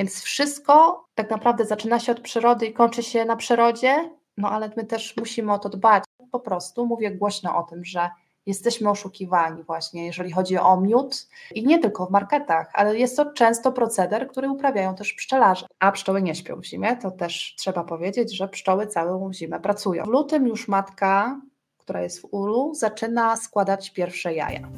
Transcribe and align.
Więc 0.00 0.22
wszystko 0.22 1.04
tak 1.14 1.30
naprawdę 1.30 1.64
zaczyna 1.64 2.00
się 2.00 2.12
od 2.12 2.20
przyrody 2.20 2.66
i 2.66 2.72
kończy 2.72 3.02
się 3.02 3.24
na 3.24 3.36
przyrodzie, 3.36 4.10
no 4.36 4.50
ale 4.50 4.70
my 4.76 4.84
też 4.84 5.16
musimy 5.16 5.52
o 5.52 5.58
to 5.58 5.68
dbać. 5.68 6.04
Po 6.32 6.40
prostu 6.40 6.86
mówię 6.86 7.10
głośno 7.10 7.56
o 7.58 7.62
tym, 7.62 7.84
że 7.84 8.10
jesteśmy 8.46 8.90
oszukiwani 8.90 9.62
właśnie, 9.62 10.06
jeżeli 10.06 10.32
chodzi 10.32 10.58
o 10.58 10.80
miód 10.80 11.28
i 11.54 11.66
nie 11.66 11.78
tylko 11.78 12.06
w 12.06 12.10
marketach, 12.10 12.70
ale 12.74 12.98
jest 12.98 13.16
to 13.16 13.32
często 13.32 13.72
proceder, 13.72 14.28
który 14.28 14.50
uprawiają 14.50 14.94
też 14.94 15.12
pszczelarze. 15.12 15.66
A 15.78 15.92
pszczoły 15.92 16.22
nie 16.22 16.34
śpią 16.34 16.60
w 16.60 16.64
zimie, 16.64 16.96
to 16.96 17.10
też 17.10 17.54
trzeba 17.58 17.84
powiedzieć, 17.84 18.36
że 18.36 18.48
pszczoły 18.48 18.86
całą 18.86 19.32
zimę 19.32 19.60
pracują. 19.60 20.04
W 20.04 20.08
lutym 20.08 20.46
już 20.46 20.68
matka, 20.68 21.40
która 21.78 22.02
jest 22.02 22.20
w 22.20 22.28
ulu, 22.30 22.74
zaczyna 22.74 23.36
składać 23.36 23.90
pierwsze 23.90 24.34
jaja. 24.34 24.68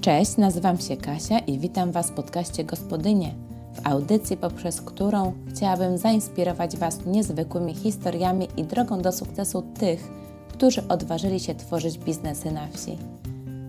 Cześć, 0.00 0.36
nazywam 0.36 0.78
się 0.78 0.96
Kasia 0.96 1.38
i 1.38 1.58
witam 1.58 1.92
Was 1.92 2.10
w 2.10 2.14
podcaście 2.14 2.64
Gospodynie, 2.64 3.34
w 3.76 3.86
audycji, 3.86 4.36
poprzez 4.36 4.80
którą 4.80 5.32
chciałabym 5.48 5.98
zainspirować 5.98 6.76
Was 6.76 7.06
niezwykłymi 7.06 7.74
historiami 7.74 8.48
i 8.56 8.64
drogą 8.64 9.02
do 9.02 9.12
sukcesu 9.12 9.62
tych, 9.78 10.08
którzy 10.48 10.88
odważyli 10.88 11.40
się 11.40 11.54
tworzyć 11.54 11.98
biznesy 11.98 12.50
na 12.50 12.66
wsi. 12.66 12.98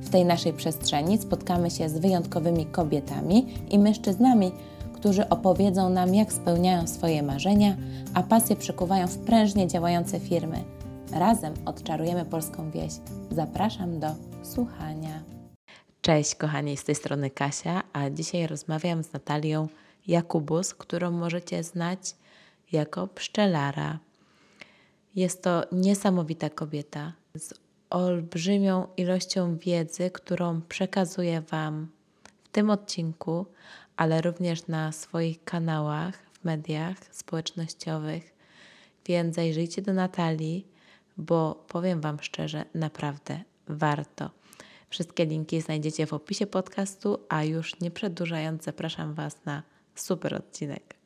W 0.01 0.09
tej 0.09 0.25
naszej 0.25 0.53
przestrzeni 0.53 1.17
spotkamy 1.17 1.71
się 1.71 1.89
z 1.89 1.99
wyjątkowymi 1.99 2.65
kobietami 2.65 3.45
i 3.69 3.79
mężczyznami, 3.79 4.51
którzy 4.93 5.29
opowiedzą 5.29 5.89
nam, 5.89 6.15
jak 6.15 6.33
spełniają 6.33 6.87
swoje 6.87 7.23
marzenia, 7.23 7.75
a 8.13 8.23
pasje 8.23 8.55
przekuwają 8.55 9.07
w 9.07 9.17
prężnie 9.17 9.67
działające 9.67 10.19
firmy. 10.19 10.63
Razem 11.11 11.53
odczarujemy 11.65 12.25
polską 12.25 12.71
wieś. 12.71 12.93
Zapraszam 13.31 13.99
do 13.99 14.07
słuchania. 14.43 15.23
Cześć 16.01 16.35
kochani, 16.35 16.77
z 16.77 16.83
tej 16.83 16.95
strony 16.95 17.29
Kasia, 17.29 17.83
a 17.93 18.09
dzisiaj 18.09 18.47
rozmawiam 18.47 19.03
z 19.03 19.13
Natalią 19.13 19.67
Jakubus, 20.07 20.73
którą 20.73 21.11
możecie 21.11 21.63
znać 21.63 22.15
jako 22.71 23.07
pszczelara. 23.07 23.99
Jest 25.15 25.43
to 25.43 25.63
niesamowita 25.71 26.49
kobieta 26.49 27.13
z 27.35 27.53
olbrzymią 27.89 28.87
ilością 28.97 29.57
wiedzy, 29.57 30.11
którą 30.11 30.61
przekazuje 30.61 31.41
Wam 31.41 31.87
w 32.43 32.49
tym 32.49 32.69
odcinku, 32.69 33.45
ale 33.95 34.21
również 34.21 34.67
na 34.67 34.91
swoich 34.91 35.43
kanałach, 35.43 36.15
w 36.33 36.43
mediach 36.43 36.97
społecznościowych. 37.11 38.33
Więc 39.05 39.35
zajrzyjcie 39.35 39.81
do 39.81 39.93
Natalii, 39.93 40.67
bo 41.17 41.65
powiem 41.67 42.01
Wam 42.01 42.17
szczerze, 42.21 42.65
naprawdę 42.73 43.39
warto. 43.67 44.29
Wszystkie 44.89 45.25
linki 45.25 45.61
znajdziecie 45.61 46.07
w 46.07 46.13
opisie 46.13 46.47
podcastu, 46.47 47.19
a 47.29 47.43
już 47.43 47.79
nie 47.79 47.91
przedłużając, 47.91 48.63
zapraszam 48.63 49.13
Was 49.13 49.45
na 49.45 49.63
super 49.99 50.35
odcinek. 50.35 50.97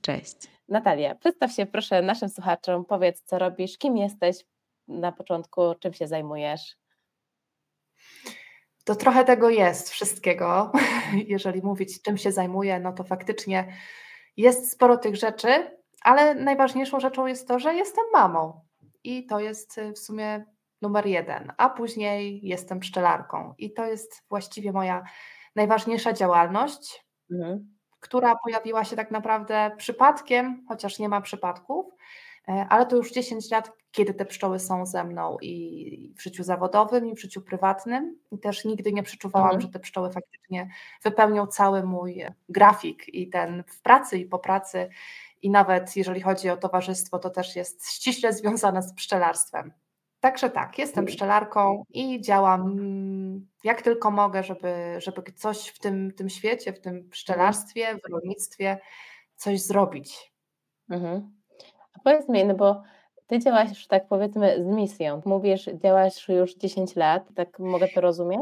Cześć. 0.00 0.36
Natalia, 0.68 1.14
przedstaw 1.14 1.52
się 1.52 1.66
proszę 1.66 2.02
naszym 2.02 2.28
słuchaczom, 2.28 2.84
powiedz 2.84 3.22
co 3.22 3.38
robisz, 3.38 3.78
kim 3.78 3.96
jesteś 3.96 4.36
na 4.88 5.12
początku, 5.12 5.74
czym 5.80 5.92
się 5.92 6.06
zajmujesz. 6.06 6.76
To 8.84 8.94
trochę 8.94 9.24
tego 9.24 9.50
jest, 9.50 9.90
wszystkiego. 9.90 10.72
Jeżeli 11.34 11.62
mówić, 11.62 12.02
czym 12.02 12.18
się 12.18 12.32
zajmuję, 12.32 12.80
no 12.80 12.92
to 12.92 13.04
faktycznie 13.04 13.72
jest 14.36 14.72
sporo 14.72 14.96
tych 14.96 15.16
rzeczy, 15.16 15.78
ale 16.02 16.34
najważniejszą 16.34 17.00
rzeczą 17.00 17.26
jest 17.26 17.48
to, 17.48 17.58
że 17.58 17.74
jestem 17.74 18.04
mamą. 18.12 18.60
I 19.04 19.26
to 19.26 19.40
jest 19.40 19.78
y, 19.78 19.92
w 19.92 19.98
sumie 19.98 20.44
numer 20.82 21.06
jeden, 21.06 21.52
a 21.56 21.68
później 21.68 22.40
jestem 22.42 22.80
pszczelarką. 22.80 23.54
I 23.58 23.72
to 23.72 23.86
jest 23.86 24.22
właściwie 24.28 24.72
moja 24.72 25.04
najważniejsza 25.56 26.12
działalność. 26.12 27.04
Mhm 27.30 27.79
która 28.00 28.36
pojawiła 28.36 28.84
się 28.84 28.96
tak 28.96 29.10
naprawdę 29.10 29.70
przypadkiem, 29.76 30.64
chociaż 30.68 30.98
nie 30.98 31.08
ma 31.08 31.20
przypadków, 31.20 31.86
e, 32.48 32.66
ale 32.68 32.86
to 32.86 32.96
już 32.96 33.12
10 33.12 33.50
lat, 33.50 33.72
kiedy 33.92 34.14
te 34.14 34.24
pszczoły 34.24 34.58
są 34.58 34.86
ze 34.86 35.04
mną 35.04 35.38
i 35.42 36.14
w 36.16 36.22
życiu 36.22 36.44
zawodowym, 36.44 37.06
i 37.06 37.14
w 37.14 37.20
życiu 37.20 37.42
prywatnym. 37.42 38.18
I 38.32 38.38
też 38.38 38.64
nigdy 38.64 38.92
nie 38.92 39.02
przeczuwałam, 39.02 39.50
mhm. 39.50 39.60
że 39.62 39.68
te 39.68 39.78
pszczoły 39.78 40.10
faktycznie 40.12 40.68
wypełnią 41.02 41.46
cały 41.46 41.82
mój 41.82 42.24
grafik 42.48 43.14
i 43.14 43.28
ten 43.28 43.64
w 43.66 43.82
pracy 43.82 44.18
i 44.18 44.26
po 44.26 44.38
pracy. 44.38 44.88
I 45.42 45.50
nawet 45.50 45.96
jeżeli 45.96 46.20
chodzi 46.20 46.50
o 46.50 46.56
towarzystwo, 46.56 47.18
to 47.18 47.30
też 47.30 47.56
jest 47.56 47.90
ściśle 47.90 48.32
związane 48.32 48.82
z 48.82 48.94
pszczelarstwem. 48.94 49.72
Także 50.20 50.50
tak, 50.50 50.78
jestem 50.78 51.06
pszczelarką 51.06 51.84
i 51.90 52.20
działam 52.20 52.60
mm, 52.62 53.48
jak 53.64 53.82
tylko 53.82 54.10
mogę, 54.10 54.42
żeby, 54.42 54.96
żeby 54.98 55.22
coś 55.32 55.68
w 55.68 55.78
tym, 55.78 56.12
tym 56.16 56.28
świecie, 56.28 56.72
w 56.72 56.80
tym 56.80 57.08
pszczelarstwie, 57.08 57.98
w 57.98 58.12
rolnictwie 58.12 58.78
coś 59.36 59.60
zrobić. 59.60 60.32
Mhm. 60.90 61.32
A 61.92 62.00
powiedz 62.04 62.28
mi, 62.28 62.44
no 62.44 62.54
bo 62.54 62.82
ty 63.26 63.38
działasz, 63.38 63.86
tak 63.86 64.08
powiedzmy, 64.08 64.64
z 64.64 64.66
misją. 64.66 65.22
Mówisz, 65.24 65.64
działasz 65.64 66.28
już 66.28 66.54
10 66.54 66.96
lat, 66.96 67.28
tak 67.34 67.58
mogę 67.58 67.88
to 67.88 68.00
rozumieć? 68.00 68.40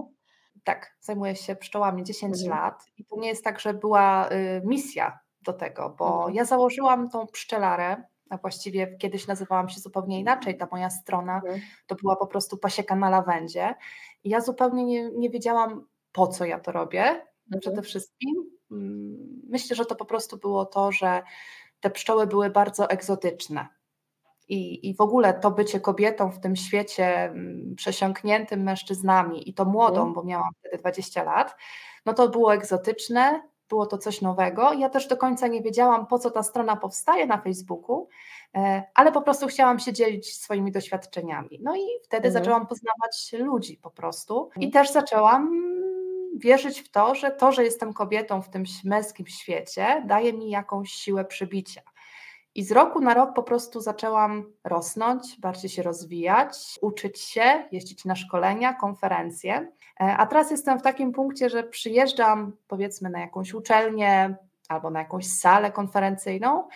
Tak, 0.64 0.96
zajmuję 1.00 1.36
się 1.36 1.56
pszczołami 1.56 2.04
10 2.04 2.34
mhm. 2.34 2.60
lat 2.60 2.84
i 2.96 3.04
to 3.04 3.16
nie 3.16 3.28
jest 3.28 3.44
tak, 3.44 3.60
że 3.60 3.74
była 3.74 4.28
y, 4.32 4.62
misja 4.64 5.18
do 5.42 5.52
tego, 5.52 5.94
bo 5.98 6.16
mhm. 6.16 6.34
ja 6.34 6.44
założyłam 6.44 7.10
tą 7.10 7.26
pszczelarę 7.26 8.02
a 8.30 8.36
właściwie 8.36 8.96
kiedyś 8.98 9.26
nazywałam 9.26 9.68
się 9.68 9.80
zupełnie 9.80 10.20
inaczej, 10.20 10.56
ta 10.56 10.68
moja 10.70 10.90
strona 10.90 11.36
mhm. 11.36 11.60
to 11.86 11.94
była 11.94 12.16
po 12.16 12.26
prostu 12.26 12.56
pasieka 12.56 12.96
na 12.96 13.10
lawendzie. 13.10 13.74
I 14.24 14.28
ja 14.30 14.40
zupełnie 14.40 14.84
nie, 14.84 15.10
nie 15.10 15.30
wiedziałam, 15.30 15.86
po 16.12 16.26
co 16.26 16.44
ja 16.44 16.60
to 16.60 16.72
robię. 16.72 17.02
Mhm. 17.02 17.60
Przede 17.60 17.82
wszystkim 17.82 18.34
mm, 18.70 19.42
myślę, 19.48 19.76
że 19.76 19.84
to 19.84 19.94
po 19.94 20.04
prostu 20.04 20.36
było 20.36 20.66
to, 20.66 20.92
że 20.92 21.22
te 21.80 21.90
pszczoły 21.90 22.26
były 22.26 22.50
bardzo 22.50 22.90
egzotyczne. 22.90 23.68
I, 24.48 24.88
I 24.88 24.94
w 24.94 25.00
ogóle 25.00 25.34
to 25.34 25.50
bycie 25.50 25.80
kobietą 25.80 26.30
w 26.30 26.40
tym 26.40 26.56
świecie 26.56 27.24
mm, 27.24 27.74
przesiąkniętym 27.76 28.62
mężczyznami 28.62 29.48
i 29.48 29.54
to 29.54 29.64
młodą, 29.64 29.96
mhm. 29.96 30.12
bo 30.12 30.24
miałam 30.24 30.50
wtedy 30.58 30.78
20 30.78 31.22
lat, 31.22 31.56
no 32.06 32.14
to 32.14 32.28
było 32.28 32.54
egzotyczne, 32.54 33.42
było 33.68 33.86
to 33.86 33.98
coś 33.98 34.22
nowego. 34.22 34.72
Ja 34.72 34.88
też 34.88 35.06
do 35.06 35.16
końca 35.16 35.46
nie 35.46 35.62
wiedziałam, 35.62 36.06
po 36.06 36.18
co 36.18 36.30
ta 36.30 36.42
strona 36.42 36.76
powstaje 36.76 37.26
na 37.26 37.38
Facebooku, 37.38 38.08
e, 38.54 38.82
ale 38.94 39.12
po 39.12 39.22
prostu 39.22 39.46
chciałam 39.46 39.78
się 39.78 39.92
dzielić 39.92 40.34
swoimi 40.36 40.72
doświadczeniami. 40.72 41.58
No 41.62 41.76
i 41.76 41.86
wtedy 42.04 42.28
mhm. 42.28 42.32
zaczęłam 42.44 42.66
poznawać 42.66 43.32
ludzi 43.38 43.76
po 43.82 43.90
prostu 43.90 44.50
i 44.56 44.64
mhm. 44.64 44.72
też 44.72 44.92
zaczęłam 44.92 45.50
wierzyć 46.36 46.80
w 46.80 46.90
to, 46.90 47.14
że 47.14 47.30
to, 47.30 47.52
że 47.52 47.64
jestem 47.64 47.92
kobietą 47.92 48.42
w 48.42 48.48
tym 48.48 48.64
męskim 48.84 49.26
świecie, 49.26 50.02
daje 50.06 50.32
mi 50.32 50.50
jakąś 50.50 50.90
siłę 50.90 51.24
przybicia. 51.24 51.82
I 52.54 52.64
z 52.64 52.72
roku 52.72 53.00
na 53.00 53.14
rok 53.14 53.34
po 53.34 53.42
prostu 53.42 53.80
zaczęłam 53.80 54.52
rosnąć, 54.64 55.40
bardziej 55.40 55.70
się 55.70 55.82
rozwijać, 55.82 56.78
uczyć 56.82 57.20
się, 57.20 57.68
jeździć 57.72 58.04
na 58.04 58.16
szkolenia, 58.16 58.74
konferencje. 58.74 59.72
E, 60.00 60.16
a 60.16 60.26
teraz 60.26 60.50
jestem 60.50 60.78
w 60.78 60.82
takim 60.82 61.12
punkcie, 61.12 61.50
że 61.50 61.62
przyjeżdżam 61.62 62.56
powiedzmy 62.68 63.10
na 63.10 63.20
jakąś 63.20 63.54
uczelnię 63.54 64.36
albo 64.68 64.90
na 64.90 64.98
jakąś 64.98 65.26
salę 65.26 65.72
konferencyjną. 65.72 66.68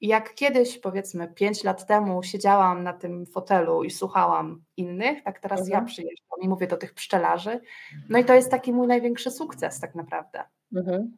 I 0.00 0.08
jak 0.08 0.34
kiedyś, 0.34 0.78
powiedzmy, 0.78 1.28
pięć 1.28 1.64
lat 1.64 1.86
temu 1.86 2.22
siedziałam 2.22 2.82
na 2.82 2.92
tym 2.92 3.26
fotelu 3.26 3.84
i 3.84 3.90
słuchałam 3.90 4.62
innych, 4.76 5.22
tak 5.24 5.40
teraz 5.40 5.60
mhm. 5.60 5.82
ja 5.82 5.86
przyjeżdżam 5.86 6.38
i 6.42 6.48
mówię 6.48 6.66
do 6.66 6.76
tych 6.76 6.94
pszczelarzy. 6.94 7.60
No 8.08 8.18
i 8.18 8.24
to 8.24 8.34
jest 8.34 8.50
taki 8.50 8.72
mój 8.72 8.86
największy 8.86 9.30
sukces, 9.30 9.80
tak 9.80 9.94
naprawdę. 9.94 10.44
Mhm. 10.76 11.12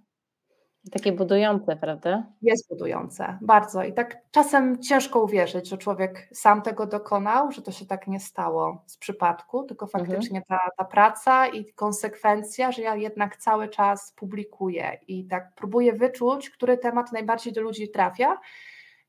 Takie 0.93 1.13
budujące, 1.13 1.77
prawda? 1.77 2.27
Jest 2.43 2.69
budujące, 2.69 3.39
bardzo. 3.41 3.83
I 3.83 3.93
tak 3.93 4.17
czasem 4.31 4.83
ciężko 4.83 5.23
uwierzyć, 5.23 5.69
że 5.69 5.79
człowiek 5.79 6.29
sam 6.33 6.63
tego 6.63 6.87
dokonał, 6.87 7.53
że 7.53 7.63
to 7.63 7.73
się 7.73 7.87
tak 7.87 8.07
nie 8.07 8.21
stało 8.21 8.83
z 8.87 8.97
przypadku, 8.97 9.63
tylko 9.63 9.87
mhm. 9.87 10.07
faktycznie 10.07 10.39
mhm. 10.39 10.61
ta, 10.61 10.85
ta 10.85 10.91
praca 10.91 11.47
i 11.47 11.73
konsekwencja, 11.73 12.73
że 12.73 12.83
ja 12.83 12.97
jednak 12.97 13.37
cały 13.37 13.69
czas 13.69 14.13
publikuję 14.17 14.99
i 15.09 15.27
tak 15.27 15.53
próbuję 15.57 15.93
wyczuć, 15.93 16.51
który 16.51 16.79
temat 16.79 17.13
najbardziej 17.13 17.53
do 17.53 17.61
ludzi 17.61 17.91
trafia. 17.91 18.39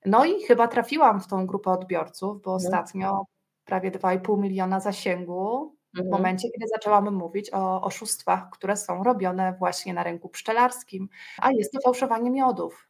No 0.06 0.26
i 0.26 0.44
chyba 0.44 0.68
trafiłam 0.68 1.22
w 1.22 1.28
tą 1.28 1.48
grupę 1.48 1.72
odbiorców, 1.72 2.42
bo 2.42 2.54
mhm. 2.54 2.56
ostatnio 2.56 3.26
prawie 3.66 3.92
2,5 3.92 4.40
miliona 4.40 4.80
zasięgu 4.80 5.76
w 5.94 6.00
mhm. 6.00 6.12
momencie, 6.12 6.50
kiedy 6.50 6.68
zaczęłam 6.68 7.14
mówić 7.14 7.54
o 7.54 7.82
oszustwach, 7.82 8.50
które 8.50 8.78
są 8.78 9.04
robione 9.04 9.54
właśnie 9.60 9.94
na 9.94 10.04
rynku 10.04 10.30
pszczelarskim, 10.30 11.10
a 11.42 11.52
jest 11.52 11.72
to 11.74 11.80
fałszowanie 11.82 12.32
miodów. 12.32 12.90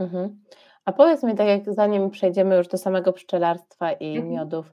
Mhm. 0.00 0.40
A 0.84 0.92
powiedz 0.92 1.22
mi, 1.22 1.34
tak 1.34 1.46
jak 1.46 1.74
zanim 1.74 2.10
przejdziemy 2.10 2.56
już 2.56 2.68
do 2.68 2.78
samego 2.78 3.12
pszczelarstwa 3.12 3.92
i 3.92 4.16
mhm. 4.16 4.34
miodów, 4.34 4.72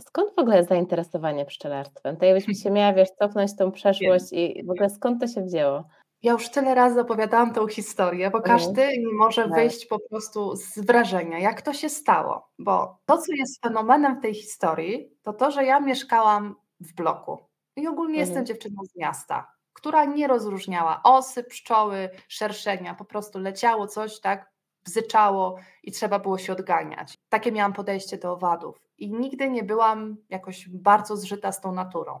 skąd 0.00 0.34
w 0.34 0.38
ogóle 0.38 0.64
zainteresowanie 0.64 1.44
pszczelarstwem? 1.44 2.16
To 2.16 2.24
jakbyś 2.24 2.62
się 2.62 2.70
miała, 2.76 2.92
wiesz, 2.92 3.10
cofnąć 3.10 3.56
tą 3.56 3.72
przeszłość 3.72 4.30
Wiem. 4.32 4.40
i 4.40 4.64
w 4.64 4.70
ogóle 4.70 4.90
skąd 4.90 5.20
to 5.20 5.26
się 5.26 5.42
wzięło? 5.42 5.84
Ja 6.22 6.32
już 6.32 6.48
tyle 6.48 6.74
razy 6.74 7.00
opowiadałam 7.00 7.52
tą 7.54 7.66
historię, 7.66 8.30
bo 8.30 8.38
mhm. 8.38 8.58
każdy 8.58 8.98
nie 8.98 9.12
może 9.12 9.44
tak. 9.44 9.54
wyjść 9.54 9.86
po 9.86 9.98
prostu 10.10 10.56
z 10.56 10.78
wrażenia, 10.78 11.38
jak 11.38 11.62
to 11.62 11.72
się 11.72 11.88
stało. 11.88 12.50
Bo 12.58 12.98
to, 13.06 13.18
co 13.18 13.32
jest 13.32 13.62
fenomenem 13.62 14.18
w 14.18 14.22
tej 14.22 14.34
historii, 14.34 15.10
to 15.22 15.32
to, 15.32 15.50
że 15.50 15.64
ja 15.64 15.80
mieszkałam 15.80 16.56
w 16.80 16.94
bloku 16.94 17.38
i 17.76 17.86
ogólnie 17.86 18.20
mhm. 18.20 18.28
jestem 18.28 18.46
dziewczyną 18.46 18.82
z 18.84 18.96
miasta. 18.96 19.52
która 19.72 20.04
nie 20.04 20.26
rozróżniała 20.26 21.00
osy, 21.04 21.44
pszczoły, 21.44 22.10
szerszenia, 22.28 22.94
po 22.94 23.04
prostu 23.04 23.38
leciało 23.38 23.86
coś, 23.86 24.20
tak, 24.20 24.50
bzyczało 24.84 25.56
i 25.82 25.92
trzeba 25.92 26.18
było 26.18 26.38
się 26.38 26.52
odganiać. 26.52 27.18
Takie 27.28 27.52
miałam 27.52 27.72
podejście 27.72 28.18
do 28.18 28.32
owadów 28.32 28.76
i 28.98 29.12
nigdy 29.12 29.50
nie 29.50 29.62
byłam 29.62 30.16
jakoś 30.28 30.68
bardzo 30.68 31.16
zżyta 31.16 31.52
z 31.52 31.60
tą 31.60 31.72
naturą. 31.72 32.20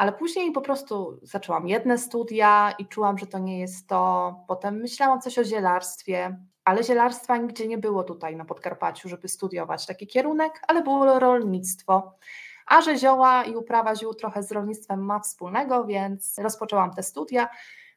Ale 0.00 0.12
później 0.12 0.52
po 0.52 0.60
prostu 0.60 1.20
zaczęłam 1.22 1.68
jedne 1.68 1.98
studia 1.98 2.74
i 2.78 2.86
czułam, 2.86 3.18
że 3.18 3.26
to 3.26 3.38
nie 3.38 3.60
jest 3.60 3.88
to. 3.88 4.34
Potem 4.48 4.76
myślałam 4.76 5.20
coś 5.20 5.38
o 5.38 5.44
zielarstwie, 5.44 6.38
ale 6.64 6.84
zielarstwa 6.84 7.36
nigdzie 7.36 7.68
nie 7.68 7.78
było 7.78 8.04
tutaj 8.04 8.36
na 8.36 8.44
Podkarpaciu, 8.44 9.08
żeby 9.08 9.28
studiować 9.28 9.86
taki 9.86 10.06
kierunek, 10.06 10.62
ale 10.68 10.82
było 10.82 11.18
rolnictwo. 11.18 12.14
A 12.66 12.80
że 12.80 12.98
zioła 12.98 13.44
i 13.44 13.56
uprawa 13.56 13.96
ziół 13.96 14.14
trochę 14.14 14.42
z 14.42 14.52
rolnictwem 14.52 15.04
ma 15.04 15.20
wspólnego, 15.20 15.84
więc 15.84 16.38
rozpoczęłam 16.38 16.94
te 16.94 17.02
studia. 17.02 17.48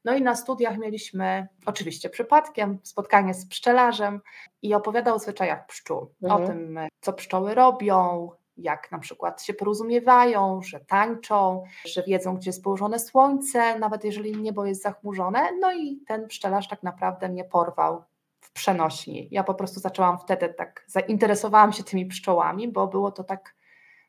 No 0.06 0.14
i 0.14 0.22
na 0.22 0.36
studiach 0.36 0.78
mieliśmy, 0.78 1.48
oczywiście 1.66 2.10
przypadkiem, 2.10 2.80
spotkanie 2.84 3.34
z 3.34 3.48
pszczelarzem 3.48 4.22
i 4.62 4.74
opowiadał 4.74 5.16
o 5.16 5.20
zwyczajach 5.20 5.66
pszczół, 5.66 6.14
mhm. 6.24 6.44
o 6.44 6.48
tym, 6.48 6.80
co 7.02 7.14
pszczoły 7.14 7.56
robią, 7.56 8.30
jak 8.58 8.92
na 8.92 9.00
przykład 9.00 9.44
się 9.44 9.54
porozumiewają, 9.54 10.62
że 10.62 10.80
tańczą, 10.80 11.64
że 11.86 12.04
wiedzą, 12.04 12.36
gdzie 12.36 12.50
jest 12.50 12.64
położone 12.64 13.00
słońce, 13.00 13.80
nawet 13.80 14.04
jeżeli 14.04 14.38
niebo 14.38 14.66
jest 14.66 14.82
zachmurzone. 14.82 15.50
No 15.60 15.74
i 15.74 16.04
ten 16.08 16.28
pszczelarz 16.28 16.68
tak 16.68 16.84
naprawdę 16.84 17.30
mnie 17.30 17.44
porwał 17.44 18.04
w 18.42 18.52
przenośni. 18.52 19.28
Ja 19.32 19.44
po 19.44 19.54
prostu 19.54 19.80
zaczęłam 19.80 20.20
wtedy 20.20 20.54
tak, 20.58 20.86
zainteresowałam 20.88 21.74
się 21.74 21.84
tymi 21.84 22.06
pszczołami, 22.06 22.68
bo 22.68 22.88
było 22.88 23.12
to 23.12 23.24
tak, 23.24 23.56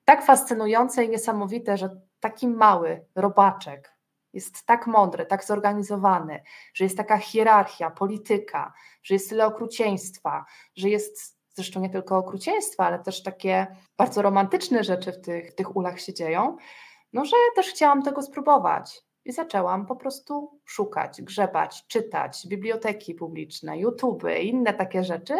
tak 0.04 0.24
fascynujące 0.24 1.04
i 1.04 1.08
niesamowite, 1.08 1.76
że 1.76 2.00
taki 2.20 2.48
mały 2.48 3.04
robaczek 3.14 3.94
jest 4.32 4.66
tak 4.66 4.86
mądry, 4.86 5.26
tak 5.26 5.44
zorganizowany, 5.44 6.42
że 6.74 6.84
jest 6.84 6.96
taka 6.96 7.18
hierarchia, 7.18 7.90
polityka, 7.90 8.72
że 9.02 9.14
jest 9.14 9.28
tyle 9.28 9.46
okrucieństwa, 9.46 10.44
że 10.76 10.88
jest 10.88 11.38
zresztą 11.54 11.80
nie 11.80 11.90
tylko 11.90 12.16
okrucieństwa, 12.16 12.86
ale 12.86 12.98
też 12.98 13.22
takie 13.22 13.66
bardzo 13.98 14.22
romantyczne 14.22 14.84
rzeczy 14.84 15.12
w 15.12 15.20
tych, 15.20 15.52
w 15.52 15.54
tych 15.54 15.76
ulach 15.76 16.00
się 16.00 16.14
dzieją, 16.14 16.56
no 17.12 17.24
że 17.24 17.36
też 17.56 17.66
chciałam 17.66 18.02
tego 18.02 18.22
spróbować. 18.22 19.02
I 19.24 19.32
zaczęłam 19.32 19.86
po 19.86 19.96
prostu 19.96 20.60
szukać, 20.64 21.22
grzebać, 21.22 21.86
czytać, 21.86 22.46
biblioteki 22.46 23.14
publiczne, 23.14 23.78
YouTube, 23.78 24.24
inne 24.42 24.74
takie 24.74 25.04
rzeczy. 25.04 25.34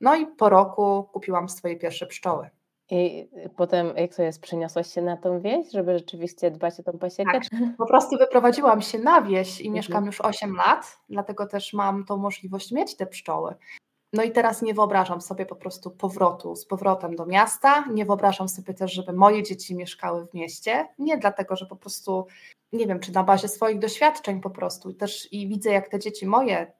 No 0.00 0.14
i 0.14 0.26
po 0.26 0.48
roku 0.48 1.08
kupiłam 1.12 1.48
swoje 1.48 1.76
pierwsze 1.76 2.06
pszczoły. 2.06 2.50
I 2.90 3.28
potem, 3.56 3.92
jak 3.96 4.14
to 4.14 4.22
jest, 4.22 4.42
przeniosłaś 4.42 4.94
się 4.94 5.02
na 5.02 5.16
tą 5.16 5.40
wieś, 5.40 5.70
żeby 5.72 5.98
rzeczywiście 5.98 6.50
dbać 6.50 6.80
o 6.80 6.82
tą 6.82 6.98
pasiekę? 6.98 7.32
Tak, 7.32 7.42
po 7.78 7.86
prostu 7.86 8.18
wyprowadziłam 8.18 8.82
się 8.82 8.98
na 8.98 9.22
wieś 9.22 9.60
i 9.60 9.66
mhm. 9.66 9.74
mieszkam 9.74 10.06
już 10.06 10.20
8 10.20 10.56
lat, 10.56 10.98
dlatego 11.08 11.46
też 11.46 11.72
mam 11.72 12.04
tą 12.04 12.16
możliwość 12.16 12.72
mieć 12.72 12.96
te 12.96 13.06
pszczoły. 13.06 13.54
No 14.12 14.22
i 14.22 14.32
teraz 14.32 14.62
nie 14.62 14.74
wyobrażam 14.74 15.20
sobie 15.20 15.46
po 15.46 15.56
prostu 15.56 15.90
powrotu 15.90 16.56
z 16.56 16.66
powrotem 16.66 17.16
do 17.16 17.26
miasta. 17.26 17.84
Nie 17.90 18.04
wyobrażam 18.04 18.48
sobie 18.48 18.74
też, 18.74 18.92
żeby 18.92 19.12
moje 19.12 19.42
dzieci 19.42 19.74
mieszkały 19.74 20.26
w 20.26 20.34
mieście. 20.34 20.88
Nie 20.98 21.18
dlatego, 21.18 21.56
że 21.56 21.66
po 21.66 21.76
prostu 21.76 22.26
nie 22.72 22.86
wiem, 22.86 23.00
czy 23.00 23.12
na 23.12 23.24
bazie 23.24 23.48
swoich 23.48 23.78
doświadczeń 23.78 24.40
po 24.40 24.50
prostu 24.50 24.90
i 24.90 24.94
też 24.94 25.32
i 25.32 25.48
widzę, 25.48 25.70
jak 25.70 25.88
te 25.88 25.98
dzieci 25.98 26.26
moje, 26.26 26.72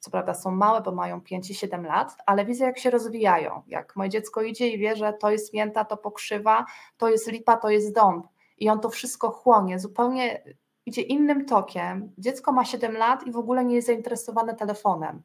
co 0.00 0.10
prawda 0.10 0.34
są 0.34 0.50
małe, 0.50 0.80
bo 0.80 0.92
mają 0.92 1.20
5 1.20 1.50
i 1.50 1.54
7 1.54 1.86
lat, 1.86 2.16
ale 2.26 2.44
widzę, 2.44 2.64
jak 2.64 2.78
się 2.78 2.90
rozwijają. 2.90 3.62
Jak 3.66 3.96
moje 3.96 4.10
dziecko 4.10 4.42
idzie 4.42 4.68
i 4.68 4.78
wie, 4.78 4.96
że 4.96 5.12
to 5.12 5.30
jest 5.30 5.54
mięta, 5.54 5.84
to 5.84 5.96
pokrzywa, 5.96 6.66
to 6.96 7.08
jest 7.08 7.32
lipa, 7.32 7.56
to 7.56 7.70
jest 7.70 7.94
dąb. 7.94 8.26
I 8.58 8.68
on 8.68 8.80
to 8.80 8.90
wszystko 8.90 9.30
chłonie, 9.30 9.78
zupełnie 9.78 10.42
idzie 10.86 11.02
innym 11.02 11.44
tokiem. 11.44 12.12
Dziecko 12.18 12.52
ma 12.52 12.64
7 12.64 12.96
lat 12.96 13.26
i 13.26 13.32
w 13.32 13.36
ogóle 13.36 13.64
nie 13.64 13.74
jest 13.74 13.86
zainteresowane 13.86 14.54
telefonem 14.54 15.22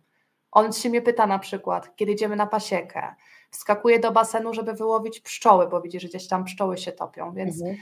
on 0.56 0.74
się 0.74 0.90
mnie 0.90 1.02
pyta 1.02 1.28
na 1.28 1.40
przykład, 1.40 1.96
kiedy 1.96 2.12
idziemy 2.12 2.36
na 2.36 2.48
pasiekę, 2.48 3.16
wskakuje 3.52 4.00
do 4.00 4.12
basenu, 4.12 4.54
żeby 4.54 4.74
wyłowić 4.74 5.20
pszczoły, 5.20 5.68
bo 5.68 5.82
widzi, 5.82 6.00
że 6.00 6.08
gdzieś 6.08 6.28
tam 6.28 6.44
pszczoły 6.44 6.78
się 6.78 6.92
topią, 6.92 7.34
więc 7.34 7.62
mhm. 7.62 7.78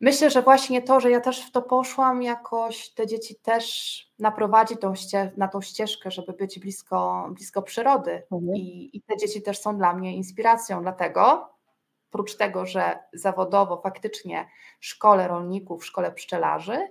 myślę, 0.00 0.30
że 0.30 0.42
właśnie 0.42 0.82
to, 0.82 1.00
że 1.00 1.10
ja 1.10 1.20
też 1.20 1.46
w 1.46 1.50
to 1.50 1.62
poszłam, 1.62 2.22
jakoś 2.22 2.90
te 2.90 3.06
dzieci 3.06 3.36
też 3.36 3.98
naprowadzi 4.18 4.76
tą 4.76 4.92
na 5.36 5.48
tą 5.48 5.60
ścieżkę, 5.60 6.10
żeby 6.10 6.32
być 6.32 6.58
blisko, 6.58 7.28
blisko 7.30 7.62
przyrody 7.62 8.22
mhm. 8.32 8.56
I, 8.56 8.90
i 8.96 9.02
te 9.02 9.16
dzieci 9.16 9.42
też 9.42 9.60
są 9.60 9.76
dla 9.76 9.94
mnie 9.94 10.16
inspiracją, 10.16 10.82
dlatego 10.82 11.48
oprócz 12.10 12.36
tego, 12.36 12.66
że 12.66 12.98
zawodowo 13.12 13.80
faktycznie 13.80 14.48
szkole 14.80 15.28
rolników, 15.28 15.86
szkole 15.86 16.12
pszczelarzy, 16.12 16.88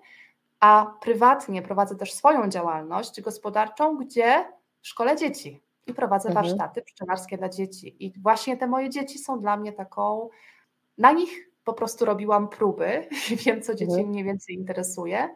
a 0.59 0.97
prywatnie 1.01 1.62
prowadzę 1.62 1.95
też 1.95 2.13
swoją 2.13 2.50
działalność 2.50 3.21
gospodarczą, 3.21 3.97
gdzie 3.97 4.45
szkole 4.87 5.15
dzieci 5.15 5.61
i 5.87 5.93
prowadzę 5.93 6.29
mhm. 6.29 6.45
warsztaty 6.45 6.81
pszczelarskie 6.81 7.37
dla 7.37 7.49
dzieci. 7.49 8.05
I 8.05 8.19
właśnie 8.19 8.57
te 8.57 8.67
moje 8.67 8.89
dzieci 8.89 9.19
są 9.19 9.39
dla 9.39 9.57
mnie 9.57 9.73
taką, 9.73 10.29
na 10.97 11.11
nich 11.11 11.49
po 11.63 11.73
prostu 11.73 12.05
robiłam 12.05 12.49
próby, 12.49 13.07
wiem 13.45 13.61
co 13.61 13.75
dzieci 13.75 13.91
mhm. 13.91 14.09
mniej 14.09 14.23
więcej 14.23 14.55
interesuje. 14.55 15.35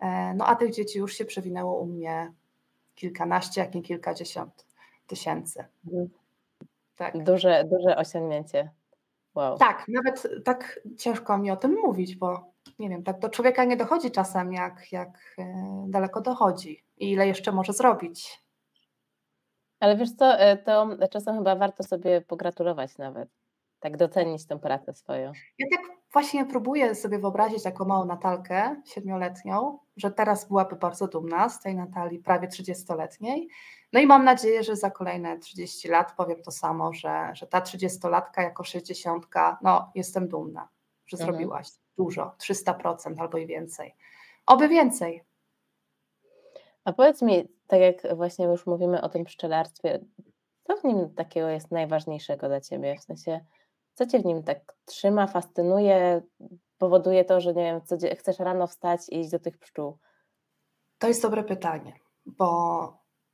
E, 0.00 0.34
no 0.34 0.46
a 0.46 0.56
tych 0.56 0.72
dzieci 0.72 0.98
już 0.98 1.14
się 1.14 1.24
przewinęło 1.24 1.80
u 1.80 1.86
mnie 1.86 2.32
kilkanaście, 2.94 3.60
jak 3.60 3.74
nie 3.74 3.82
kilkadziesiąt 3.82 4.66
tysięcy. 5.06 5.64
Mhm. 5.86 6.08
Tak. 6.96 7.24
Duże, 7.24 7.64
duże 7.64 7.96
osiągnięcie. 7.96 8.70
Wow. 9.34 9.58
Tak, 9.58 9.84
nawet 9.88 10.28
tak 10.44 10.80
ciężko 10.98 11.38
mi 11.38 11.50
o 11.50 11.56
tym 11.56 11.74
mówić, 11.74 12.16
bo 12.16 12.52
nie 12.78 12.88
wiem, 12.88 13.02
tak 13.02 13.18
do 13.18 13.28
człowieka 13.28 13.64
nie 13.64 13.76
dochodzi 13.76 14.10
czasem, 14.10 14.52
jak, 14.52 14.92
jak 14.92 15.34
e, 15.38 15.84
daleko 15.88 16.20
dochodzi 16.20 16.84
i 16.98 17.10
ile 17.10 17.26
jeszcze 17.26 17.52
może 17.52 17.72
zrobić. 17.72 18.42
Ale 19.80 19.96
wiesz 19.96 20.12
co, 20.12 20.38
e, 20.38 20.56
to 20.56 20.88
czasem 21.10 21.36
chyba 21.36 21.56
warto 21.56 21.82
sobie 21.82 22.20
pogratulować 22.20 22.98
nawet. 22.98 23.28
Tak 23.80 23.96
docenić 23.96 24.46
tę 24.46 24.58
pracę 24.58 24.94
swoją. 24.94 25.32
Ja 25.58 25.66
tak 25.76 25.96
właśnie 26.12 26.46
próbuję 26.46 26.94
sobie 26.94 27.18
wyobrazić 27.18 27.62
taką 27.62 27.84
małą 27.84 28.04
Natalkę, 28.04 28.82
siedmioletnią, 28.84 29.78
że 29.96 30.10
teraz 30.10 30.48
byłaby 30.48 30.76
bardzo 30.76 31.08
dumna 31.08 31.48
z 31.48 31.60
tej 31.60 31.74
Natalii 31.74 32.18
prawie 32.18 32.48
30-letniej. 32.48 33.48
No 33.92 34.00
i 34.00 34.06
mam 34.06 34.24
nadzieję, 34.24 34.62
że 34.62 34.76
za 34.76 34.90
kolejne 34.90 35.38
30 35.38 35.88
lat 35.88 36.12
powiem 36.16 36.42
to 36.42 36.50
samo, 36.50 36.92
że, 36.92 37.30
że 37.32 37.46
ta 37.46 37.60
30-latka 37.60 38.42
jako 38.42 38.64
60, 38.64 39.26
no 39.62 39.90
jestem 39.94 40.28
dumna, 40.28 40.68
że 41.06 41.16
mhm. 41.16 41.30
zrobiłaś 41.30 41.68
dużo, 41.96 42.34
300% 42.38 43.20
albo 43.20 43.38
i 43.38 43.46
więcej. 43.46 43.94
Oby 44.46 44.68
więcej. 44.68 45.24
A 46.88 46.92
powiedz 46.92 47.22
mi, 47.22 47.48
tak 47.66 47.80
jak 47.80 48.16
właśnie 48.16 48.46
już 48.46 48.66
mówimy 48.66 49.02
o 49.02 49.08
tym 49.08 49.24
pszczelarstwie, 49.24 50.00
co 50.64 50.76
w 50.76 50.84
nim 50.84 51.14
takiego 51.14 51.48
jest 51.48 51.70
najważniejszego 51.70 52.48
dla 52.48 52.60
Ciebie? 52.60 52.96
W 52.96 53.02
sensie, 53.02 53.40
co 53.94 54.06
Cię 54.06 54.18
w 54.18 54.24
nim 54.24 54.42
tak 54.42 54.74
trzyma, 54.84 55.26
fascynuje, 55.26 56.22
powoduje 56.78 57.24
to, 57.24 57.40
że 57.40 57.54
nie 57.54 57.62
wiem, 57.62 57.80
chcesz 58.18 58.38
rano 58.38 58.66
wstać 58.66 59.08
i 59.08 59.20
iść 59.20 59.30
do 59.30 59.38
tych 59.38 59.58
pszczół? 59.58 59.98
To 60.98 61.08
jest 61.08 61.22
dobre 61.22 61.44
pytanie, 61.44 61.92
bo 62.26 62.92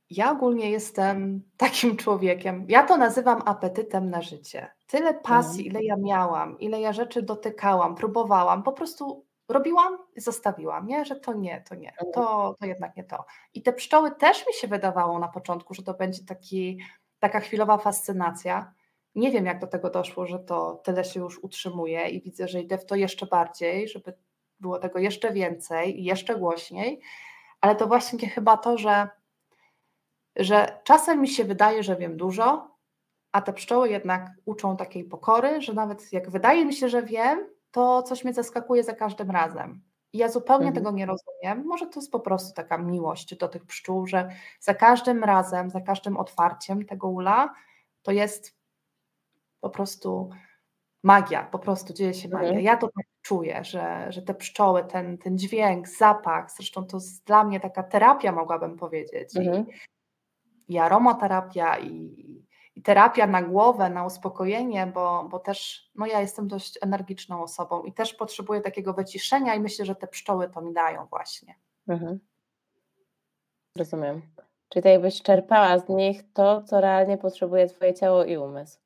ja 0.09 0.31
ogólnie 0.31 0.71
jestem 0.71 1.41
takim 1.57 1.97
człowiekiem, 1.97 2.65
ja 2.69 2.83
to 2.83 2.97
nazywam 2.97 3.41
apetytem 3.45 4.09
na 4.09 4.21
życie. 4.21 4.67
Tyle 4.87 5.13
pasji, 5.13 5.67
mhm. 5.67 5.71
ile 5.71 5.83
ja 5.83 5.95
miałam, 5.97 6.59
ile 6.59 6.81
ja 6.81 6.93
rzeczy 6.93 7.21
dotykałam, 7.21 7.95
próbowałam, 7.95 8.63
po 8.63 8.73
prostu 8.73 9.24
robiłam 9.49 9.97
i 10.15 10.21
zostawiłam, 10.21 10.87
nie? 10.87 11.05
Że 11.05 11.15
to 11.15 11.33
nie, 11.33 11.63
to 11.69 11.75
nie, 11.75 11.89
mhm. 11.91 12.11
to, 12.13 12.55
to 12.59 12.65
jednak 12.65 12.97
nie 12.97 13.03
to. 13.03 13.25
I 13.53 13.61
te 13.61 13.73
pszczoły 13.73 14.11
też 14.11 14.47
mi 14.47 14.53
się 14.53 14.67
wydawało 14.67 15.19
na 15.19 15.27
początku, 15.27 15.73
że 15.73 15.83
to 15.83 15.93
będzie 15.93 16.25
taki, 16.25 16.79
taka 17.19 17.39
chwilowa 17.39 17.77
fascynacja. 17.77 18.73
Nie 19.15 19.31
wiem, 19.31 19.45
jak 19.45 19.59
do 19.59 19.67
tego 19.67 19.89
doszło, 19.89 20.25
że 20.25 20.39
to 20.39 20.81
tyle 20.83 21.03
się 21.03 21.19
już 21.19 21.39
utrzymuje 21.39 22.09
i 22.09 22.21
widzę, 22.21 22.47
że 22.47 22.61
idę 22.61 22.77
w 22.77 22.85
to 22.85 22.95
jeszcze 22.95 23.25
bardziej, 23.25 23.87
żeby 23.87 24.13
było 24.59 24.79
tego 24.79 24.99
jeszcze 24.99 25.33
więcej 25.33 25.99
i 25.99 26.03
jeszcze 26.03 26.35
głośniej, 26.35 27.01
ale 27.61 27.75
to 27.75 27.87
właśnie 27.87 28.29
chyba 28.29 28.57
to, 28.57 28.77
że, 28.77 29.09
że 30.35 30.81
czasem 30.83 31.21
mi 31.21 31.27
się 31.27 31.43
wydaje, 31.43 31.83
że 31.83 31.95
wiem 31.95 32.17
dużo, 32.17 32.75
a 33.31 33.41
te 33.41 33.53
pszczoły 33.53 33.89
jednak 33.89 34.31
uczą 34.45 34.77
takiej 34.77 35.03
pokory, 35.03 35.61
że 35.61 35.73
nawet 35.73 36.13
jak 36.13 36.29
wydaje 36.29 36.65
mi 36.65 36.73
się, 36.73 36.89
że 36.89 37.03
wiem, 37.03 37.54
to 37.75 38.03
coś 38.03 38.23
mnie 38.23 38.33
zaskakuje 38.33 38.83
za 38.83 38.93
każdym 38.93 39.31
razem. 39.31 39.81
I 40.13 40.17
ja 40.17 40.29
zupełnie 40.29 40.67
mhm. 40.67 40.75
tego 40.75 40.91
nie 40.91 41.05
rozumiem. 41.05 41.67
Może 41.67 41.87
to 41.87 41.99
jest 41.99 42.11
po 42.11 42.19
prostu 42.19 42.53
taka 42.53 42.77
miłość 42.77 43.35
do 43.35 43.47
tych 43.47 43.65
pszczół, 43.65 44.07
że 44.07 44.29
za 44.59 44.73
każdym 44.73 45.23
razem, 45.23 45.69
za 45.69 45.81
każdym 45.81 46.17
otwarciem 46.17 46.85
tego 46.85 47.07
ula 47.07 47.53
to 48.01 48.11
jest 48.11 48.55
po 49.61 49.69
prostu 49.69 50.29
magia, 51.03 51.43
po 51.43 51.59
prostu 51.59 51.93
dzieje 51.93 52.13
się 52.13 52.29
magia. 52.29 52.47
Mhm. 52.47 52.65
Ja 52.65 52.77
to 52.77 52.87
tak 52.87 53.05
czuję, 53.21 53.63
że, 53.63 54.11
że 54.11 54.21
te 54.21 54.33
pszczoły, 54.33 54.83
ten, 54.83 55.17
ten 55.17 55.37
dźwięk, 55.37 55.87
zapach, 55.87 56.51
zresztą 56.51 56.85
to 56.85 56.97
jest 56.97 57.25
dla 57.25 57.43
mnie 57.43 57.59
taka 57.59 57.83
terapia, 57.83 58.31
mogłabym 58.31 58.77
powiedzieć. 58.77 59.37
Mhm. 59.37 59.65
I, 60.67 60.73
I 60.73 60.77
aromaterapia, 60.77 61.77
i, 61.77 62.15
i 62.17 62.24
terapia 62.85 63.27
na 63.27 63.41
głowę, 63.41 63.89
na 63.89 64.05
uspokojenie, 64.05 64.87
bo, 64.87 65.27
bo 65.29 65.39
też 65.39 65.89
no 65.95 66.05
ja 66.05 66.21
jestem 66.21 66.47
dość 66.47 66.79
energiczną 66.81 67.43
osobą 67.43 67.83
i 67.83 67.93
też 67.93 68.13
potrzebuję 68.13 68.61
takiego 68.61 68.93
wyciszenia 68.93 69.55
i 69.55 69.59
myślę, 69.59 69.85
że 69.85 69.95
te 69.95 70.07
pszczoły 70.07 70.49
to 70.49 70.61
mi 70.61 70.73
dają 70.73 71.05
właśnie. 71.05 71.55
Mhm. 71.87 72.19
Rozumiem. 73.77 74.21
Czyli 74.69 74.83
tak 74.83 74.91
jakbyś 74.91 75.21
czerpała 75.21 75.79
z 75.79 75.89
nich 75.89 76.33
to, 76.33 76.63
co 76.63 76.81
realnie 76.81 77.17
potrzebuje 77.17 77.67
Twoje 77.67 77.93
ciało 77.93 78.23
i 78.23 78.37
umysł. 78.37 78.79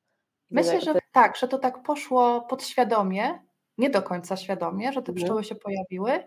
Myślę, 0.50 0.80
że 0.80 0.94
tak, 1.12 1.36
że 1.36 1.48
to 1.48 1.58
tak 1.58 1.82
poszło 1.82 2.40
podświadomie, 2.40 3.38
nie 3.78 3.90
do 3.90 4.02
końca 4.02 4.36
świadomie, 4.36 4.92
że 4.92 5.02
te 5.02 5.12
mhm. 5.12 5.16
pszczoły 5.16 5.44
się 5.44 5.54
pojawiły 5.54 6.24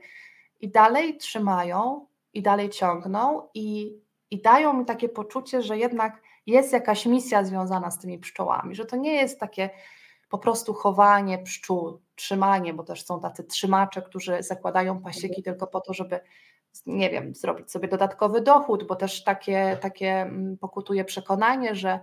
i 0.62 0.70
dalej 0.70 1.18
trzymają, 1.18 2.06
i 2.34 2.42
dalej 2.42 2.70
ciągną, 2.70 3.48
i, 3.54 3.98
i 4.32 4.42
dają 4.42 4.74
mi 4.74 4.86
takie 4.86 5.10
poczucie, 5.10 5.62
że 5.62 5.78
jednak 5.78 6.22
jest 6.48 6.74
jakaś 6.74 7.06
misja 7.06 7.44
związana 7.44 7.92
z 7.92 8.00
tymi 8.00 8.20
pszczołami, 8.20 8.76
że 8.76 8.86
to 8.86 8.96
nie 8.96 9.14
jest 9.14 9.40
takie 9.40 9.70
po 10.30 10.38
prostu 10.38 10.74
chowanie 10.74 11.38
pszczół, 11.38 12.02
trzymanie, 12.16 12.74
bo 12.74 12.84
też 12.84 13.06
są 13.06 13.20
tacy 13.20 13.44
trzymacze, 13.44 14.02
którzy 14.02 14.44
zakładają 14.44 15.02
pasieki 15.02 15.28
mhm. 15.28 15.44
tylko 15.44 15.68
po 15.68 15.82
to, 15.82 15.94
żeby 15.94 16.20
nie 16.86 17.10
wiem, 17.10 17.36
zrobić 17.36 17.72
sobie 17.72 17.88
dodatkowy 17.88 18.42
dochód, 18.42 18.88
bo 18.88 18.96
też 18.96 19.24
takie, 19.24 19.78
takie 19.82 20.12
mm, 20.12 20.58
pokutuje 20.58 21.06
przekonanie, 21.06 21.76
że 21.76 22.00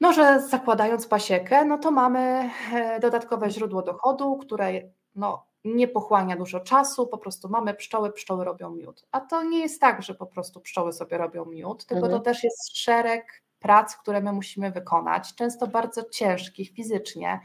no, 0.00 0.12
że 0.12 0.40
zakładając 0.40 1.06
pasiekę, 1.06 1.64
no 1.64 1.78
to 1.78 1.90
mamy 1.90 2.50
e, 2.74 3.00
dodatkowe 3.00 3.50
źródło 3.50 3.82
dochodu, 3.82 4.36
które 4.36 4.72
no, 5.14 5.46
nie 5.64 5.88
pochłania 5.88 6.36
dużo 6.36 6.60
czasu, 6.60 7.06
po 7.06 7.18
prostu 7.18 7.48
mamy 7.48 7.74
pszczoły, 7.74 8.12
pszczoły 8.12 8.44
robią 8.44 8.70
miód. 8.70 9.04
A 9.12 9.20
to 9.20 9.42
nie 9.42 9.60
jest 9.60 9.80
tak, 9.80 10.02
że 10.02 10.14
po 10.14 10.26
prostu 10.26 10.60
pszczoły 10.60 10.92
sobie 10.92 11.18
robią 11.18 11.44
miód, 11.44 11.86
tylko 11.86 12.06
mhm. 12.06 12.18
to 12.18 12.24
też 12.24 12.44
jest 12.44 12.76
szereg 12.76 13.42
prac, 13.58 13.96
które 13.96 14.20
my 14.20 14.32
musimy 14.32 14.70
wykonać, 14.70 15.34
często 15.34 15.66
bardzo 15.66 16.02
ciężkich 16.10 16.70
fizycznie, 16.70 17.40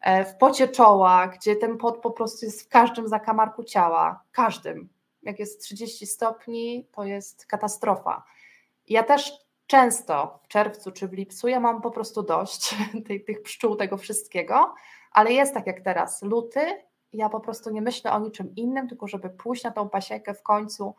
e, 0.00 0.24
w 0.24 0.36
pocie 0.36 0.68
czoła, 0.68 1.26
gdzie 1.26 1.56
ten 1.56 1.78
pot 1.78 2.00
po 2.00 2.10
prostu 2.10 2.46
jest 2.46 2.62
w 2.62 2.68
każdym 2.68 3.08
zakamarku 3.08 3.64
ciała, 3.64 4.22
każdym. 4.32 4.88
Jak 5.22 5.38
jest 5.38 5.62
30 5.62 6.06
stopni, 6.06 6.88
to 6.92 7.04
jest 7.04 7.46
katastrofa. 7.46 8.24
Ja 8.88 9.02
też 9.02 9.32
często 9.66 10.38
w 10.42 10.48
czerwcu 10.48 10.92
czy 10.92 11.08
w 11.08 11.12
lipcu 11.12 11.48
ja 11.48 11.60
mam 11.60 11.82
po 11.82 11.90
prostu 11.90 12.22
dość 12.22 12.74
tych, 13.06 13.24
tych 13.24 13.42
pszczół, 13.42 13.76
tego 13.76 13.96
wszystkiego, 13.96 14.74
ale 15.12 15.32
jest 15.32 15.54
tak 15.54 15.66
jak 15.66 15.80
teraz, 15.80 16.22
luty, 16.22 16.60
ja 17.12 17.28
po 17.28 17.40
prostu 17.40 17.70
nie 17.70 17.82
myślę 17.82 18.12
o 18.12 18.20
niczym 18.20 18.54
innym, 18.56 18.88
tylko 18.88 19.06
żeby 19.08 19.30
pójść 19.30 19.64
na 19.64 19.70
tą 19.70 19.88
pasiekę 19.88 20.34
w 20.34 20.42
końcu, 20.42 20.94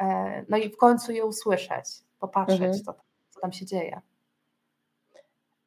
e, 0.00 0.44
no 0.48 0.56
i 0.56 0.70
w 0.70 0.76
końcu 0.76 1.12
je 1.12 1.24
usłyszeć, 1.24 1.86
popatrzeć, 2.18 2.60
mhm. 2.60 2.84
co, 2.84 2.94
co 3.30 3.40
tam 3.40 3.52
się 3.52 3.66
dzieje. 3.66 4.00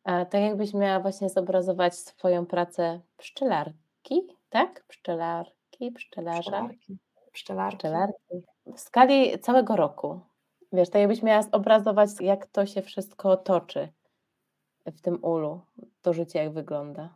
A 0.03 0.25
tak 0.25 0.41
jakbyś 0.41 0.74
miała 0.74 1.00
właśnie 1.00 1.29
zobrazować 1.29 1.95
swoją 1.95 2.45
pracę 2.45 3.01
pszczelarki, 3.17 4.27
tak? 4.50 4.83
Pszczelarki, 4.88 5.91
pszczelarza. 5.91 6.41
Pszczelarki. 6.41 6.98
Pszczelarki. 7.33 7.77
Pszczelarki. 7.77 8.43
W 8.75 8.79
skali 8.79 9.39
całego 9.39 9.75
roku. 9.75 10.19
Wiesz, 10.74 10.89
tak 10.89 11.00
jakbyś 11.00 11.24
miała 11.24 11.42
zobrazować, 11.42 12.10
jak 12.20 12.46
to 12.46 12.65
się 12.65 12.82
wszystko 12.82 13.38
toczy 13.38 13.89
w 14.86 15.01
tym 15.01 15.24
ulu, 15.24 15.62
to 16.01 16.13
życie 16.13 16.44
jak 16.44 16.53
wygląda. 16.53 17.15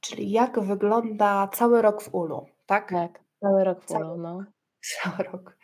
Czyli 0.00 0.30
jak 0.30 0.60
wygląda 0.60 1.48
cały 1.48 1.82
rok 1.82 2.02
w 2.02 2.14
ulu, 2.14 2.46
tak? 2.66 2.90
Tak, 2.90 3.20
cały 3.40 3.64
rok 3.64 3.82
w 3.82 3.84
cały, 3.84 4.04
ulu, 4.04 4.16
no. 4.16 4.44
Cały 5.02 5.24
rok. 5.24 5.58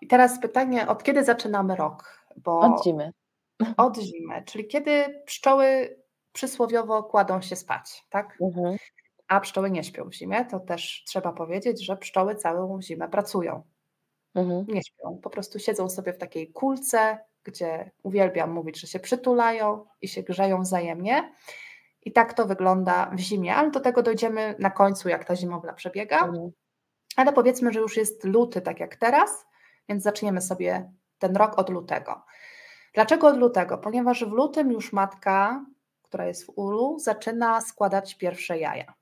I 0.00 0.06
teraz 0.06 0.40
pytanie, 0.40 0.88
od 0.88 1.02
kiedy 1.02 1.24
zaczynamy 1.24 1.76
rok? 1.76 2.26
Bo 2.36 2.60
od 2.60 2.84
zimy. 2.84 3.10
Od 3.76 3.98
zimy, 3.98 4.42
czyli 4.46 4.66
kiedy 4.66 5.22
pszczoły 5.26 5.96
przysłowiowo 6.32 7.02
kładą 7.02 7.40
się 7.40 7.56
spać, 7.56 8.04
tak? 8.10 8.38
Mhm. 8.40 8.76
A 9.28 9.40
pszczoły 9.40 9.70
nie 9.70 9.84
śpią 9.84 10.04
w 10.04 10.14
zimie, 10.14 10.44
to 10.44 10.60
też 10.60 11.02
trzeba 11.06 11.32
powiedzieć, 11.32 11.86
że 11.86 11.96
pszczoły 11.96 12.34
całą 12.34 12.82
zimę 12.82 13.08
pracują. 13.08 13.62
Mhm. 14.34 14.64
Nie 14.68 14.82
śpią, 14.82 15.18
po 15.22 15.30
prostu 15.30 15.58
siedzą 15.58 15.88
sobie 15.88 16.12
w 16.12 16.18
takiej 16.18 16.52
kulce, 16.52 17.18
gdzie 17.44 17.90
uwielbiam 18.02 18.50
mówić, 18.50 18.80
że 18.80 18.86
się 18.86 19.00
przytulają 19.00 19.86
i 20.00 20.08
się 20.08 20.22
grzeją 20.22 20.62
wzajemnie. 20.62 21.32
I 22.02 22.12
tak 22.12 22.34
to 22.34 22.46
wygląda 22.46 23.10
w 23.14 23.18
zimie, 23.18 23.54
ale 23.54 23.70
do 23.70 23.80
tego 23.80 24.02
dojdziemy 24.02 24.54
na 24.58 24.70
końcu, 24.70 25.08
jak 25.08 25.24
ta 25.24 25.36
zimowla 25.36 25.72
przebiega. 25.72 26.18
Mhm. 26.18 26.50
Ale 27.16 27.32
powiedzmy, 27.32 27.72
że 27.72 27.80
już 27.80 27.96
jest 27.96 28.24
luty, 28.24 28.60
tak 28.60 28.80
jak 28.80 28.96
teraz, 28.96 29.46
więc 29.88 30.02
zaczniemy 30.02 30.40
sobie 30.40 30.92
ten 31.18 31.36
rok 31.36 31.58
od 31.58 31.70
lutego. 31.70 32.24
Dlaczego 32.94 33.26
od 33.26 33.36
lutego? 33.36 33.78
Ponieważ 33.78 34.24
w 34.24 34.32
lutym 34.32 34.72
już 34.72 34.92
matka, 34.92 35.64
która 36.02 36.26
jest 36.26 36.46
w 36.46 36.52
ulu, 36.58 36.98
zaczyna 36.98 37.60
składać 37.60 38.14
pierwsze 38.14 38.58
jaja. 38.58 38.94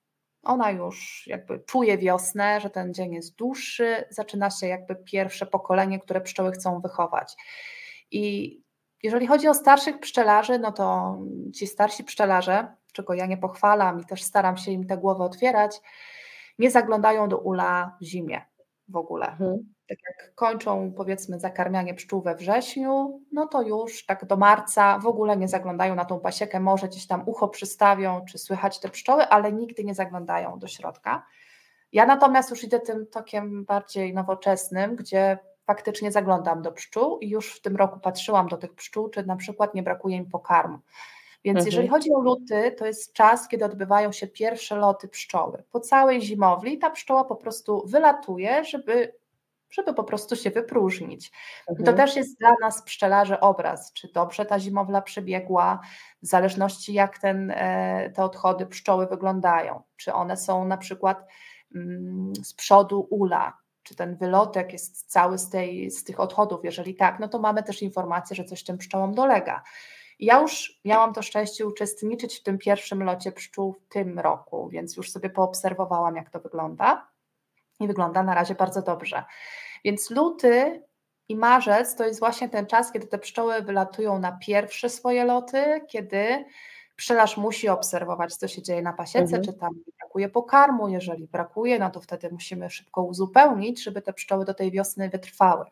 Ona 0.42 0.70
już 0.70 1.26
jakby 1.26 1.60
czuje 1.60 1.98
wiosnę, 1.98 2.60
że 2.60 2.70
ten 2.70 2.94
dzień 2.94 3.12
jest 3.12 3.36
dłuższy, 3.36 4.04
zaczyna 4.10 4.50
się 4.50 4.66
jakby 4.66 4.96
pierwsze 4.96 5.46
pokolenie, 5.46 5.98
które 5.98 6.20
pszczoły 6.20 6.52
chcą 6.52 6.80
wychować. 6.80 7.36
I 8.10 8.56
jeżeli 9.02 9.26
chodzi 9.26 9.48
o 9.48 9.54
starszych 9.54 10.00
pszczelarzy, 10.00 10.58
no 10.58 10.72
to 10.72 11.18
ci 11.54 11.66
starsi 11.66 12.04
pszczelarze, 12.04 12.76
czego 12.92 13.14
ja 13.14 13.26
nie 13.26 13.36
pochwalam 13.36 14.00
i 14.00 14.04
też 14.04 14.22
staram 14.22 14.56
się 14.56 14.70
im 14.70 14.86
te 14.86 14.96
głowy 14.96 15.22
otwierać, 15.22 15.80
nie 16.58 16.70
zaglądają 16.70 17.28
do 17.28 17.38
ula 17.38 17.96
w 18.00 18.04
zimie 18.04 18.42
w 18.88 18.96
ogóle. 18.96 19.26
Mhm. 19.26 19.74
Tak 19.96 20.26
jak 20.26 20.34
kończą 20.34 20.92
powiedzmy 20.96 21.40
zakarmianie 21.40 21.94
pszczół 21.94 22.22
we 22.22 22.34
wrześniu, 22.34 23.20
no 23.32 23.46
to 23.46 23.62
już 23.62 24.06
tak 24.06 24.24
do 24.24 24.36
marca 24.36 24.98
w 24.98 25.06
ogóle 25.06 25.36
nie 25.36 25.48
zaglądają 25.48 25.94
na 25.94 26.04
tą 26.04 26.20
pasiekę, 26.20 26.60
może 26.60 26.88
gdzieś 26.88 27.06
tam 27.06 27.22
ucho 27.26 27.48
przystawią, 27.48 28.24
czy 28.28 28.38
słychać 28.38 28.80
te 28.80 28.88
pszczoły, 28.88 29.28
ale 29.28 29.52
nigdy 29.52 29.84
nie 29.84 29.94
zaglądają 29.94 30.58
do 30.58 30.68
środka. 30.68 31.26
Ja 31.92 32.06
natomiast 32.06 32.50
już 32.50 32.64
idę 32.64 32.80
tym 32.80 33.06
tokiem 33.06 33.64
bardziej 33.64 34.14
nowoczesnym, 34.14 34.96
gdzie 34.96 35.38
faktycznie 35.66 36.12
zaglądam 36.12 36.62
do 36.62 36.72
pszczół 36.72 37.18
i 37.18 37.28
już 37.28 37.54
w 37.56 37.60
tym 37.60 37.76
roku 37.76 38.00
patrzyłam 38.00 38.48
do 38.48 38.56
tych 38.56 38.74
pszczół, 38.74 39.08
czy 39.08 39.26
na 39.26 39.36
przykład 39.36 39.74
nie 39.74 39.82
brakuje 39.82 40.16
im 40.16 40.30
pokarmu. 40.30 40.78
Więc 41.44 41.56
mhm. 41.56 41.66
jeżeli 41.66 41.88
chodzi 41.88 42.12
o 42.12 42.20
luty, 42.20 42.74
to 42.78 42.86
jest 42.86 43.12
czas, 43.12 43.48
kiedy 43.48 43.64
odbywają 43.64 44.12
się 44.12 44.26
pierwsze 44.26 44.76
loty 44.76 45.08
pszczoły. 45.08 45.62
Po 45.70 45.80
całej 45.80 46.22
zimowli 46.22 46.78
ta 46.78 46.90
pszczoła 46.90 47.24
po 47.24 47.36
prostu 47.36 47.82
wylatuje, 47.86 48.64
żeby, 48.64 49.14
żeby 49.72 49.94
po 49.94 50.04
prostu 50.04 50.36
się 50.36 50.50
wypróżnić. 50.50 51.32
Mhm. 51.68 51.86
To 51.86 51.92
też 51.92 52.16
jest 52.16 52.38
dla 52.38 52.54
nas 52.60 52.82
pszczelarzy 52.82 53.40
obraz, 53.40 53.92
czy 53.92 54.12
dobrze 54.12 54.46
ta 54.46 54.60
zimowla 54.60 55.02
przebiegła, 55.02 55.80
w 56.22 56.26
zależności 56.26 56.92
jak 56.92 57.18
ten, 57.18 57.50
e, 57.50 58.10
te 58.10 58.24
odchody 58.24 58.66
pszczoły 58.66 59.06
wyglądają. 59.06 59.82
Czy 59.96 60.12
one 60.12 60.36
są 60.36 60.64
na 60.64 60.76
przykład 60.76 61.26
mm, 61.74 62.32
z 62.42 62.54
przodu 62.54 63.06
ula, 63.10 63.58
czy 63.82 63.96
ten 63.96 64.16
wylotek 64.16 64.72
jest 64.72 65.10
cały 65.10 65.38
z, 65.38 65.50
tej, 65.50 65.90
z 65.90 66.04
tych 66.04 66.20
odchodów. 66.20 66.64
Jeżeli 66.64 66.94
tak, 66.94 67.20
no 67.20 67.28
to 67.28 67.38
mamy 67.38 67.62
też 67.62 67.82
informację, 67.82 68.36
że 68.36 68.44
coś 68.44 68.64
tym 68.64 68.78
pszczołom 68.78 69.14
dolega. 69.14 69.62
Ja 70.18 70.40
już 70.40 70.80
miałam 70.84 71.14
to 71.14 71.22
szczęście 71.22 71.66
uczestniczyć 71.66 72.36
w 72.36 72.42
tym 72.42 72.58
pierwszym 72.58 73.02
locie 73.02 73.32
pszczół 73.32 73.72
w 73.72 73.88
tym 73.88 74.18
roku, 74.18 74.68
więc 74.68 74.96
już 74.96 75.10
sobie 75.10 75.30
poobserwowałam, 75.30 76.16
jak 76.16 76.30
to 76.30 76.40
wygląda. 76.40 77.11
I 77.82 77.86
wygląda 77.86 78.22
na 78.22 78.34
razie 78.34 78.54
bardzo 78.54 78.82
dobrze. 78.82 79.24
Więc 79.84 80.10
luty 80.10 80.82
i 81.28 81.36
marzec 81.36 81.96
to 81.96 82.04
jest 82.04 82.20
właśnie 82.20 82.48
ten 82.48 82.66
czas, 82.66 82.92
kiedy 82.92 83.06
te 83.06 83.18
pszczoły 83.18 83.62
wylatują 83.62 84.18
na 84.18 84.32
pierwsze 84.32 84.88
swoje 84.88 85.24
loty, 85.24 85.80
kiedy 85.88 86.44
pszczelarz 86.96 87.36
musi 87.36 87.68
obserwować, 87.68 88.36
co 88.36 88.48
się 88.48 88.62
dzieje 88.62 88.82
na 88.82 88.92
pasiece, 88.92 89.36
mhm. 89.36 89.42
czy 89.42 89.52
tam 89.52 89.70
brakuje 89.98 90.28
pokarmu. 90.28 90.88
Jeżeli 90.88 91.26
brakuje, 91.26 91.78
no 91.78 91.90
to 91.90 92.00
wtedy 92.00 92.28
musimy 92.32 92.70
szybko 92.70 93.02
uzupełnić, 93.02 93.82
żeby 93.82 94.02
te 94.02 94.12
pszczoły 94.12 94.44
do 94.44 94.54
tej 94.54 94.70
wiosny 94.70 95.08
wytrwały. 95.08 95.64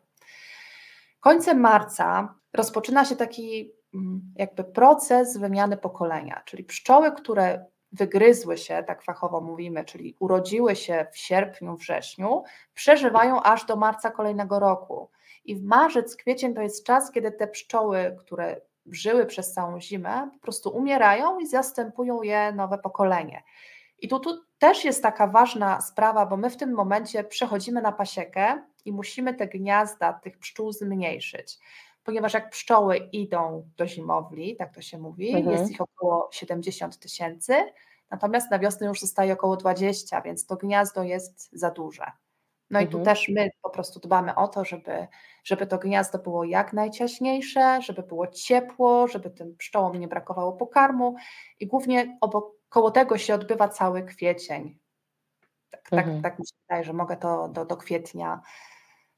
Końcem 1.19 1.59
marca 1.59 2.35
rozpoczyna 2.53 3.05
się 3.05 3.15
taki 3.15 3.73
mm, 3.93 4.21
jakby 4.35 4.63
proces 4.63 5.37
wymiany 5.37 5.77
pokolenia, 5.77 6.41
czyli 6.45 6.63
pszczoły, 6.63 7.11
które 7.11 7.65
wygryzły 7.91 8.57
się, 8.57 8.83
tak 8.87 9.03
fachowo 9.03 9.41
mówimy, 9.41 9.85
czyli 9.85 10.15
urodziły 10.19 10.75
się 10.75 11.07
w 11.11 11.17
sierpniu, 11.17 11.75
wrześniu, 11.75 12.43
przeżywają 12.73 13.43
aż 13.43 13.65
do 13.65 13.75
marca 13.75 14.11
kolejnego 14.11 14.59
roku. 14.59 15.09
I 15.45 15.55
w 15.55 15.63
marzec, 15.63 16.15
kwiecień 16.15 16.53
to 16.53 16.61
jest 16.61 16.85
czas, 16.85 17.11
kiedy 17.11 17.31
te 17.31 17.47
pszczoły, 17.47 18.17
które 18.19 18.61
żyły 18.85 19.25
przez 19.25 19.53
całą 19.53 19.81
zimę, 19.81 20.29
po 20.33 20.39
prostu 20.39 20.69
umierają 20.69 21.39
i 21.39 21.47
zastępują 21.47 22.21
je 22.21 22.51
nowe 22.51 22.77
pokolenie. 22.77 23.43
I 23.99 24.07
tu, 24.07 24.19
tu 24.19 24.41
też 24.59 24.85
jest 24.85 25.03
taka 25.03 25.27
ważna 25.27 25.81
sprawa, 25.81 26.25
bo 26.25 26.37
my 26.37 26.49
w 26.49 26.57
tym 26.57 26.73
momencie 26.73 27.23
przechodzimy 27.23 27.81
na 27.81 27.91
pasiekę 27.91 28.63
i 28.85 28.91
musimy 28.91 29.33
te 29.33 29.47
gniazda 29.47 30.13
tych 30.13 30.37
pszczół 30.37 30.71
zmniejszyć. 30.71 31.59
Ponieważ 32.03 32.33
jak 32.33 32.49
pszczoły 32.49 32.97
idą 32.97 33.69
do 33.77 33.87
zimowli, 33.87 34.55
tak 34.55 34.75
to 34.75 34.81
się 34.81 34.97
mówi, 34.97 35.35
mhm. 35.35 35.57
jest 35.57 35.71
ich 35.71 35.81
około 35.81 36.29
70 36.31 36.99
tysięcy, 36.99 37.53
natomiast 38.09 38.51
na 38.51 38.59
wiosnę 38.59 38.87
już 38.87 38.99
zostaje 38.99 39.33
około 39.33 39.57
20, 39.57 40.21
więc 40.21 40.45
to 40.45 40.55
gniazdo 40.55 41.03
jest 41.03 41.49
za 41.53 41.71
duże. 41.71 42.11
No 42.69 42.79
i 42.81 42.87
tu 42.87 42.97
Mhm. 42.97 43.15
też 43.15 43.29
my 43.29 43.49
po 43.61 43.69
prostu 43.69 43.99
dbamy 43.99 44.35
o 44.35 44.47
to, 44.47 44.65
żeby, 44.65 45.07
żeby 45.43 45.67
to 45.67 45.77
gniazdo 45.77 46.19
było 46.19 46.43
jak 46.43 46.73
najciaśniejsze, 46.73 47.81
żeby 47.81 48.03
było 48.03 48.27
ciepło, 48.27 49.07
żeby 49.07 49.29
tym 49.29 49.55
pszczołom 49.57 49.99
nie 49.99 50.07
brakowało 50.07 50.53
pokarmu 50.53 51.15
i 51.59 51.67
głównie 51.67 52.17
obok, 52.21 52.51
koło 52.69 52.91
tego 52.91 53.17
się 53.17 53.33
odbywa 53.33 53.67
cały 53.67 54.03
kwiecień. 54.03 54.79
Tak, 55.69 55.89
tak, 55.89 56.05
Mhm. 56.05 56.21
tak 56.21 56.39
mi 56.39 56.47
się 56.47 56.53
wydaje, 56.69 56.83
że 56.83 56.93
mogę 56.93 57.17
to 57.17 57.47
do, 57.47 57.65
do 57.65 57.77
kwietnia 57.77 58.41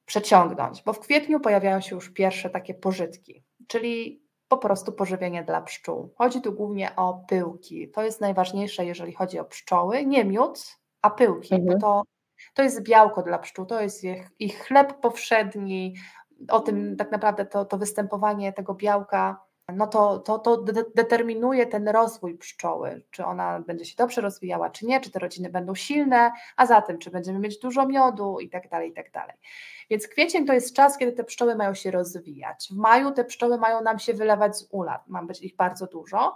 przeciągnąć, 0.05 0.83
bo 0.83 0.93
w 0.93 0.99
kwietniu 0.99 1.39
pojawiają 1.39 1.81
się 1.81 1.95
już 1.95 2.09
pierwsze 2.09 2.49
takie 2.49 2.73
pożytki, 2.73 3.43
czyli 3.67 4.23
po 4.47 4.57
prostu 4.57 4.91
pożywienie 4.91 5.43
dla 5.43 5.61
pszczół. 5.61 6.13
Chodzi 6.17 6.41
tu 6.41 6.53
głównie 6.53 6.95
o 6.95 7.23
pyłki. 7.29 7.91
To 7.91 8.03
jest 8.03 8.21
najważniejsze, 8.21 8.85
jeżeli 8.85 9.13
chodzi 9.13 9.39
o 9.39 9.45
pszczoły. 9.45 10.05
Nie 10.05 10.25
miód, 10.25 10.65
a 11.01 11.09
pyłki, 11.09 11.49
bo 11.49 11.55
Mhm. 11.61 11.79
to, 11.79 12.03
to 12.53 12.63
jest 12.63 12.83
białko 12.83 13.23
dla 13.23 13.39
pszczół, 13.39 13.65
to 13.65 13.81
jest 13.81 14.03
ich, 14.03 14.29
ich 14.39 14.59
chleb 14.59 14.93
powszedni. 15.01 15.95
O 16.49 16.59
tym 16.59 16.95
tak 16.97 17.11
naprawdę 17.11 17.45
to, 17.45 17.65
to 17.65 17.77
występowanie 17.77 18.53
tego 18.53 18.73
białka, 18.73 19.42
no 19.69 19.87
to, 19.87 20.19
to, 20.19 20.39
to 20.39 20.57
de- 20.57 20.85
determinuje 20.95 21.65
ten 21.65 21.87
rozwój 21.87 22.37
pszczoły, 22.37 23.01
czy 23.11 23.25
ona 23.25 23.59
będzie 23.59 23.85
się 23.85 23.95
dobrze 23.97 24.21
rozwijała, 24.21 24.69
czy 24.69 24.85
nie, 24.85 25.01
czy 25.01 25.11
te 25.11 25.19
rodziny 25.19 25.49
będą 25.49 25.75
silne, 25.75 26.31
a 26.55 26.65
zatem, 26.65 26.99
czy 26.99 27.11
będziemy 27.11 27.39
mieć 27.39 27.59
dużo 27.59 27.87
miodu 27.87 28.39
i 28.39 28.49
tak 28.49 28.69
dalej, 28.69 28.89
i 28.89 28.93
tak 28.93 29.11
dalej. 29.11 29.35
Więc 29.89 30.07
kwiecień 30.07 30.45
to 30.45 30.53
jest 30.53 30.75
czas, 30.75 30.97
kiedy 30.97 31.11
te 31.11 31.23
pszczoły 31.23 31.55
mają 31.55 31.73
się 31.73 31.91
rozwijać. 31.91 32.67
W 32.71 32.75
maju 32.75 33.11
te 33.11 33.25
pszczoły 33.25 33.57
mają 33.57 33.81
nam 33.81 33.99
się 33.99 34.13
wylewać 34.13 34.57
z 34.57 34.67
ula, 34.71 35.03
ma 35.07 35.23
być 35.23 35.41
ich 35.41 35.55
bardzo 35.55 35.87
dużo. 35.87 36.35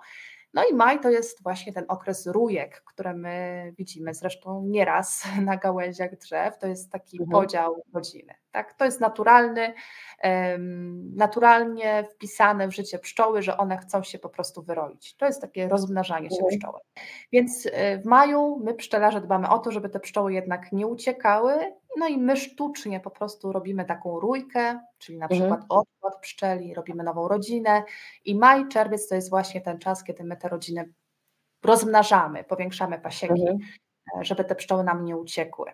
No 0.58 0.64
i 0.72 0.74
maj 0.74 1.00
to 1.00 1.10
jest 1.10 1.44
właśnie 1.44 1.74
ten 1.74 1.86
okres 1.88 2.28
rójek, 2.28 2.82
które 2.86 3.14
my 3.14 3.74
widzimy 3.78 4.14
zresztą 4.14 4.64
nieraz 4.66 5.24
na 5.46 5.58
gałęziach 5.58 6.18
drzew. 6.18 6.58
To 6.58 6.68
jest 6.68 6.92
taki 6.92 7.22
Mhm. 7.22 7.42
podział 7.42 7.84
rodziny. 7.94 8.34
Tak? 8.52 8.74
To 8.74 8.86
jest 8.86 9.02
naturalny, 9.02 9.74
naturalnie 11.16 12.04
wpisane 12.12 12.68
w 12.68 12.76
życie 12.76 13.00
pszczoły, 13.00 13.42
że 13.42 13.58
one 13.58 13.78
chcą 13.78 14.04
się 14.04 14.20
po 14.20 14.30
prostu 14.30 14.64
wyroić. 14.64 15.16
To 15.18 15.26
jest 15.26 15.42
takie 15.42 15.68
rozmnażanie 15.68 16.30
się 16.30 16.36
Mhm. 16.36 16.58
pszczoły. 16.60 16.80
Więc 17.32 17.66
y, 17.66 17.72
w 18.04 18.06
maju 18.06 18.62
my 18.64 18.74
pszczelarze 18.74 19.22
dbamy 19.22 19.50
o 19.50 19.60
to, 19.60 19.72
żeby 19.72 19.90
te 19.90 20.00
pszczoły 20.00 20.34
jednak 20.34 20.72
nie 20.72 20.88
uciekały. 20.88 21.54
No 21.98 22.08
i 22.08 22.18
my 22.18 22.38
sztucznie 22.38 23.00
po 23.00 23.12
prostu 23.12 23.51
robimy 23.51 23.86
taką 23.86 24.20
rójkę, 24.20 24.80
czyli 24.98 25.18
na 25.18 25.25
Mhm. 25.25 25.42
przykład 25.42 25.66
odkład 25.70 26.22
pszczeli, 26.22 26.74
robimy 26.74 27.04
nową 27.04 27.27
rodzinę. 27.27 27.84
I 28.25 28.36
maj, 28.36 28.68
czerwiec 28.68 29.08
to 29.08 29.16
jest 29.16 29.30
właśnie 29.30 29.62
ten 29.62 29.80
czas, 29.80 30.04
kiedy 30.04 30.24
my 30.24 30.38
te 30.38 30.50
rodziny 30.50 30.94
rozmnażamy, 31.66 32.44
powiększamy 32.44 33.00
pasieki, 33.00 33.42
Mhm. 33.42 33.58
e, 34.22 34.25
żeby 34.25 34.46
te 34.46 34.56
pszczoły 34.56 34.84
nam 34.84 35.06
nie 35.06 35.18
uciekły. 35.18 35.72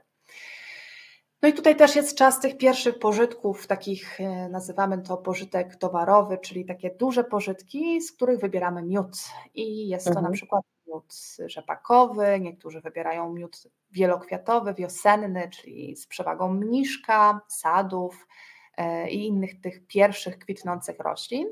No 1.41 1.49
i 1.49 1.53
tutaj 1.53 1.75
też 1.75 1.95
jest 1.95 2.17
czas 2.17 2.39
tych 2.39 2.57
pierwszych 2.57 2.99
pożytków, 2.99 3.67
takich 3.67 4.21
e, 4.21 4.49
nazywamy 4.49 5.01
to 5.01 5.17
pożytek 5.17 5.75
towarowy, 5.75 6.37
czyli 6.37 6.65
takie 6.65 6.89
duże 6.99 7.23
pożytki, 7.23 8.01
z 8.01 8.11
których 8.11 8.39
wybieramy 8.39 8.83
miód. 8.83 9.11
I 9.53 9.87
jest 9.87 10.05
to 10.05 10.13
na 10.13 10.19
Mhm. 10.19 10.33
przykład 10.33 10.63
miód 10.93 11.13
rzepakowy, 11.45 12.39
niektórzy 12.39 12.81
wybierają 12.81 13.33
miód 13.33 13.63
wielokwiatowy, 13.91 14.73
wiosenny, 14.73 15.49
czyli 15.49 15.95
z 15.95 16.07
przewagą 16.07 16.53
mniszka, 16.53 17.41
sadów 17.47 18.27
e, 18.77 19.09
i 19.09 19.27
innych 19.27 19.61
tych 19.61 19.87
pierwszych 19.87 20.39
kwitnących 20.39 20.99
roślin. 20.99 21.47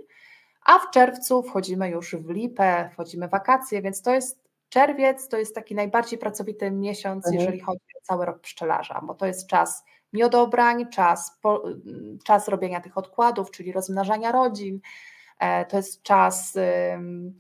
A 0.66 0.80
w 0.80 0.92
czerwcu 0.92 1.44
wchodzimy 1.44 1.90
już 1.90 2.16
w 2.16 2.30
lipę, 2.30 2.90
wchodzimy 2.94 3.28
w 3.28 3.32
wakacje, 3.32 3.82
więc 3.82 4.02
to 4.02 4.14
jest 4.14 4.42
czerwiec, 4.70 5.28
to 5.28 5.38
jest 5.38 5.56
taki 5.56 5.76
najbardziej 5.76 6.20
pracowity 6.20 6.72
miesiąc, 6.72 7.26
Mhm. 7.26 7.36
jeżeli 7.40 7.60
chodzi 7.60 7.80
o 7.98 8.02
cały 8.02 8.26
rok 8.26 8.40
pszczelarza, 8.40 9.02
bo 9.04 9.14
to 9.14 9.26
jest 9.26 9.48
czas 9.48 9.84
miodobrań, 10.14 10.90
czas, 10.90 11.38
po, 11.42 11.64
czas 12.26 12.48
robienia 12.48 12.82
tych 12.82 12.98
odkładów, 12.98 13.52
czyli 13.52 13.72
rozmnażania 13.72 14.32
rodzin. 14.32 14.80
E, 15.40 15.66
To 15.66 15.78
jest 15.78 16.04
czas 16.04 16.56
ym, 16.94 17.38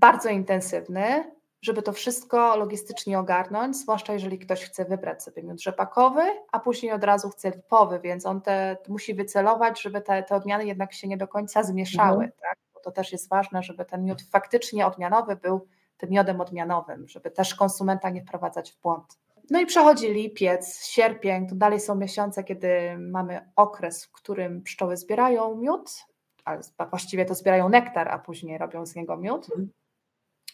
bardzo 0.00 0.28
intensywny, 0.28 1.32
żeby 1.62 1.82
to 1.82 1.92
wszystko 1.92 2.56
logistycznie 2.56 3.18
ogarnąć, 3.18 3.76
zwłaszcza 3.76 4.12
jeżeli 4.12 4.38
ktoś 4.38 4.64
chce 4.64 4.84
wybrać 4.84 5.22
sobie 5.22 5.42
miód 5.42 5.62
rzepakowy, 5.62 6.22
a 6.52 6.60
później 6.60 6.92
od 6.92 7.04
razu 7.04 7.30
chce 7.30 7.50
lipowy, 7.50 8.00
więc 8.00 8.26
on 8.26 8.40
te, 8.40 8.76
musi 8.88 9.14
wycelować, 9.14 9.82
żeby 9.82 10.00
te, 10.00 10.22
te 10.22 10.34
odmiany 10.36 10.66
jednak 10.66 10.92
się 10.92 11.08
nie 11.08 11.16
do 11.16 11.28
końca 11.28 11.62
zmieszały, 11.62 12.24
Mhm. 12.24 12.32
tak? 12.42 12.58
bo 12.74 12.80
to 12.80 12.90
też 12.90 13.12
jest 13.12 13.28
ważne, 13.28 13.62
żeby 13.62 13.84
ten 13.84 14.04
miód 14.04 14.22
faktycznie 14.22 14.86
odmianowy 14.86 15.36
był 15.36 15.66
tym 15.96 16.10
miodem 16.10 16.40
odmianowym, 16.40 17.08
żeby 17.08 17.30
też 17.30 17.54
konsumenta 17.54 18.10
nie 18.10 18.22
wprowadzać 18.22 18.72
w 18.72 18.80
błąd. 18.80 19.18
No 19.50 19.60
i 19.60 19.66
przechodzi 19.66 20.12
lipiec, 20.12 20.84
sierpień, 20.86 21.48
to 21.48 21.54
dalej 21.54 21.80
są 21.80 21.94
miesiące, 21.94 22.44
kiedy 22.44 22.70
mamy 22.98 23.50
okres, 23.56 24.04
w 24.04 24.12
którym 24.12 24.62
pszczoły 24.62 24.96
zbierają 24.96 25.54
miód, 25.56 25.90
ale 26.44 26.60
właściwie 26.90 27.24
to 27.24 27.34
zbierają 27.34 27.68
nektar, 27.68 28.08
a 28.08 28.18
później 28.18 28.58
robią 28.58 28.86
z 28.86 28.94
niego 28.94 29.16
miód. 29.16 29.46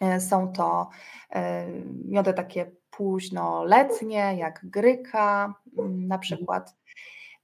E, 0.01 0.21
Są 0.21 0.53
to 0.53 0.89
e, 1.31 1.67
miody 2.09 2.35
takie 2.35 2.71
późnoletnie, 2.91 4.35
jak 4.39 4.61
gryka 4.65 5.55
mm, 5.79 6.09
na 6.09 6.19
przykład, 6.19 6.77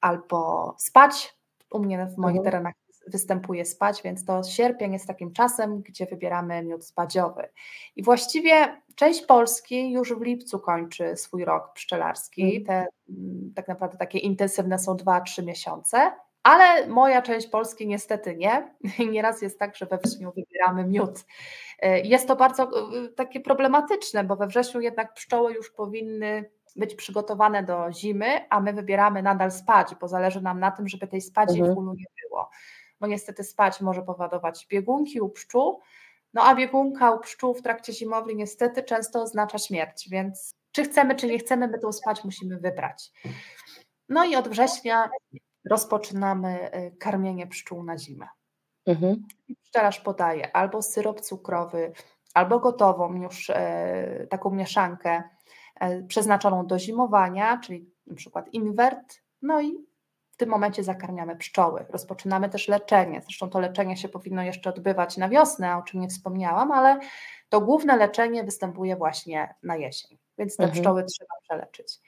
albo 0.00 0.74
spać. 0.78 1.34
U 1.70 1.78
mnie 1.78 2.06
w 2.06 2.18
moich 2.18 2.36
Mhm. 2.36 2.44
terenach 2.44 2.74
występuje 3.06 3.64
spać, 3.64 4.02
więc 4.02 4.24
to 4.24 4.42
sierpień 4.42 4.92
jest 4.92 5.06
takim 5.06 5.32
czasem, 5.32 5.82
gdzie 5.82 6.06
wybieramy 6.06 6.62
miód 6.62 6.84
spadziowy. 6.86 7.48
I 7.96 8.02
właściwie 8.02 8.82
część 8.94 9.26
Polski 9.26 9.92
już 9.92 10.12
w 10.14 10.20
lipcu 10.22 10.58
kończy 10.58 11.16
swój 11.16 11.44
rok 11.44 11.72
pszczelarski. 11.72 12.64
Te 12.64 12.86
mm, 13.08 13.52
tak 13.56 13.68
naprawdę 13.68 13.98
takie 13.98 14.18
intensywne 14.18 14.78
są 14.78 14.94
2-3 14.96 15.44
miesiące. 15.44 16.12
Ale 16.42 16.86
moja 16.86 17.22
część 17.22 17.46
Polski 17.46 17.86
niestety 17.86 18.36
nie. 18.36 18.74
Nieraz 19.12 19.42
jest 19.42 19.58
tak, 19.58 19.76
że 19.76 19.86
we 19.86 19.98
wrześniu 19.98 20.32
wybieramy 20.36 20.84
miód. 20.84 21.24
E, 21.78 22.00
Jest 22.00 22.28
to 22.28 22.36
bardzo 22.36 22.62
e, 22.62 23.08
takie 23.08 23.40
problematyczne, 23.40 24.24
bo 24.24 24.36
we 24.36 24.46
wrześniu 24.46 24.80
jednak 24.80 25.14
pszczoły 25.14 25.52
już 25.52 25.70
powinny 25.70 26.50
być 26.76 26.94
przygotowane 26.94 27.62
do 27.62 27.92
zimy, 27.92 28.48
a 28.50 28.60
my 28.60 28.72
wybieramy 28.72 29.22
nadal 29.22 29.50
spać, 29.52 29.94
bo 30.00 30.08
zależy 30.08 30.40
nam 30.40 30.60
na 30.60 30.70
tym, 30.70 30.88
żeby 30.88 31.06
tej 31.06 31.20
spadzi 31.20 31.58
Mhm. 31.58 31.74
w 31.74 31.78
ulu 31.78 31.94
nie 31.94 32.04
było. 32.22 32.50
No 33.00 33.06
niestety 33.08 33.44
spać 33.44 33.80
może 33.80 34.02
powodować 34.02 34.66
biegunki 34.70 35.20
u 35.20 35.28
pszczół, 35.28 35.80
no 36.34 36.42
a 36.42 36.54
biegunka 36.54 37.10
u 37.10 37.20
pszczół 37.20 37.54
w 37.54 37.62
trakcie 37.62 37.92
zimowli 37.92 38.36
niestety 38.36 38.82
często 38.82 39.22
oznacza 39.22 39.58
śmierć, 39.58 40.08
więc 40.10 40.54
czy 40.72 40.84
chcemy, 40.84 41.14
czy 41.14 41.26
nie 41.26 41.38
chcemy, 41.38 41.68
my 41.68 41.78
tą 41.78 41.92
spać 41.92 42.24
musimy 42.24 42.58
wybrać. 42.58 43.10
No 44.08 44.24
i 44.24 44.36
od 44.36 44.48
września 44.48 45.10
rozpoczynamy 45.64 46.74
y, 46.74 46.96
karmienie 46.98 47.46
pszczół 47.46 47.82
na 47.82 47.98
zimę. 47.98 48.28
Mhm. 48.86 49.26
Pszczelarz 49.62 50.00
podaje 50.00 50.56
albo 50.56 50.82
syrop 50.82 51.20
cukrowy, 51.20 51.92
albo 52.34 52.60
gotową 52.60 53.14
już 53.14 53.50
e, 53.50 54.26
taką 54.30 54.50
mieszankę 54.50 55.22
e, 55.80 56.02
przeznaczoną 56.02 56.66
do 56.66 56.78
zimowania, 56.78 57.58
czyli 57.58 57.90
na 58.06 58.16
przykład 58.16 58.54
inwert, 58.54 59.14
no 59.42 59.60
i 59.60 59.86
w 60.30 60.36
tym 60.36 60.48
momencie 60.48 60.84
zakarmiamy 60.84 61.36
pszczoły. 61.36 61.86
Rozpoczynamy 61.88 62.48
też 62.48 62.68
leczenie, 62.68 63.20
zresztą 63.22 63.50
to 63.50 63.60
leczenie 63.60 63.96
się 63.96 64.08
powinno 64.08 64.42
jeszcze 64.42 64.70
odbywać 64.70 65.16
na 65.16 65.28
wiosnę, 65.28 65.76
o 65.76 65.82
czym 65.82 66.00
nie 66.00 66.08
wspomniałam, 66.08 66.72
ale 66.72 66.98
to 67.48 67.60
główne 67.60 67.96
leczenie 67.96 68.44
występuje 68.44 68.96
właśnie 68.96 69.54
na 69.62 69.76
jesień, 69.76 70.18
więc 70.38 70.56
te 70.56 70.62
Mhm. 70.64 70.80
pszczoły 70.82 71.04
trzeba 71.04 71.34
przeleczyć. 71.42 71.98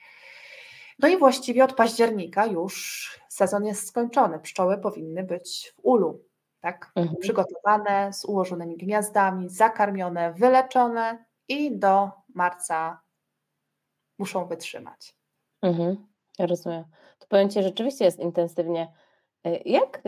No 0.98 1.08
i 1.08 1.18
właściwie 1.18 1.64
od 1.64 1.72
października 1.72 2.46
już 2.46 3.20
sezon 3.28 3.66
jest 3.66 3.88
skończony. 3.88 4.38
Pszczoły 4.38 4.78
powinny 4.78 5.24
być 5.24 5.72
w 5.76 5.80
ulu, 5.82 6.24
tak? 6.60 6.92
Mhm. 6.94 7.16
Przygotowane, 7.20 8.12
z 8.12 8.24
ułożonymi 8.24 8.76
gniazdami, 8.76 9.48
zakarmione, 9.50 10.32
wyleczone 10.32 11.24
i 11.48 11.78
do 11.78 12.10
marca 12.34 13.00
muszą 14.18 14.46
wytrzymać. 14.46 15.16
Mhm. 15.62 16.06
Ja 16.38 16.46
rozumiem. 16.46 16.84
To 17.18 17.26
powiem 17.26 17.50
Ci, 17.50 17.62
rzeczywiście 17.62 18.04
jest 18.04 18.18
intensywnie. 18.18 18.92
Y, 19.46 19.62
Jak, 19.64 20.02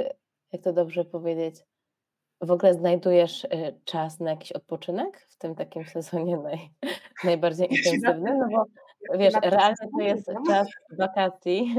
jak 0.53 0.62
to 0.62 0.73
dobrze 0.73 1.05
powiedzieć, 1.05 1.64
w 2.40 2.51
ogóle 2.51 2.75
znajdujesz 2.75 3.44
y, 3.44 3.81
czas 3.85 4.20
na 4.20 4.31
jakiś 4.31 4.53
odpoczynek 4.53 5.27
w 5.31 5.37
tym 5.37 5.55
takim 5.55 5.85
sezonie 5.85 6.37
naj, 6.37 6.70
najbardziej 7.25 7.68
intensywnym? 7.70 8.38
No 8.38 8.49
bo 8.49 8.64
wiesz, 9.18 9.34
realnie 9.42 9.76
to 9.98 10.02
jest 10.04 10.30
czas 10.46 10.68
wakacji. 10.98 11.76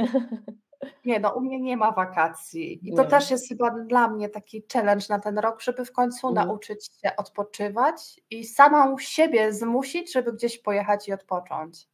Nie, 1.06 1.20
no 1.20 1.34
u 1.34 1.42
mnie 1.42 1.60
nie 1.60 1.78
ma 1.78 1.92
wakacji 1.92 2.88
i 2.88 2.92
Nie 2.92 2.98
to 2.98 3.04
ma. 3.04 3.10
też 3.10 3.32
jest 3.32 3.48
chyba 3.50 3.70
dla 3.72 4.08
mnie 4.08 4.30
taki 4.30 4.64
challenge 4.74 5.06
na 5.10 5.20
ten 5.20 5.38
rok, 5.40 5.62
żeby 5.62 5.86
w 5.86 5.92
końcu 5.92 6.28
Mhm. 6.28 6.48
nauczyć 6.48 6.86
się 7.02 7.16
odpoczywać 7.16 8.22
i 8.30 8.44
samą 8.44 8.98
siebie 8.98 9.54
zmusić, 9.54 10.14
żeby 10.14 10.34
gdzieś 10.34 10.58
pojechać 10.62 11.08
i 11.08 11.14
odpocząć. 11.14 11.88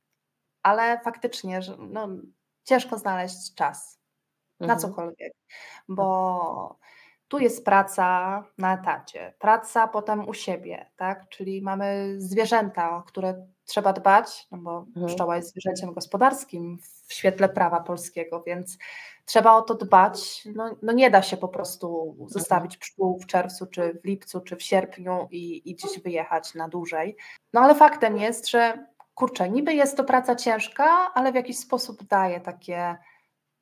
Ale 0.64 1.00
faktycznie, 1.04 1.62
że 1.62 1.76
no, 1.80 2.08
ciężko 2.64 2.98
znaleźć 2.98 3.54
czas 3.56 4.00
na 4.60 4.74
Mhm. 4.74 4.80
cokolwiek, 4.80 5.34
bo 5.88 6.80
tu 7.28 7.40
jest 7.40 7.66
praca 7.66 8.44
na 8.58 8.74
etacie, 8.74 9.34
praca 9.40 9.88
potem 9.88 10.30
u 10.30 10.34
siebie, 10.34 10.92
tak? 10.96 11.30
Czyli 11.30 11.62
mamy 11.62 12.16
zwierzęta, 12.18 13.04
które 13.08 13.48
trzeba 13.72 13.94
dbać, 13.94 14.48
no 14.52 14.58
bo 14.58 14.86
mhm. 14.88 15.08
pszczoła 15.08 15.36
jest 15.36 15.50
zwierzęciem 15.50 15.94
gospodarskim 15.94 16.78
w 17.08 17.14
świetle 17.14 17.50
prawa 17.50 17.80
polskiego, 17.80 18.44
więc 18.44 18.78
trzeba 19.26 19.54
o 19.54 19.62
to 19.62 19.76
dbać. 19.76 20.48
No, 20.56 20.76
no 20.82 20.94
nie 20.94 21.10
da 21.10 21.22
się 21.22 21.38
po 21.38 21.48
prostu 21.48 22.10
mhm. 22.10 22.30
zostawić 22.30 22.78
pszczół 22.78 23.20
w 23.20 23.26
czerwcu, 23.26 23.68
czy 23.68 24.00
w 24.04 24.06
lipcu, 24.06 24.42
czy 24.42 24.56
w 24.56 24.64
sierpniu 24.64 25.28
i, 25.32 25.70
i 25.70 25.76
gdzieś 25.76 26.00
wyjechać 26.00 26.56
na 26.56 26.70
dłużej. 26.70 27.18
No 27.54 27.62
ale 27.62 27.76
faktem 27.76 28.18
jest, 28.18 28.50
że 28.50 28.86
kurczę, 29.16 29.50
niby 29.50 29.74
jest 29.74 29.98
to 29.98 30.04
praca 30.04 30.36
ciężka, 30.36 31.14
ale 31.14 31.32
w 31.32 31.36
jakiś 31.36 31.60
sposób 31.60 32.04
daje 32.04 32.42
takie 32.42 32.98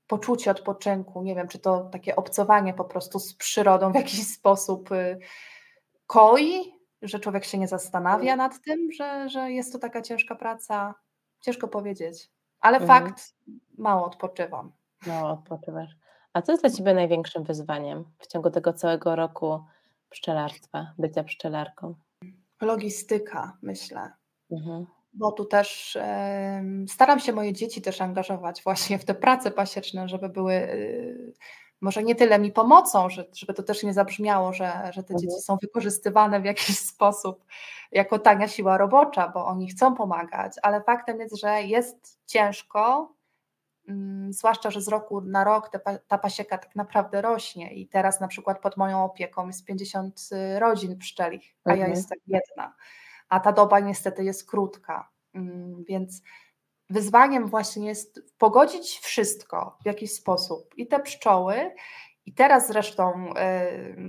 poczucie 0.07 0.51
odpoczynku, 0.51 1.21
nie 1.21 1.35
wiem, 1.35 1.47
czy 1.47 1.59
to 1.59 1.89
takie 1.91 2.15
obcowanie 2.15 2.73
po 2.73 2.85
prostu 2.85 3.19
z 3.19 3.33
przyrodą 3.33 3.91
w 3.91 3.95
jakiś 3.95 4.27
sposób 4.27 4.91
y, 4.91 5.19
koi, 6.07 6.78
że 7.01 7.19
człowiek 7.19 7.45
się 7.45 7.57
nie 7.57 7.67
zastanawia 7.67 8.35
nad 8.35 8.61
tym, 8.61 8.91
że, 8.91 9.29
że 9.29 9.51
jest 9.51 9.73
to 9.73 9.79
taka 9.79 10.01
ciężka 10.01 10.35
praca. 10.35 10.95
Ciężko 11.41 11.67
powiedzieć, 11.67 12.29
ale 12.59 12.77
mhm. 12.77 13.05
fakt, 13.05 13.35
mało 13.77 14.05
odpoczywam. 14.05 14.71
Mało 15.07 15.29
odpoczywasz. 15.29 15.91
A 16.33 16.41
co 16.41 16.51
jest 16.51 16.63
dla 16.63 16.71
Ciebie 16.71 16.93
największym 16.93 17.43
wyzwaniem 17.43 18.05
w 18.19 18.27
ciągu 18.27 18.51
tego 18.51 18.73
całego 18.73 19.15
roku 19.15 19.63
pszczelarstwa, 20.09 20.93
bycia 20.97 21.23
pszczelarką? 21.23 21.95
Logistyka, 22.61 23.57
myślę. 23.61 24.11
Mhm 24.51 24.85
bo 25.13 25.31
tu 25.31 25.45
też 25.45 25.97
staram 26.87 27.19
się 27.19 27.33
moje 27.33 27.53
dzieci 27.53 27.81
też 27.81 28.01
angażować 28.01 28.63
właśnie 28.63 28.99
w 28.99 29.05
te 29.05 29.15
prace 29.15 29.51
pasieczne, 29.51 30.07
żeby 30.07 30.29
były 30.29 30.53
y, 30.53 31.33
może 31.81 32.03
nie 32.03 32.15
tyle 32.15 32.39
mi 32.39 32.51
pomocą, 32.51 33.07
żeby 33.33 33.53
to 33.53 33.63
też 33.63 33.83
nie 33.83 33.93
zabrzmiało, 33.93 34.53
że, 34.53 34.91
że 34.93 35.03
te 35.03 35.13
dzieci 35.15 35.25
mhm. 35.25 35.41
są 35.41 35.57
wykorzystywane 35.61 36.41
w 36.41 36.45
jakiś 36.45 36.79
sposób 36.93 37.45
jako 37.91 38.19
tania 38.19 38.47
siła 38.47 38.77
robocza, 38.77 39.27
bo 39.27 39.45
oni 39.45 39.67
chcą 39.67 39.95
pomagać, 39.95 40.53
ale 40.61 40.83
faktem 40.83 41.19
jest, 41.19 41.37
że 41.37 41.63
jest 41.63 42.19
ciężko, 42.25 43.13
mm, 43.87 44.33
zwłaszcza, 44.33 44.71
że 44.71 44.81
z 44.81 44.87
roku 44.87 45.21
na 45.21 45.43
rok 45.43 45.69
ta, 46.07 46.17
pasieka 46.17 46.57
tak 46.57 46.75
naprawdę 46.75 47.21
rośnie 47.21 47.73
i 47.73 47.87
teraz 47.87 48.19
na 48.19 48.27
przykład 48.27 48.61
pod 48.61 48.77
moją 48.77 49.03
opieką 49.03 49.47
jest 49.47 49.65
50 49.65 50.19
y, 50.31 50.59
rodzin 50.59 50.97
pszczelich, 50.97 51.55
a 51.63 51.69
ja 51.69 51.75
mhm. 51.75 51.91
jestem 51.91 52.17
jedna 52.27 52.73
a 53.29 53.39
ta 53.39 53.51
doba 53.51 53.79
niestety 53.79 54.23
jest 54.23 54.49
krótka. 54.49 55.09
Mm, 55.33 55.83
więc 55.83 56.21
wyzwaniem 56.89 57.47
właśnie 57.47 57.87
jest 57.87 58.21
pogodzić 58.37 58.99
wszystko 58.99 59.77
w 59.83 59.85
jakiś 59.85 60.13
sposób 60.13 60.77
i 60.77 60.87
te 60.87 60.99
pszczoły, 60.99 61.71
i 62.25 62.33
teraz 62.33 62.67
zresztą 62.67 63.33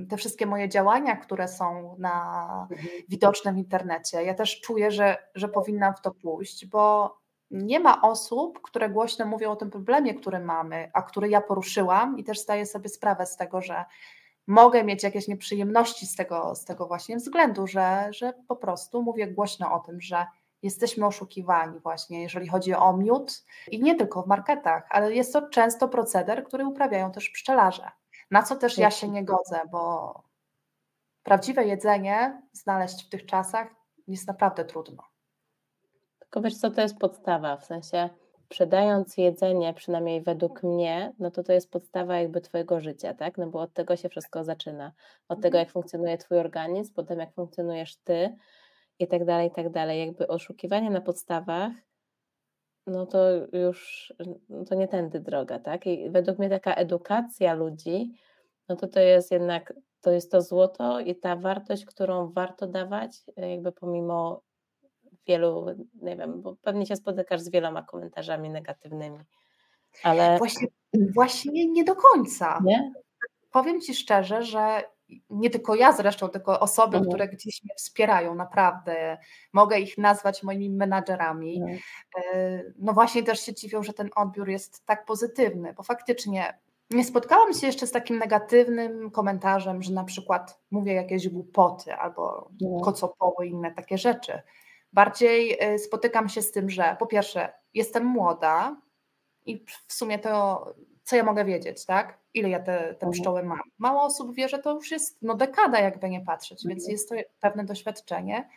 te 0.08 0.16
wszystkie 0.16 0.46
moje 0.46 0.68
działania, 0.68 1.16
które 1.16 1.48
są 1.48 1.96
na, 1.98 2.46
mhm. 2.70 2.88
widoczne 3.08 3.52
w 3.52 3.56
internecie, 3.56 4.24
ja 4.24 4.34
też 4.34 4.60
czuję, 4.60 4.90
że, 4.90 5.16
że 5.34 5.48
powinnam 5.48 5.94
w 5.94 6.00
to 6.00 6.10
pójść, 6.10 6.66
bo 6.66 7.16
nie 7.50 7.80
ma 7.80 8.02
osób, 8.02 8.60
które 8.62 8.90
głośno 8.90 9.26
mówią 9.26 9.50
o 9.50 9.56
tym 9.56 9.70
problemie, 9.70 10.14
który 10.14 10.38
mamy, 10.38 10.90
a 10.94 11.02
który 11.02 11.28
ja 11.28 11.40
poruszyłam 11.40 12.18
i 12.18 12.24
też 12.24 12.40
zdaję 12.40 12.66
sobie 12.66 12.88
sprawę 12.88 13.26
z 13.26 13.36
tego, 13.36 13.62
że 13.62 13.84
mogę 14.46 14.84
mieć 14.84 15.02
jakieś 15.02 15.28
nieprzyjemności 15.28 16.06
z 16.06 16.16
tego, 16.16 16.54
z 16.54 16.64
tego 16.64 16.86
właśnie 16.86 17.16
względu, 17.16 17.66
że, 17.66 18.08
że 18.10 18.32
po 18.48 18.56
prostu 18.56 19.02
mówię 19.02 19.26
głośno 19.26 19.72
o 19.74 19.78
tym, 19.78 20.00
że 20.00 20.26
jesteśmy 20.62 21.06
oszukiwani 21.06 21.80
właśnie, 21.80 22.22
jeżeli 22.22 22.48
chodzi 22.48 22.74
o 22.74 22.96
miód 22.96 23.44
i 23.70 23.82
nie 23.82 23.94
tylko 23.94 24.22
w 24.22 24.26
marketach, 24.26 24.86
ale 24.90 25.14
jest 25.14 25.32
to 25.32 25.48
często 25.48 25.88
proceder, 25.88 26.44
który 26.44 26.66
uprawiają 26.66 27.12
też 27.12 27.30
pszczelarze. 27.30 27.90
Na 28.30 28.42
co 28.42 28.56
też 28.56 28.78
ja 28.78 28.90
się 28.90 29.08
nie 29.08 29.24
godzę, 29.24 29.60
bo 29.70 30.14
prawdziwe 31.22 31.64
jedzenie 31.64 32.42
znaleźć 32.52 33.06
w 33.06 33.08
tych 33.08 33.26
czasach 33.26 33.68
jest 34.06 34.28
naprawdę 34.28 34.64
trudno. 34.64 35.02
Tylko 36.18 36.40
wiesz 36.40 36.56
co, 36.56 36.70
to 36.70 36.80
jest 36.80 36.98
podstawa, 36.98 37.56
w 37.56 37.64
sensie 37.64 38.10
sprzedając 38.50 39.16
jedzenie, 39.16 39.74
przynajmniej 39.74 40.22
według 40.22 40.62
mnie, 40.62 41.12
no 41.18 41.30
to 41.30 41.42
to 41.42 41.52
jest 41.52 41.70
podstawa 41.70 42.16
jakby 42.16 42.40
Twojego 42.40 42.80
życia, 42.80 43.14
tak? 43.14 43.38
No 43.38 43.46
bo 43.46 43.60
od 43.60 43.72
tego 43.72 43.96
się 43.96 44.08
wszystko 44.08 44.44
zaczyna. 44.44 44.92
Od 45.28 45.38
tego, 45.38 45.58
mhm. 45.58 45.64
jak 45.64 45.72
funkcjonuje 45.72 46.18
Twój 46.18 46.38
organizm, 46.38 46.94
potem 46.94 47.18
jak 47.18 47.34
funkcjonujesz 47.34 47.96
Ty 47.96 48.36
i 49.00 49.06
tak 49.06 49.24
dalej, 49.24 49.48
i 49.48 49.50
tak 49.50 49.70
dalej. 49.70 50.00
Jakby 50.06 50.28
oszukiwanie 50.28 50.90
na 50.90 51.00
podstawach, 51.00 51.72
no 52.86 53.06
to 53.06 53.18
już 53.52 54.12
no 54.48 54.64
to 54.64 54.74
nie 54.74 54.88
tędy 54.88 55.20
droga, 55.20 55.58
tak? 55.58 55.86
I 55.86 56.10
według 56.10 56.38
mnie 56.38 56.48
taka 56.48 56.74
edukacja 56.74 57.54
ludzi, 57.54 58.12
no 58.68 58.76
to 58.76 58.88
to 58.88 59.00
jest 59.00 59.30
jednak, 59.30 59.74
to 60.00 60.10
jest 60.10 60.30
to 60.30 60.42
złoto 60.42 61.00
i 61.00 61.16
ta 61.16 61.36
wartość, 61.36 61.84
którą 61.84 62.32
warto 62.32 62.66
dawać, 62.66 63.10
jakby 63.36 63.72
pomimo 63.72 64.42
wielu, 65.26 65.66
nie 66.02 66.16
wiem, 66.16 66.42
bo 66.42 66.56
pewnie 66.62 66.86
się 66.86 66.96
spotykasz 66.96 67.40
z 67.40 67.50
wieloma 67.50 67.82
komentarzami 67.82 68.50
negatywnymi. 68.50 69.18
Ale... 70.02 70.38
Właśnie, 70.38 70.66
właśnie 71.14 71.70
nie 71.70 71.84
do 71.84 71.96
końca. 71.96 72.60
Nie? 72.64 72.92
Powiem 73.50 73.80
Ci 73.80 73.94
szczerze, 73.94 74.42
że 74.42 74.82
nie 75.30 75.50
tylko 75.50 75.74
ja 75.74 75.92
zresztą, 75.92 76.28
tylko 76.28 76.60
osoby, 76.60 76.96
mhm. 76.96 77.10
które 77.10 77.28
gdzieś 77.28 77.64
mnie 77.64 77.74
wspierają, 77.76 78.34
naprawdę. 78.34 79.18
Mogę 79.52 79.80
ich 79.80 79.98
nazwać 79.98 80.42
moimi 80.42 80.70
menadżerami. 80.70 81.60
Mhm. 81.60 81.78
E, 82.16 82.62
no 82.78 82.92
właśnie 82.92 83.22
też 83.22 83.40
się 83.40 83.54
dziwią, 83.54 83.82
że 83.82 83.92
ten 83.92 84.10
odbiór 84.16 84.48
jest 84.48 84.86
tak 84.86 85.04
pozytywny, 85.04 85.74
bo 85.76 85.82
faktycznie 85.82 86.58
nie 86.90 87.04
spotkałam 87.04 87.54
się 87.54 87.66
jeszcze 87.66 87.86
z 87.86 87.90
takim 87.90 88.18
negatywnym 88.18 89.10
komentarzem, 89.10 89.82
że 89.82 89.92
na 89.92 90.04
przykład 90.04 90.60
mówię 90.70 90.92
jakieś 90.92 91.28
głupoty 91.28 91.94
albo 91.94 92.50
mhm. 92.62 92.80
kocopoły 92.80 93.46
i 93.46 93.50
inne 93.50 93.74
takie 93.74 93.98
rzeczy. 93.98 94.42
Bardziej 94.92 95.58
y, 95.74 95.78
spotykam 95.78 96.28
się 96.28 96.42
z 96.42 96.52
tym, 96.52 96.70
że 96.70 96.96
po 96.98 97.06
pierwsze 97.06 97.52
jestem 97.74 98.04
młoda 98.04 98.76
i 99.46 99.64
w 99.88 99.92
sumie 99.92 100.18
to 100.18 100.64
co 101.10 101.16
ja 101.16 101.24
mogę 101.24 101.44
wiedzieć, 101.44 101.84
tak? 101.84 102.18
Ile 102.34 102.48
ja 102.48 102.58
te, 102.58 102.78
te 102.78 102.92
mhm. 102.92 103.12
pszczoły 103.12 103.42
mam. 103.42 103.60
Mało 103.78 104.02
osób 104.02 104.34
wie, 104.34 104.48
że 104.48 104.58
to 104.58 104.74
już 104.74 104.90
jest 104.90 105.22
no, 105.22 105.34
dekada, 105.34 105.80
jakby 105.80 106.10
nie 106.10 106.20
patrzeć, 106.20 106.62
więc 106.66 106.82
mhm. 106.82 106.92
jest 106.92 107.08
to 107.08 107.14
pewne 107.40 107.64
doświadczenie. 107.64 108.48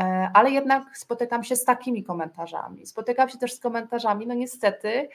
E, 0.00 0.30
ale 0.34 0.50
jednak 0.50 0.98
spotykam 0.98 1.44
się 1.44 1.56
z 1.56 1.64
takimi 1.64 2.04
komentarzami. 2.04 2.86
Spotykam 2.86 3.28
się 3.28 3.38
też 3.38 3.52
z 3.52 3.60
komentarzami, 3.60 4.26
no 4.26 4.34
niestety, 4.34 5.08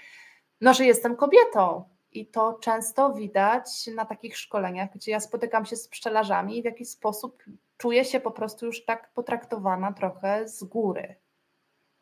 no, 0.61 0.73
że 0.73 0.85
jestem 0.85 1.15
kobietą. 1.15 1.83
I 2.11 2.25
to 2.25 2.53
często 2.53 3.13
widać 3.13 3.87
na 3.95 4.05
takich 4.05 4.37
szkoleniach, 4.37 4.89
gdzie 4.95 5.11
ja 5.11 5.19
spotykam 5.19 5.65
się 5.65 5.75
z 5.75 5.87
pszczelarzami 5.87 6.57
i 6.57 6.61
w 6.61 6.65
jakiś 6.65 6.89
sposób 6.89 7.43
czuję 7.77 8.05
się 8.05 8.19
po 8.19 8.31
prostu 8.31 8.65
już 8.65 8.85
tak 8.85 9.13
potraktowana 9.13 9.93
trochę 9.93 10.47
z 10.47 10.63
góry. 10.63 11.15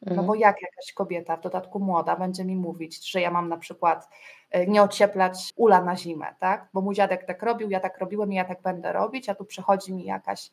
No 0.01 0.15
bo 0.15 0.33
mhm. 0.33 0.39
jak 0.39 0.61
jakaś 0.61 0.93
kobieta, 0.93 1.37
w 1.37 1.41
dodatku 1.41 1.79
młoda, 1.79 2.15
będzie 2.15 2.45
mi 2.45 2.55
mówić, 2.55 3.11
że 3.11 3.21
ja 3.21 3.31
mam 3.31 3.49
na 3.49 3.57
przykład 3.57 4.09
e, 4.49 4.67
nie 4.67 4.83
ocieplać 4.83 5.53
ula 5.55 5.81
na 5.81 5.95
zimę, 5.95 6.35
tak? 6.39 6.69
Bo 6.73 6.81
mój 6.81 6.95
dziadek 6.95 7.25
tak 7.25 7.43
robił, 7.43 7.69
ja 7.69 7.79
tak 7.79 7.97
robiłem 7.97 8.33
i 8.33 8.35
ja 8.35 8.45
tak 8.45 8.61
będę 8.61 8.93
robić, 8.93 9.29
a 9.29 9.35
tu 9.35 9.45
przychodzi 9.45 9.93
mi 9.93 10.05
jakaś 10.05 10.51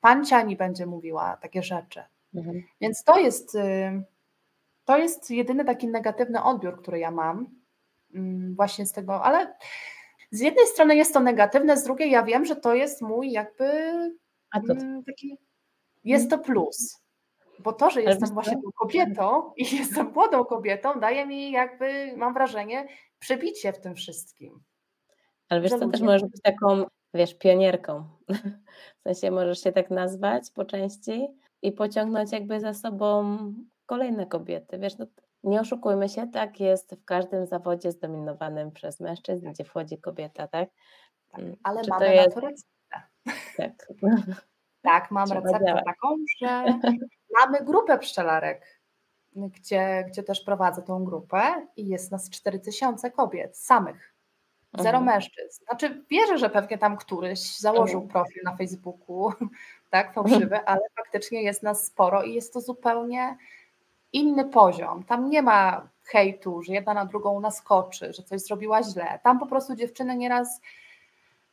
pancia 0.00 0.42
i 0.42 0.56
będzie 0.56 0.86
mówiła 0.86 1.36
takie 1.36 1.62
rzeczy. 1.62 2.02
Mhm. 2.34 2.62
Więc 2.80 3.04
to 3.04 3.18
jest, 3.18 3.54
y, 3.54 4.02
to 4.84 4.98
jest 4.98 5.30
jedyny 5.30 5.64
taki 5.64 5.88
negatywny 5.88 6.42
odbiór, 6.42 6.82
który 6.82 6.98
ja 6.98 7.10
mam 7.10 7.46
mm, 8.14 8.54
właśnie 8.54 8.86
z 8.86 8.92
tego, 8.92 9.22
ale 9.22 9.54
z 10.30 10.40
jednej 10.40 10.66
strony 10.66 10.96
jest 10.96 11.14
to 11.14 11.20
negatywne, 11.20 11.76
z 11.76 11.84
drugiej 11.84 12.10
ja 12.10 12.22
wiem, 12.22 12.44
że 12.44 12.56
to 12.56 12.74
jest 12.74 13.02
mój 13.02 13.32
jakby 13.32 13.92
Mm, 14.54 15.04
taki, 15.04 15.38
jest 16.04 16.30
to 16.30 16.38
plus. 16.38 17.02
Bo 17.62 17.72
to, 17.72 17.90
że 17.90 18.02
jestem 18.02 18.28
właśnie 18.28 18.54
tą 18.54 18.70
kobietą 18.78 19.42
i 19.56 19.76
jestem 19.76 20.12
młodą 20.12 20.44
kobietą, 20.44 21.00
daje 21.00 21.26
mi 21.26 21.52
jakby, 21.52 22.16
mam 22.16 22.34
wrażenie, 22.34 22.86
przebicie 23.18 23.72
w 23.72 23.80
tym 23.80 23.94
wszystkim. 23.94 24.60
Ale 25.48 25.60
wiesz, 25.60 25.70
to 25.70 25.88
też 25.88 26.00
możesz 26.00 26.22
być 26.22 26.42
taką, 26.42 26.84
wiesz, 27.14 27.34
pionierką. 27.38 28.04
W 28.98 29.02
sensie 29.02 29.30
możesz 29.30 29.62
się 29.62 29.72
tak 29.72 29.90
nazwać 29.90 30.50
po 30.54 30.64
części 30.64 31.28
i 31.62 31.72
pociągnąć 31.72 32.32
jakby 32.32 32.60
za 32.60 32.74
sobą 32.74 33.38
kolejne 33.86 34.26
kobiety. 34.26 34.78
Wiesz, 34.78 34.98
no, 34.98 35.06
nie 35.42 35.60
oszukujmy 35.60 36.08
się, 36.08 36.28
tak 36.28 36.60
jest 36.60 36.94
w 36.94 37.04
każdym 37.04 37.46
zawodzie 37.46 37.92
zdominowanym 37.92 38.72
przez 38.72 39.00
mężczyzn, 39.00 39.50
gdzie 39.50 39.64
wchodzi 39.64 39.98
kobieta, 39.98 40.48
tak? 40.48 40.68
tak 41.28 41.40
mm, 41.40 41.56
ale 41.62 41.82
Czy 41.82 41.90
mamy 41.90 42.06
to 42.06 42.12
jest... 42.12 42.36
na 42.36 42.42
to 42.42 42.48
tak. 43.56 43.72
Tak, 44.82 45.10
mam 45.10 45.26
Trzeba 45.26 45.40
receptę 45.40 45.66
działać. 45.66 45.84
taką, 45.84 46.16
że 46.40 46.64
mamy 47.40 47.64
grupę 47.64 47.98
pszczelarek, 47.98 48.80
gdzie, 49.36 50.04
gdzie 50.08 50.22
też 50.22 50.40
prowadzę 50.40 50.82
tą 50.82 51.04
grupę 51.04 51.66
i 51.76 51.88
jest 51.88 52.12
nas 52.12 52.30
4000 52.30 53.10
kobiet 53.10 53.56
samych. 53.58 54.12
Zero 54.78 54.98
mhm. 54.98 55.04
mężczyzn. 55.04 55.64
Znaczy 55.64 56.04
wierzę, 56.10 56.38
że 56.38 56.50
pewnie 56.50 56.78
tam 56.78 56.96
któryś 56.96 57.58
założył 57.58 58.00
mhm. 58.00 58.08
profil 58.08 58.42
na 58.44 58.56
Facebooku, 58.56 59.32
tak, 59.90 60.14
fałszywy, 60.14 60.64
ale 60.64 60.80
faktycznie 60.96 61.42
jest 61.42 61.62
nas 61.62 61.86
sporo 61.86 62.22
i 62.22 62.34
jest 62.34 62.52
to 62.52 62.60
zupełnie 62.60 63.36
inny 64.12 64.44
poziom. 64.44 65.04
Tam 65.04 65.30
nie 65.30 65.42
ma 65.42 65.88
hejtu, 66.04 66.62
że 66.62 66.72
jedna 66.72 66.94
na 66.94 67.06
drugą 67.06 67.40
naskoczy, 67.40 68.12
że 68.12 68.22
coś 68.22 68.40
zrobiła 68.40 68.82
źle. 68.82 69.20
Tam 69.22 69.38
po 69.38 69.46
prostu 69.46 69.74
dziewczyny 69.74 70.16
nieraz 70.16 70.60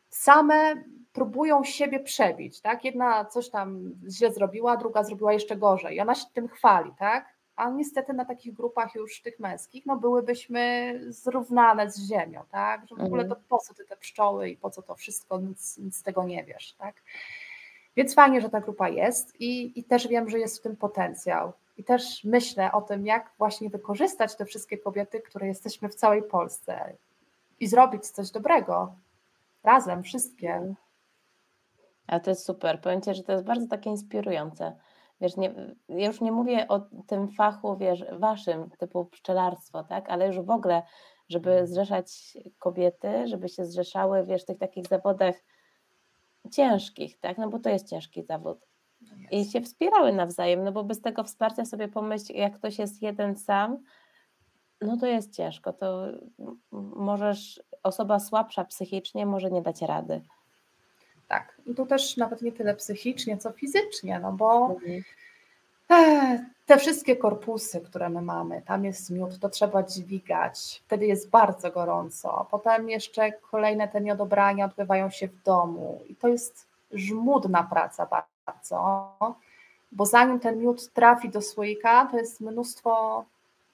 same 0.10 0.76
próbują 1.14 1.64
siebie 1.64 2.00
przebić, 2.00 2.62
tak? 2.62 2.86
Jedna 2.86 3.26
coś 3.26 3.50
tam 3.50 3.92
źle 4.10 4.34
zrobiła, 4.34 4.78
druga 4.78 5.04
zrobiła 5.04 5.34
jeszcze 5.34 5.56
gorzej 5.56 5.96
i 5.96 6.02
ona 6.02 6.16
się 6.16 6.26
tym 6.34 6.48
chwali, 6.48 6.92
tak? 7.00 7.40
A 7.56 7.70
niestety 7.70 8.14
na 8.14 8.26
takich 8.26 8.54
grupach 8.54 8.96
już 8.96 9.22
tych 9.22 9.40
męskich, 9.40 9.86
no 9.86 9.98
byłybyśmy 9.98 10.94
zrównane 11.08 11.92
z 11.92 12.10
ziemią, 12.10 12.42
tak? 12.52 12.88
Że 12.88 12.96
w 12.96 13.00
ogóle 13.00 13.24
to 13.24 13.30
mhm. 13.30 13.46
po 13.50 13.58
co 13.58 13.74
ty 13.74 13.86
te 13.86 13.98
pszczoły 13.98 14.50
i 14.50 14.58
po 14.58 14.70
co 14.70 14.82
to 14.82 14.96
wszystko, 14.96 15.40
nic, 15.40 15.78
nic 15.78 15.98
z 15.98 16.04
tego 16.04 16.24
nie 16.24 16.44
wiesz, 16.44 16.74
tak? 16.74 16.96
Więc 17.96 18.14
fajnie, 18.14 18.42
że 18.42 18.50
ta 18.50 18.62
grupa 18.62 18.90
jest 18.90 19.42
i, 19.42 19.80
i 19.80 19.84
też 19.84 20.08
wiem, 20.08 20.30
że 20.30 20.40
jest 20.40 20.60
w 20.60 20.62
tym 20.62 20.76
potencjał. 20.76 21.54
I 21.78 21.84
też 21.84 22.24
myślę 22.24 22.72
o 22.72 22.82
tym, 22.82 23.06
jak 23.06 23.32
właśnie 23.38 23.70
wykorzystać 23.70 24.36
te 24.36 24.46
wszystkie 24.46 24.78
kobiety, 24.78 25.20
które 25.20 25.48
jesteśmy 25.48 25.90
w 25.90 25.96
całej 25.96 26.24
Polsce 26.24 26.94
i 27.60 27.68
zrobić 27.68 28.08
coś 28.08 28.32
dobrego 28.32 28.94
razem, 29.64 30.04
wszystkie. 30.04 30.76
A 32.10 32.20
to 32.20 32.30
jest 32.30 32.46
super. 32.46 32.82
Powiem 32.82 33.02
Ci, 33.02 33.14
że 33.14 33.24
to 33.24 33.32
jest 33.32 33.46
bardzo 33.46 33.68
takie 33.68 33.90
inspirujące. 33.90 34.76
Wiesz, 35.22 35.38
nie, 35.38 35.76
ja 35.90 36.08
już 36.08 36.22
nie 36.22 36.32
mówię 36.32 36.68
o 36.68 36.80
tym 37.08 37.28
fachu, 37.28 37.78
wiesz, 37.78 38.06
waszym, 38.12 38.70
typu 38.70 39.06
pszczelarstwo, 39.06 39.84
tak, 39.84 40.10
ale 40.10 40.28
już 40.28 40.40
w 40.40 40.50
ogóle, 40.50 40.84
żeby 41.30 41.68
zrzeszać 41.68 42.38
kobiety, 42.60 43.28
żeby 43.28 43.50
się 43.50 43.66
zrzeszały, 43.66 44.26
wiesz, 44.26 44.44
w 44.44 44.46
tych 44.46 44.58
takich 44.58 44.88
zawodach 44.88 45.36
ciężkich, 46.52 47.20
tak, 47.20 47.38
no 47.38 47.50
bo 47.50 47.60
to 47.60 47.70
jest 47.70 47.90
ciężki 47.90 48.24
zawód. 48.24 48.68
No 49.02 49.28
I 49.32 49.46
się 49.46 49.62
wspierały 49.62 50.14
nawzajem, 50.14 50.64
no 50.64 50.72
bo 50.72 50.84
bez 50.84 51.02
tego 51.02 51.24
wsparcia 51.24 51.66
sobie 51.66 51.88
pomyśl, 51.88 52.34
jak 52.34 52.56
ktoś 52.56 52.80
jest 52.80 53.02
jeden 53.02 53.36
sam, 53.36 53.84
no 54.82 54.98
to 54.98 55.06
jest 55.06 55.36
ciężko, 55.36 55.74
to 55.74 56.06
możesz, 56.96 57.64
osoba 57.84 58.20
słabsza 58.20 58.66
psychicznie 58.66 59.26
może 59.26 59.52
nie 59.52 59.62
dać 59.62 59.82
rady. 59.82 60.22
Tak, 61.30 61.58
i 61.66 61.76
tu 61.76 61.86
też 61.86 62.18
nawet 62.18 62.42
nie 62.42 62.52
tyle 62.52 62.76
psychicznie, 62.76 63.38
co 63.38 63.52
fizycznie, 63.52 64.20
no 64.20 64.32
bo 64.32 64.78
mhm. 65.90 66.46
te 66.66 66.78
wszystkie 66.78 67.16
korpusy, 67.16 67.82
które 67.82 68.10
my 68.10 68.22
mamy, 68.22 68.62
tam 68.62 68.86
jest 68.86 69.10
miód, 69.10 69.40
to 69.40 69.50
trzeba 69.50 69.84
dźwigać, 69.84 70.84
wtedy 70.86 71.06
jest 71.06 71.30
bardzo 71.30 71.72
gorąco, 71.72 72.48
potem 72.52 72.90
jeszcze 72.90 73.32
kolejne 73.32 73.88
te 73.88 74.02
miodobrania 74.02 74.66
odbywają 74.66 75.10
się 75.10 75.28
w 75.28 75.44
domu 75.44 76.02
i 76.08 76.16
to 76.16 76.28
jest 76.28 76.68
żmudna 76.92 77.64
praca 77.64 78.08
bardzo, 78.46 79.10
bo 79.92 80.06
zanim 80.06 80.40
ten 80.40 80.60
miód 80.60 80.90
trafi 80.94 81.30
do 81.30 81.42
słoika, 81.42 82.08
to 82.12 82.18
jest 82.18 82.42
mnóstwo 82.42 83.26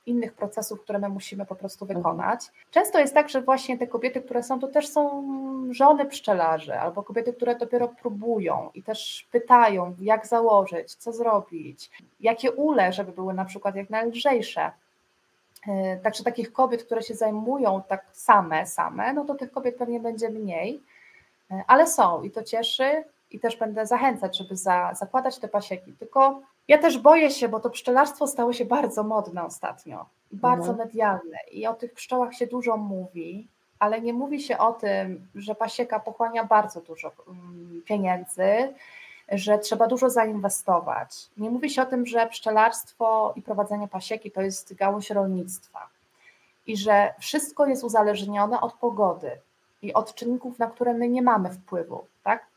innych 0.05 0.33
procesów, 0.33 0.81
które 0.81 0.99
my 0.99 1.09
musimy 1.09 1.45
po 1.45 1.55
prostu 1.55 1.85
mhm. 1.85 1.99
wykonać. 1.99 2.51
Często 2.71 2.99
jest 2.99 3.13
tak, 3.13 3.29
że 3.29 3.41
właśnie 3.41 3.77
te 3.77 3.87
kobiety, 3.87 4.21
które 4.21 4.43
są, 4.43 4.59
to 4.59 4.67
też 4.67 4.87
są 4.87 5.23
żony 5.71 6.05
pszczelarzy, 6.05 6.79
albo 6.79 7.03
kobiety, 7.03 7.33
które 7.33 7.55
dopiero 7.55 7.87
próbują 7.87 8.69
i 8.73 8.83
też 8.83 9.27
pytają, 9.31 9.95
jak 10.01 10.27
założyć, 10.27 10.95
co 10.95 11.13
zrobić, 11.13 11.91
jakie 12.19 12.51
ule, 12.51 12.93
żeby 12.93 13.11
były 13.11 13.33
na 13.33 13.45
przykład 13.45 13.75
jak 13.75 13.89
najlżejsze. 13.89 14.71
E, 15.67 15.97
także 15.97 16.23
takich 16.23 16.53
kobiet, 16.53 16.83
które 16.83 17.01
się 17.01 17.15
zajmują 17.15 17.81
tak 17.87 18.05
same, 18.11 18.67
same, 18.67 19.13
no 19.13 19.25
to 19.25 19.35
tych 19.35 19.51
kobiet 19.51 19.77
pewnie 19.77 19.99
będzie 19.99 20.29
mniej, 20.29 20.83
e, 21.51 21.63
ale 21.67 21.87
są 21.87 22.23
i 22.23 22.31
to 22.31 22.43
cieszy 22.43 23.03
i 23.31 23.39
też 23.39 23.57
będę 23.57 23.85
zachęcać, 23.85 24.37
żeby 24.37 24.55
za, 24.55 24.93
zakładać 24.93 25.39
te 25.39 25.47
pasieki. 25.47 25.93
Tylko 25.93 26.41
ja 26.67 26.77
też 26.77 26.97
boję 26.97 27.31
się, 27.31 27.49
bo 27.49 27.59
to 27.59 27.69
pszczelarstwo 27.69 28.27
stało 28.27 28.53
się 28.53 28.65
bardzo 28.65 29.03
modne 29.03 29.43
ostatnio, 29.43 30.05
bardzo 30.31 30.71
mhm. 30.71 30.77
medialne 30.77 31.37
i 31.51 31.67
o 31.67 31.73
tych 31.73 31.93
pszczołach 31.93 32.33
się 32.33 32.47
dużo 32.47 32.77
mówi, 32.77 33.47
ale 33.79 34.01
nie 34.01 34.13
mówi 34.13 34.41
się 34.41 34.57
o 34.57 34.73
tym, 34.73 35.27
że 35.35 35.55
pasieka 35.55 35.99
pochłania 35.99 36.43
bardzo 36.43 36.81
dużo 36.81 37.11
mm, 37.27 37.81
pieniędzy, 37.85 38.73
że 39.31 39.59
trzeba 39.59 39.87
dużo 39.87 40.09
zainwestować. 40.09 41.29
Nie 41.37 41.49
mówi 41.49 41.69
się 41.69 41.81
o 41.81 41.85
tym, 41.85 42.05
że 42.05 42.27
pszczelarstwo 42.27 43.33
i 43.35 43.41
prowadzenie 43.41 43.87
pasieki 43.87 44.31
to 44.31 44.41
jest 44.41 44.73
gałąź 44.73 45.09
rolnictwa 45.09 45.89
i 46.67 46.77
że 46.77 47.13
wszystko 47.19 47.65
jest 47.65 47.83
uzależnione 47.83 48.61
od 48.61 48.73
pogody 48.73 49.31
i 49.81 49.93
od 49.93 50.15
czynników, 50.15 50.59
na 50.59 50.67
które 50.67 50.93
my 50.93 51.09
nie 51.09 51.21
mamy 51.21 51.49
wpływu? 51.49 52.05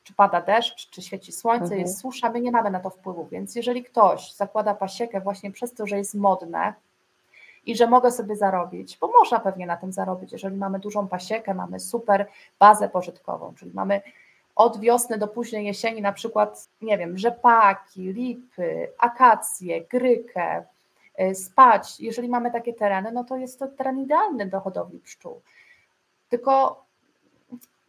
Czy 0.08 0.14
pada 0.14 0.40
deszcz, 0.40 0.90
czy 0.90 1.02
świeci 1.02 1.32
słońce, 1.32 1.64
mhm. 1.64 1.80
jest 1.80 2.00
susza, 2.00 2.30
my 2.30 2.40
nie 2.40 2.50
mamy 2.50 2.70
na 2.70 2.80
to 2.80 2.90
wpływu, 2.90 3.26
więc 3.26 3.54
jeżeli 3.54 3.84
ktoś 3.84 4.32
zakłada 4.32 4.74
pasiekę 4.74 5.20
właśnie 5.20 5.50
przez 5.50 5.74
to, 5.74 5.86
że 5.86 5.98
jest 5.98 6.14
modne 6.14 6.74
i 7.66 7.76
że 7.76 7.86
mogę 7.86 8.10
sobie 8.10 8.36
zarobić, 8.36 8.98
bo 9.00 9.08
można 9.08 9.40
pewnie 9.40 9.66
na 9.66 9.76
tym 9.76 9.92
zarobić, 9.92 10.32
jeżeli 10.32 10.56
mamy 10.56 10.78
dużą 10.78 11.08
pasiekę, 11.08 11.54
mamy 11.54 11.80
super 11.80 12.26
bazę 12.58 12.88
pożytkową, 12.88 13.54
czyli 13.54 13.70
mamy 13.74 14.00
od 14.56 14.80
wiosny 14.80 15.18
do 15.18 15.28
późnej 15.28 15.66
jesieni 15.66 16.02
na 16.02 16.12
przykład, 16.12 16.68
nie 16.82 16.98
wiem, 16.98 17.18
rzepaki, 17.18 18.12
lipy, 18.12 18.88
akacje, 18.98 19.80
grykę, 19.80 20.64
y, 21.20 21.34
spać, 21.34 22.00
jeżeli 22.00 22.28
mamy 22.28 22.50
takie 22.50 22.74
tereny, 22.74 23.12
no 23.12 23.24
to 23.24 23.36
jest 23.36 23.58
to 23.58 23.68
teren 23.68 24.00
idealny 24.00 24.46
do 24.46 24.60
hodowli 24.60 24.98
pszczół. 24.98 25.40
Tylko 26.28 26.84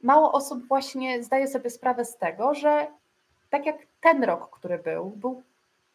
mało 0.03 0.31
osób 0.31 0.67
właśnie 0.67 1.23
zdaje 1.23 1.47
sobie 1.47 1.69
sprawę 1.69 2.05
z 2.05 2.17
tego, 2.17 2.53
że 2.53 2.87
tak 3.49 3.65
jak 3.65 3.77
ten 4.01 4.23
rok, 4.23 4.49
który 4.59 4.77
był, 4.77 5.09
był 5.09 5.43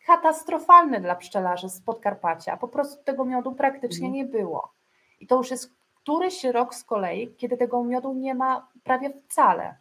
katastrofalny 0.06 1.00
dla 1.00 1.14
pszczelarzy 1.14 1.68
z 1.68 1.80
Podkarpacia. 1.80 2.56
Po 2.56 2.68
prostu 2.68 3.04
tego 3.04 3.24
miodu 3.24 3.52
praktycznie 3.52 4.06
mhm. 4.06 4.12
nie 4.14 4.24
było. 4.24 4.72
I 5.20 5.26
to 5.26 5.36
już 5.36 5.50
jest 5.50 5.70
któryś 6.02 6.44
rok 6.44 6.74
z 6.74 6.84
kolei, 6.84 7.34
kiedy 7.36 7.56
tego 7.56 7.84
miodu 7.84 8.14
nie 8.14 8.34
ma 8.34 8.68
prawie 8.84 9.10
wcale. 9.10 9.74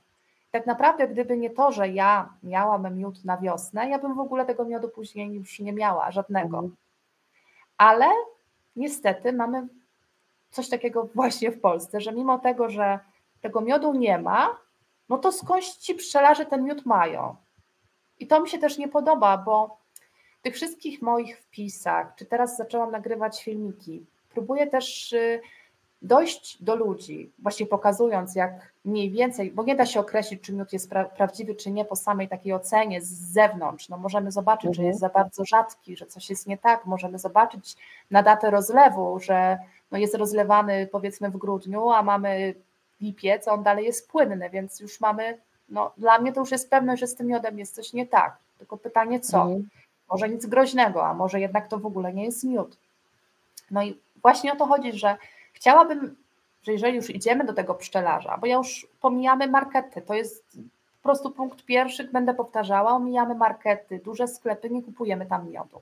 Tak 0.51 0.65
naprawdę, 0.65 1.07
gdyby 1.07 1.37
nie 1.37 1.49
to, 1.49 1.71
że 1.71 1.89
ja 1.89 2.33
miałam 2.43 2.97
miód 2.97 3.25
na 3.25 3.37
wiosnę, 3.37 3.89
ja 3.89 3.99
bym 3.99 4.15
w 4.15 4.19
ogóle 4.19 4.45
tego 4.45 4.65
miodu 4.65 4.89
później 4.89 5.33
już 5.33 5.59
nie 5.59 5.73
miała, 5.73 6.11
żadnego. 6.11 6.57
Mhm. 6.57 6.75
Ale 7.77 8.05
niestety 8.75 9.33
mamy 9.33 9.67
coś 10.51 10.69
takiego 10.69 11.09
właśnie 11.15 11.51
w 11.51 11.61
Polsce, 11.61 12.01
że 12.01 12.11
mimo 12.11 12.39
tego, 12.39 12.69
że 12.69 12.99
tego 13.43 13.61
miodu 13.61 13.93
nie 13.93 14.17
ma, 14.17 14.57
no 15.09 15.17
to 15.17 15.31
skądś 15.31 15.69
ci 15.69 15.95
pszczelarze 15.95 16.45
ten 16.45 16.63
miód 16.63 16.85
mają. 16.85 17.35
I 18.19 18.27
to 18.27 18.41
mi 18.41 18.49
się 18.49 18.57
też 18.57 18.77
nie 18.77 18.87
podoba, 18.87 19.37
bo 19.37 19.77
w 20.39 20.41
tych 20.41 20.55
wszystkich 20.55 21.01
moich 21.01 21.39
wpisach, 21.39 22.15
czy 22.15 22.25
teraz 22.25 22.57
zaczęłam 22.57 22.91
nagrywać 22.91 23.43
filmiki, 23.43 24.05
próbuję 24.33 24.67
też 24.67 25.13
y, 25.13 25.41
dojść 26.01 26.63
do 26.63 26.75
ludzi, 26.75 27.31
właśnie 27.39 27.65
pokazując, 27.65 28.35
jak 28.35 28.73
mniej 28.85 29.11
więcej, 29.11 29.51
bo 29.51 29.63
nie 29.63 29.75
da 29.75 29.85
się 29.85 29.99
określić, 29.99 30.41
czy 30.41 30.53
miód 30.53 30.73
jest 30.73 30.89
pra 30.89 31.05
prawdziwy, 31.05 31.55
czy 31.55 31.71
nie 31.71 31.85
po 31.85 31.95
samej 31.95 32.27
takiej 32.27 32.53
ocenie 32.53 33.01
z 33.01 33.09
zewnątrz. 33.09 33.89
No 33.89 33.97
możemy 33.97 34.31
zobaczyć, 34.31 34.67
mhm. 34.67 34.75
że 34.75 34.83
jest 34.83 34.99
za 34.99 35.09
bardzo 35.09 35.45
rzadki, 35.45 35.97
że 35.97 36.05
coś 36.05 36.29
jest 36.29 36.47
nie 36.47 36.57
tak, 36.57 36.85
możemy 36.85 37.19
zobaczyć 37.19 37.77
na 38.11 38.23
datę 38.23 38.51
rozlewu, 38.51 39.19
że 39.19 39.57
no 39.91 39.97
jest 39.97 40.15
rozlewany 40.15 40.87
powiedzmy 40.91 41.29
w 41.29 41.37
grudniu, 41.37 41.91
a 41.91 42.03
mamy 42.03 42.55
lipiec, 43.03 43.47
on 43.47 43.63
dalej 43.63 43.85
jest 43.85 44.11
płynny, 44.11 44.49
więc 44.49 44.79
już 44.79 45.01
mamy, 45.01 45.37
no 45.69 45.91
dla 45.97 46.19
mnie 46.19 46.33
to 46.33 46.39
już 46.39 46.51
jest 46.51 46.69
pewne, 46.69 46.97
że 46.97 47.07
z 47.07 47.15
tym 47.15 47.27
miodem 47.27 47.59
jest 47.59 47.75
coś 47.75 47.93
nie 47.93 48.07
tak. 48.07 48.37
Tylko 48.57 48.77
pytanie 48.77 49.19
co? 49.19 49.43
Mm. 49.43 49.69
Może 50.11 50.29
nic 50.29 50.45
groźnego, 50.45 51.05
a 51.05 51.13
może 51.13 51.39
jednak 51.39 51.67
to 51.67 51.77
w 51.77 51.85
ogóle 51.85 52.13
nie 52.13 52.25
jest 52.25 52.43
miód. 52.43 52.77
No 53.71 53.83
i 53.83 53.99
właśnie 54.21 54.53
o 54.53 54.55
to 54.55 54.65
chodzi, 54.65 54.93
że 54.93 55.17
chciałabym, 55.53 56.15
że 56.63 56.71
jeżeli 56.71 56.95
już 56.95 57.09
idziemy 57.09 57.43
do 57.43 57.53
tego 57.53 57.73
pszczelarza, 57.73 58.37
bo 58.37 58.47
ja 58.47 58.55
już 58.55 58.87
pomijamy 59.01 59.47
markety, 59.47 60.01
to 60.01 60.13
jest 60.13 60.57
po 61.01 61.09
prostu 61.09 61.31
punkt 61.31 61.65
pierwszy, 61.65 62.03
będę 62.03 62.33
powtarzała, 62.33 62.91
omijamy 62.91 63.35
markety, 63.35 63.99
duże 64.05 64.27
sklepy, 64.27 64.69
nie 64.69 64.83
kupujemy 64.83 65.25
tam 65.25 65.49
miodu. 65.49 65.81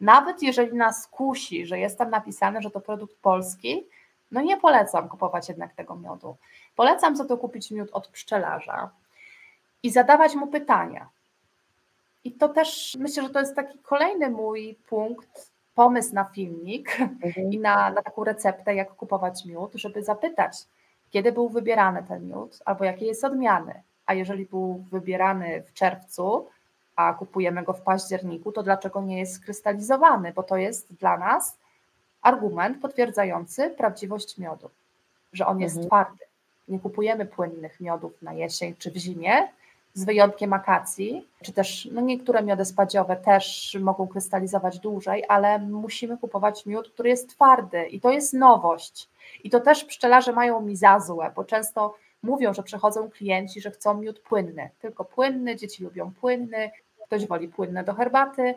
Nawet 0.00 0.42
jeżeli 0.42 0.76
nas 0.76 1.06
kusi, 1.06 1.66
że 1.66 1.78
jest 1.78 1.98
tam 1.98 2.10
napisane, 2.10 2.62
że 2.62 2.70
to 2.70 2.80
produkt 2.80 3.16
polski, 3.16 3.84
no 4.32 4.40
nie 4.40 4.56
polecam 4.56 5.08
kupować 5.08 5.48
jednak 5.48 5.74
tego 5.74 5.96
miodu. 5.96 6.36
Polecam 6.76 7.16
za 7.16 7.24
to 7.24 7.38
kupić 7.38 7.70
miód 7.70 7.88
od 7.92 8.08
pszczelarza 8.08 8.90
i 9.82 9.90
zadawać 9.90 10.34
mu 10.34 10.46
pytania. 10.46 11.08
I 12.24 12.32
to 12.32 12.48
też 12.48 12.96
myślę, 13.00 13.22
że 13.22 13.30
to 13.30 13.40
jest 13.40 13.56
taki 13.56 13.78
kolejny 13.78 14.30
mój 14.30 14.78
punkt, 14.88 15.50
pomysł 15.74 16.14
na 16.14 16.24
filmik 16.24 17.00
mhm. 17.00 17.52
i 17.52 17.58
na, 17.58 17.90
na 17.90 18.02
taką 18.02 18.24
receptę, 18.24 18.74
jak 18.74 18.94
kupować 18.94 19.44
miód, 19.44 19.72
żeby 19.74 20.02
zapytać, 20.02 20.56
kiedy 21.10 21.32
był 21.32 21.48
wybierany 21.48 22.04
ten 22.08 22.28
miód, 22.28 22.58
albo 22.64 22.84
jakie 22.84 23.06
jest 23.06 23.24
odmiany. 23.24 23.82
A 24.06 24.14
jeżeli 24.14 24.46
był 24.46 24.84
wybierany 24.90 25.62
w 25.62 25.72
czerwcu, 25.72 26.48
a 26.96 27.14
kupujemy 27.14 27.62
go 27.62 27.72
w 27.72 27.80
październiku, 27.80 28.52
to 28.52 28.62
dlaczego 28.62 29.02
nie 29.02 29.18
jest 29.18 29.34
skrystalizowany? 29.34 30.32
Bo 30.32 30.42
to 30.42 30.56
jest 30.56 30.94
dla 30.94 31.18
nas 31.18 31.58
argument 32.22 32.80
potwierdzający 32.80 33.70
prawdziwość 33.70 34.38
miodu, 34.38 34.70
że 35.32 35.46
on 35.46 35.60
jest 35.60 35.76
mhm. 35.76 35.88
twardy. 35.88 36.24
Nie 36.68 36.78
kupujemy 36.78 37.26
płynnych 37.26 37.80
miodów 37.80 38.22
na 38.22 38.32
jesień 38.32 38.74
czy 38.78 38.90
w 38.90 38.96
zimie, 38.96 39.48
z 39.94 40.04
wyjątkiem 40.04 40.52
akacji, 40.52 41.26
czy 41.42 41.52
też 41.52 41.88
no 41.92 42.00
niektóre 42.00 42.42
miody 42.42 42.64
spadziowe 42.64 43.16
też 43.16 43.76
mogą 43.80 44.08
krystalizować 44.08 44.78
dłużej, 44.78 45.24
ale 45.28 45.58
musimy 45.58 46.18
kupować 46.18 46.66
miód, 46.66 46.90
który 46.90 47.08
jest 47.08 47.30
twardy 47.30 47.86
i 47.86 48.00
to 48.00 48.10
jest 48.10 48.32
nowość. 48.32 49.08
I 49.44 49.50
to 49.50 49.60
też 49.60 49.84
pszczelarze 49.84 50.32
mają 50.32 50.60
mi 50.60 50.76
za 50.76 51.00
złe, 51.00 51.32
bo 51.36 51.44
często 51.44 51.94
mówią, 52.22 52.54
że 52.54 52.62
przychodzą 52.62 53.10
klienci, 53.10 53.60
że 53.60 53.70
chcą 53.70 53.94
miód 53.94 54.20
płynny, 54.20 54.70
tylko 54.80 55.04
płynny, 55.04 55.56
dzieci 55.56 55.84
lubią 55.84 56.12
płynny, 56.20 56.70
ktoś 57.06 57.26
woli 57.26 57.48
płynne 57.48 57.84
do 57.84 57.94
herbaty, 57.94 58.54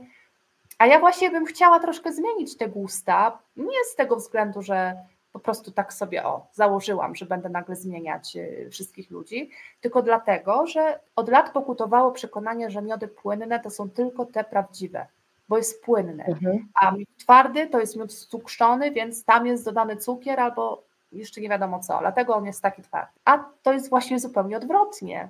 a 0.77 0.85
ja 0.85 0.99
właśnie 0.99 1.29
bym 1.31 1.45
chciała 1.45 1.79
troszkę 1.79 2.13
zmienić 2.13 2.57
te 2.57 2.67
gusta, 2.67 3.39
nie 3.57 3.83
z 3.91 3.95
tego 3.95 4.15
względu, 4.15 4.61
że 4.61 4.95
po 5.31 5.39
prostu 5.39 5.71
tak 5.71 5.93
sobie 5.93 6.25
o, 6.25 6.47
założyłam, 6.53 7.15
że 7.15 7.25
będę 7.25 7.49
nagle 7.49 7.75
zmieniać 7.75 8.35
y, 8.35 8.69
wszystkich 8.71 9.11
ludzi, 9.11 9.49
tylko 9.81 10.01
dlatego, 10.01 10.67
że 10.67 10.99
od 11.15 11.29
lat 11.29 11.49
pokutowało 11.51 12.11
przekonanie, 12.11 12.69
że 12.69 12.81
miody 12.81 13.07
płynne 13.07 13.59
to 13.59 13.69
są 13.69 13.89
tylko 13.89 14.25
te 14.25 14.43
prawdziwe, 14.43 15.07
bo 15.49 15.57
jest 15.57 15.83
płynny, 15.83 16.25
mhm. 16.25 16.67
a 16.73 16.91
miód 16.91 17.09
twardy 17.17 17.67
to 17.67 17.79
jest 17.79 17.95
miód 17.95 18.13
cukrzony, 18.13 18.91
więc 18.91 19.25
tam 19.25 19.47
jest 19.47 19.65
dodany 19.65 19.97
cukier 19.97 20.39
albo 20.39 20.83
jeszcze 21.11 21.41
nie 21.41 21.49
wiadomo 21.49 21.79
co, 21.79 21.99
dlatego 21.99 22.35
on 22.35 22.45
jest 22.45 22.61
taki 22.61 22.81
twardy. 22.81 23.11
A 23.25 23.45
to 23.63 23.73
jest 23.73 23.89
właśnie 23.89 24.19
zupełnie 24.19 24.57
odwrotnie. 24.57 25.29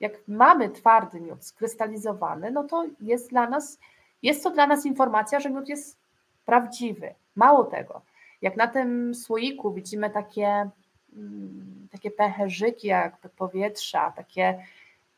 Jak 0.00 0.12
mamy 0.28 0.70
twardy 0.70 1.20
miód 1.20 1.44
skrystalizowany, 1.44 2.50
no 2.50 2.64
to 2.64 2.84
jest 3.00 3.30
dla 3.30 3.48
nas, 3.48 3.78
jest 4.24 4.44
to 4.44 4.50
dla 4.50 4.66
nas 4.66 4.86
informacja, 4.86 5.40
że 5.40 5.50
miód 5.50 5.68
jest 5.68 5.98
prawdziwy. 6.46 7.14
Mało 7.36 7.64
tego, 7.64 8.02
jak 8.42 8.56
na 8.56 8.68
tym 8.68 9.14
słoiku 9.14 9.72
widzimy 9.72 10.10
takie, 10.10 10.70
mm, 11.16 11.88
takie 11.92 12.10
pęcherzyki 12.10 12.88
jakby 12.88 13.28
powietrza, 13.28 14.12
takie 14.16 14.64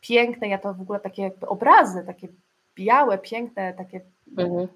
piękne, 0.00 0.48
ja 0.48 0.58
to 0.58 0.74
w 0.74 0.80
ogóle 0.80 1.00
takie 1.00 1.22
jakby 1.22 1.48
obrazy, 1.48 2.04
takie 2.06 2.28
białe, 2.74 3.18
piękne, 3.18 3.74
takie, 3.74 4.00
mhm. 4.38 4.68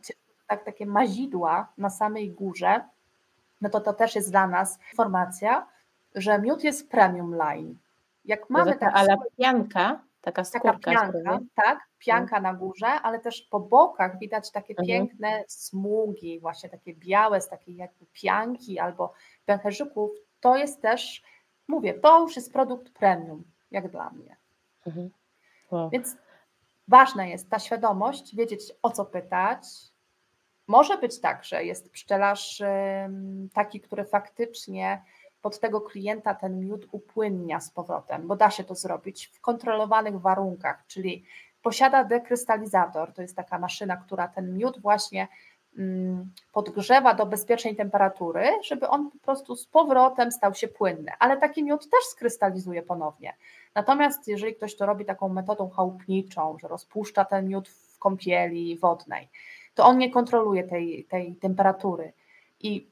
tak, 0.47 0.65
takie 0.65 0.87
mazidła 0.87 1.69
na 1.79 1.91
samej 1.91 2.31
górze, 2.31 2.81
no 3.61 3.69
to 3.71 3.81
to 3.81 3.93
też 3.93 4.15
jest 4.15 4.31
dla 4.31 4.47
nas 4.47 4.79
informacja, 4.93 5.67
że 6.15 6.39
miód 6.39 6.65
jest 6.65 6.91
premium 6.91 7.35
line. 7.35 7.75
Jak 8.25 8.51
mamy 8.51 8.73
taka 8.73 8.93
ale 8.93 9.17
pianka, 9.39 10.01
taka 10.21 10.45
skórka. 10.45 10.73
Taka 10.73 10.91
pianka, 10.91 11.39
tak, 11.55 11.79
pianka 11.99 12.37
mhm. 12.37 12.43
na 12.43 12.59
górze, 12.59 12.87
ale 12.87 13.21
też 13.21 13.43
po 13.43 13.61
bokach 13.61 14.19
widać 14.19 14.51
takie 14.51 14.71
mhm. 14.71 14.87
piękne 14.87 15.45
smugi, 15.49 16.41
właśnie 16.41 16.71
takie 16.71 16.95
białe 16.95 17.41
z 17.41 17.49
takiej 17.49 17.77
jakby 17.77 18.07
pianki 18.13 18.79
albo 18.79 19.13
pęcherzyków. 19.45 20.11
To 20.41 20.57
jest 20.57 20.83
też, 20.83 21.23
mówię, 21.69 21.95
to 21.95 22.21
już 22.21 22.37
jest 22.37 22.53
produkt 22.53 22.93
premium, 22.93 23.45
jak 23.71 23.91
dla 23.91 24.11
mnie. 24.11 24.37
Mhm. 24.87 25.11
Wow. 25.71 25.91
Więc 25.91 26.17
ważna 26.89 27.27
jest 27.27 27.51
ta 27.51 27.59
świadomość, 27.59 28.37
wiedzieć 28.37 28.73
o 28.83 28.91
co 28.91 29.05
pytać. 29.05 29.65
Może 30.67 30.99
być 30.99 31.21
tak, 31.21 31.45
że 31.45 31.65
jest 31.65 31.93
pszczelarz 31.93 32.63
taki, 33.53 33.81
który 33.81 34.05
faktycznie 34.05 35.03
pod 35.43 35.61
tego 35.61 35.81
klienta 35.81 36.35
ten 36.35 36.61
miód 36.61 36.87
upłynnia 36.93 37.61
z 37.61 37.71
powrotem, 37.71 38.27
bo 38.27 38.37
da 38.37 38.51
się 38.51 38.65
to 38.65 38.75
zrobić 38.75 39.27
w 39.27 39.41
kontrolowanych 39.41 40.21
warunkach, 40.21 40.85
czyli 40.87 41.25
posiada 41.63 42.05
dekrystalizator, 42.05 43.13
to 43.13 43.23
jest 43.23 43.37
taka 43.37 43.59
maszyna, 43.59 43.97
która 43.97 44.29
ten 44.29 44.57
miód 44.57 44.81
właśnie 44.81 45.29
mm, 45.79 46.31
podgrzewa 46.53 47.15
do 47.15 47.27
bezpiecznej 47.27 47.77
temperatury, 47.77 48.45
żeby 48.65 48.89
on 48.89 49.11
po 49.11 49.19
prostu 49.19 49.57
z 49.57 49.67
powrotem 49.67 50.33
stał 50.33 50.55
się 50.55 50.69
płynny, 50.69 51.13
ale 51.19 51.37
taki 51.37 51.65
miód 51.65 51.91
też 51.91 52.05
skrystalizuje 52.05 52.83
ponownie. 52.83 53.37
Natomiast 53.75 54.29
jeżeli 54.29 54.55
ktoś 54.55 54.77
to 54.77 54.87
robi 54.87 55.05
taką 55.05 55.29
metodą 55.29 55.71
chałupniczą, 55.71 56.57
że 56.61 56.69
rozpuszcza 56.69 57.25
ten 57.25 57.49
miód 57.49 57.69
w 57.69 57.99
kąpieli 57.99 58.79
wodnej, 58.79 59.29
to 59.75 59.87
on 59.87 59.99
nie 59.99 60.11
kontroluje 60.11 60.65
tej, 60.65 61.05
tej 61.05 61.37
temperatury 61.37 62.13
i 62.61 62.87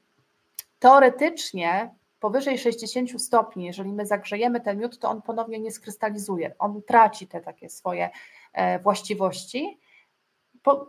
teoretycznie 0.78 1.90
powyżej 2.20 2.58
60 2.58 3.22
stopni, 3.22 3.64
jeżeli 3.64 3.92
my 3.92 4.06
zagrzejemy 4.06 4.60
ten 4.60 4.78
miód, 4.78 4.98
to 4.98 5.08
on 5.08 5.22
ponownie 5.22 5.60
nie 5.60 5.70
skrystalizuje, 5.70 6.54
on 6.58 6.82
traci 6.82 7.26
te 7.26 7.40
takie 7.40 7.68
swoje 7.68 8.10
e, 8.52 8.78
właściwości. 8.78 9.80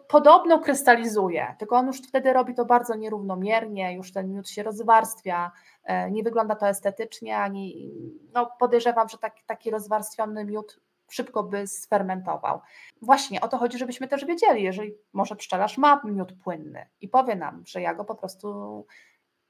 podobno 0.08 0.60
krystalizuje, 0.60 1.56
tylko 1.60 1.76
on 1.76 1.88
już 1.88 1.98
wtedy 1.98 2.34
robi 2.34 2.54
to 2.54 2.66
bardzo 2.66 2.96
nierównomiernie, 2.96 3.94
już 3.94 4.14
ten 4.14 4.34
miód 4.34 4.50
się 4.50 4.64
rozwarstwia, 4.64 5.52
e, 5.84 6.12
nie 6.12 6.24
wygląda 6.24 6.56
to 6.56 6.68
estetycznie, 6.68 7.38
ani 7.38 7.92
no 8.34 8.52
podejrzewam, 8.60 9.10
że 9.10 9.18
taki, 9.18 9.44
taki 9.46 9.72
rozwarstwiony 9.72 10.46
miód 10.46 10.80
szybko 11.12 11.44
by 11.44 11.68
sfermentował. 11.68 12.60
Właśnie 13.02 13.42
o 13.42 13.48
to 13.48 13.58
chodzi, 13.58 13.78
żebyśmy 13.78 14.08
też 14.08 14.26
wiedzieli, 14.26 14.64
jeżeli 14.64 14.94
może 15.14 15.36
pszczelarz 15.36 15.78
ma 15.78 16.02
miód 16.04 16.34
płynny 16.44 16.86
i 17.02 17.08
powie 17.08 17.36
nam, 17.36 17.64
że 17.66 17.82
ja 17.82 17.94
go 17.94 18.06
po 18.06 18.16
prostu 18.16 18.86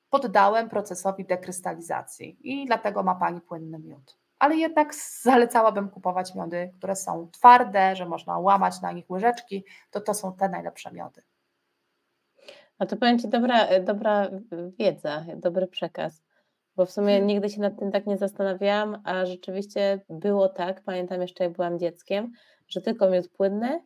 poddałem 0.10 0.70
procesowi 0.70 1.26
dekrystalizacji 1.26 2.38
i 2.44 2.66
dlatego 2.66 3.04
ma 3.04 3.16
Pani 3.16 3.42
płynny 3.42 3.80
miód. 3.80 4.18
Ale 4.40 4.56
jednak 4.56 4.96
zalecałabym 4.96 5.90
kupować 5.90 6.36
miody, 6.36 6.72
które 6.78 6.96
są 6.96 7.30
twarde, 7.32 7.96
że 7.96 8.06
można 8.06 8.40
łamać 8.40 8.82
na 8.82 8.92
nich 8.92 9.10
łyżeczki, 9.10 9.66
to 9.92 10.02
to 10.02 10.14
są 10.14 10.34
te 10.34 10.50
najlepsze 10.50 10.92
miody. 10.92 11.22
A 12.80 12.86
to 12.86 12.98
powiem 12.98 13.20
Ci, 13.20 13.30
dobra, 13.30 13.80
dobra 13.80 14.30
wiedza, 14.80 15.26
dobry 15.36 15.68
przekaz, 15.68 16.24
bo 16.76 16.86
w 16.86 16.92
sumie 16.92 17.08
hmm. 17.08 17.28
nigdy 17.28 17.50
się 17.50 17.62
nad 17.62 17.80
tym 17.80 17.92
tak 17.92 18.08
nie 18.08 18.18
zastanawiałam, 18.18 19.02
a 19.04 19.26
rzeczywiście 19.26 20.00
było 20.10 20.50
tak, 20.50 20.84
pamiętam 20.84 21.22
jeszcze 21.22 21.44
jak 21.44 21.54
byłam 21.54 21.80
dzieckiem, 21.80 22.32
że 22.68 22.82
tylko 22.82 23.10
miód 23.10 23.30
płynny 23.30 23.84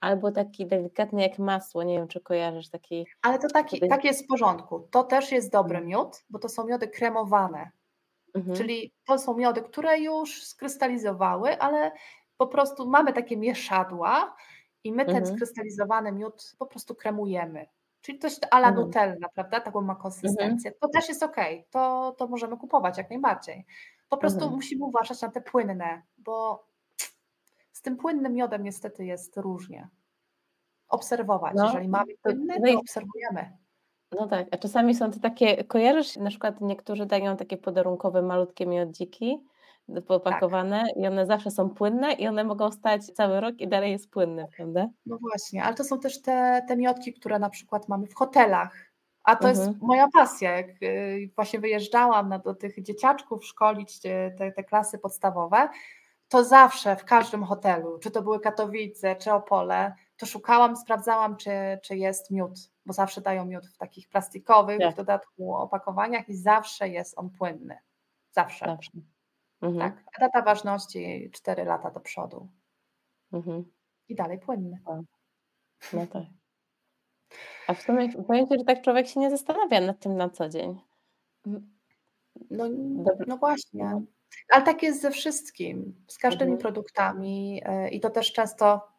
albo 0.00 0.32
taki 0.32 0.66
delikatny 0.66 1.22
jak 1.22 1.38
masło, 1.38 1.82
nie 1.82 1.98
wiem 1.98 2.08
czy 2.08 2.20
kojarzysz 2.20 2.68
taki. 2.68 3.06
Ale 3.22 3.38
to 3.38 3.48
taki, 3.48 3.80
taki... 3.80 3.90
tak 3.90 4.04
jest 4.04 4.24
w 4.24 4.26
porządku. 4.26 4.88
To 4.90 5.04
też 5.04 5.32
jest 5.32 5.52
dobry 5.52 5.76
mhm. 5.76 5.86
miód, 5.86 6.24
bo 6.30 6.38
to 6.38 6.48
są 6.48 6.66
miody 6.66 6.88
kremowane. 6.88 7.70
Mhm. 8.34 8.56
Czyli 8.56 8.92
to 9.06 9.18
są 9.18 9.36
miody, 9.36 9.62
które 9.62 10.00
już 10.00 10.42
skrystalizowały, 10.44 11.58
ale 11.58 11.92
po 12.36 12.46
prostu 12.46 12.88
mamy 12.88 13.12
takie 13.12 13.36
mieszadła 13.36 14.36
i 14.84 14.92
my 14.92 15.04
ten 15.04 15.16
mhm. 15.16 15.36
skrystalizowany 15.36 16.12
miód 16.12 16.54
po 16.58 16.66
prostu 16.66 16.94
kremujemy. 16.94 17.66
Czyli 18.00 18.18
coś 18.18 18.36
ala 18.50 18.68
mhm. 18.68 18.86
Nutella, 18.86 19.28
prawda? 19.34 19.60
Taką 19.60 19.80
ma 19.80 19.94
konsystencję. 19.94 20.70
Mhm. 20.70 20.74
To 20.80 20.88
też 20.88 21.08
jest 21.08 21.22
ok, 21.22 21.36
to, 21.70 22.14
to 22.18 22.26
możemy 22.26 22.56
kupować 22.56 22.98
jak 22.98 23.10
najbardziej. 23.10 23.66
Po 24.08 24.16
prostu 24.16 24.38
mhm. 24.38 24.54
musimy 24.54 24.84
uważać 24.84 25.22
na 25.22 25.30
te 25.30 25.40
płynne, 25.40 26.02
bo 26.18 26.66
z 27.76 27.82
tym 27.82 27.96
płynnym 27.96 28.34
miodem 28.34 28.62
niestety 28.62 29.04
jest 29.04 29.36
różnie. 29.36 29.88
Obserwować. 30.88 31.54
No, 31.56 31.64
Jeżeli 31.64 31.88
mamy 31.88 32.12
płynny, 32.22 32.72
to 32.72 32.78
obserwujemy. 32.78 33.56
No 34.12 34.26
tak, 34.26 34.46
a 34.50 34.56
czasami 34.56 34.94
są 34.94 35.10
to 35.10 35.20
takie, 35.20 35.64
kojarzysz, 35.64 36.16
na 36.16 36.30
przykład 36.30 36.60
niektórzy 36.60 37.06
dają 37.06 37.36
takie 37.36 37.56
podarunkowe 37.56 38.22
malutkie 38.22 38.66
miodziki 38.66 39.44
popakowane 40.06 40.84
tak. 40.86 40.96
i 40.96 41.06
one 41.06 41.26
zawsze 41.26 41.50
są 41.50 41.70
płynne 41.70 42.12
i 42.12 42.28
one 42.28 42.44
mogą 42.44 42.72
stać 42.72 43.06
cały 43.06 43.40
rok 43.40 43.60
i 43.60 43.68
dalej 43.68 43.92
jest 43.92 44.10
płynny, 44.10 44.46
prawda? 44.56 44.88
No 45.06 45.18
właśnie, 45.18 45.64
ale 45.64 45.74
to 45.74 45.84
są 45.84 46.00
też 46.00 46.22
te, 46.22 46.62
te 46.68 46.76
miodki, 46.76 47.12
które 47.12 47.38
na 47.38 47.50
przykład 47.50 47.88
mamy 47.88 48.06
w 48.06 48.14
hotelach, 48.14 48.92
a 49.24 49.36
to 49.36 49.48
mhm. 49.48 49.68
jest 49.68 49.82
moja 49.82 50.08
pasja. 50.12 50.56
Jak 50.56 50.82
y, 50.82 51.30
właśnie 51.34 51.60
wyjeżdżałam 51.60 52.28
na, 52.28 52.38
do 52.38 52.54
tych 52.54 52.82
dzieciaczków 52.82 53.44
szkolić 53.44 53.96
y, 53.96 54.34
te, 54.38 54.52
te 54.52 54.64
klasy 54.64 54.98
podstawowe, 54.98 55.68
to 56.28 56.44
zawsze 56.44 56.96
w 56.96 57.04
każdym 57.04 57.44
hotelu, 57.44 57.98
czy 57.98 58.10
to 58.10 58.22
były 58.22 58.40
Katowice, 58.40 59.16
czy 59.16 59.32
Opole, 59.32 59.94
to 60.16 60.26
szukałam, 60.26 60.76
sprawdzałam, 60.76 61.36
czy, 61.36 61.50
czy 61.82 61.96
jest 61.96 62.30
miód, 62.30 62.52
bo 62.86 62.92
zawsze 62.92 63.20
dają 63.20 63.44
miód 63.44 63.66
w 63.66 63.76
takich 63.76 64.08
plastikowych, 64.08 64.78
tak. 64.78 64.94
w 64.94 64.96
dodatku 64.96 65.54
opakowaniach 65.54 66.28
i 66.28 66.36
zawsze 66.36 66.88
jest 66.88 67.18
on 67.18 67.30
płynny. 67.30 67.78
Zawsze. 68.30 68.66
zawsze. 68.66 68.90
Mhm. 69.62 69.92
Tak. 69.92 70.04
A 70.16 70.20
data 70.20 70.42
ważności 70.42 71.30
4 71.32 71.64
lata 71.64 71.90
do 71.90 72.00
przodu. 72.00 72.48
Mhm. 73.32 73.64
I 74.08 74.14
dalej 74.14 74.38
płynny. 74.38 74.78
No 75.92 76.06
tak. 76.06 76.22
A 77.68 77.74
w 77.74 77.82
sumie 77.82 78.12
powiem 78.12 78.46
że 78.58 78.64
tak 78.64 78.82
człowiek 78.82 79.08
się 79.08 79.20
nie 79.20 79.30
zastanawia 79.30 79.80
nad 79.80 79.98
tym 79.98 80.16
na 80.16 80.30
co 80.30 80.48
dzień. 80.48 80.80
No, 82.50 82.64
no 83.26 83.36
właśnie. 83.36 84.02
Ale 84.48 84.64
tak 84.64 84.82
jest 84.82 85.02
ze 85.02 85.10
wszystkim, 85.10 86.04
z 86.08 86.18
każdymi 86.18 86.52
mhm. 86.52 86.62
produktami 86.62 87.62
e, 87.64 87.88
i 87.88 88.00
to 88.00 88.10
też 88.10 88.32
często 88.32 88.96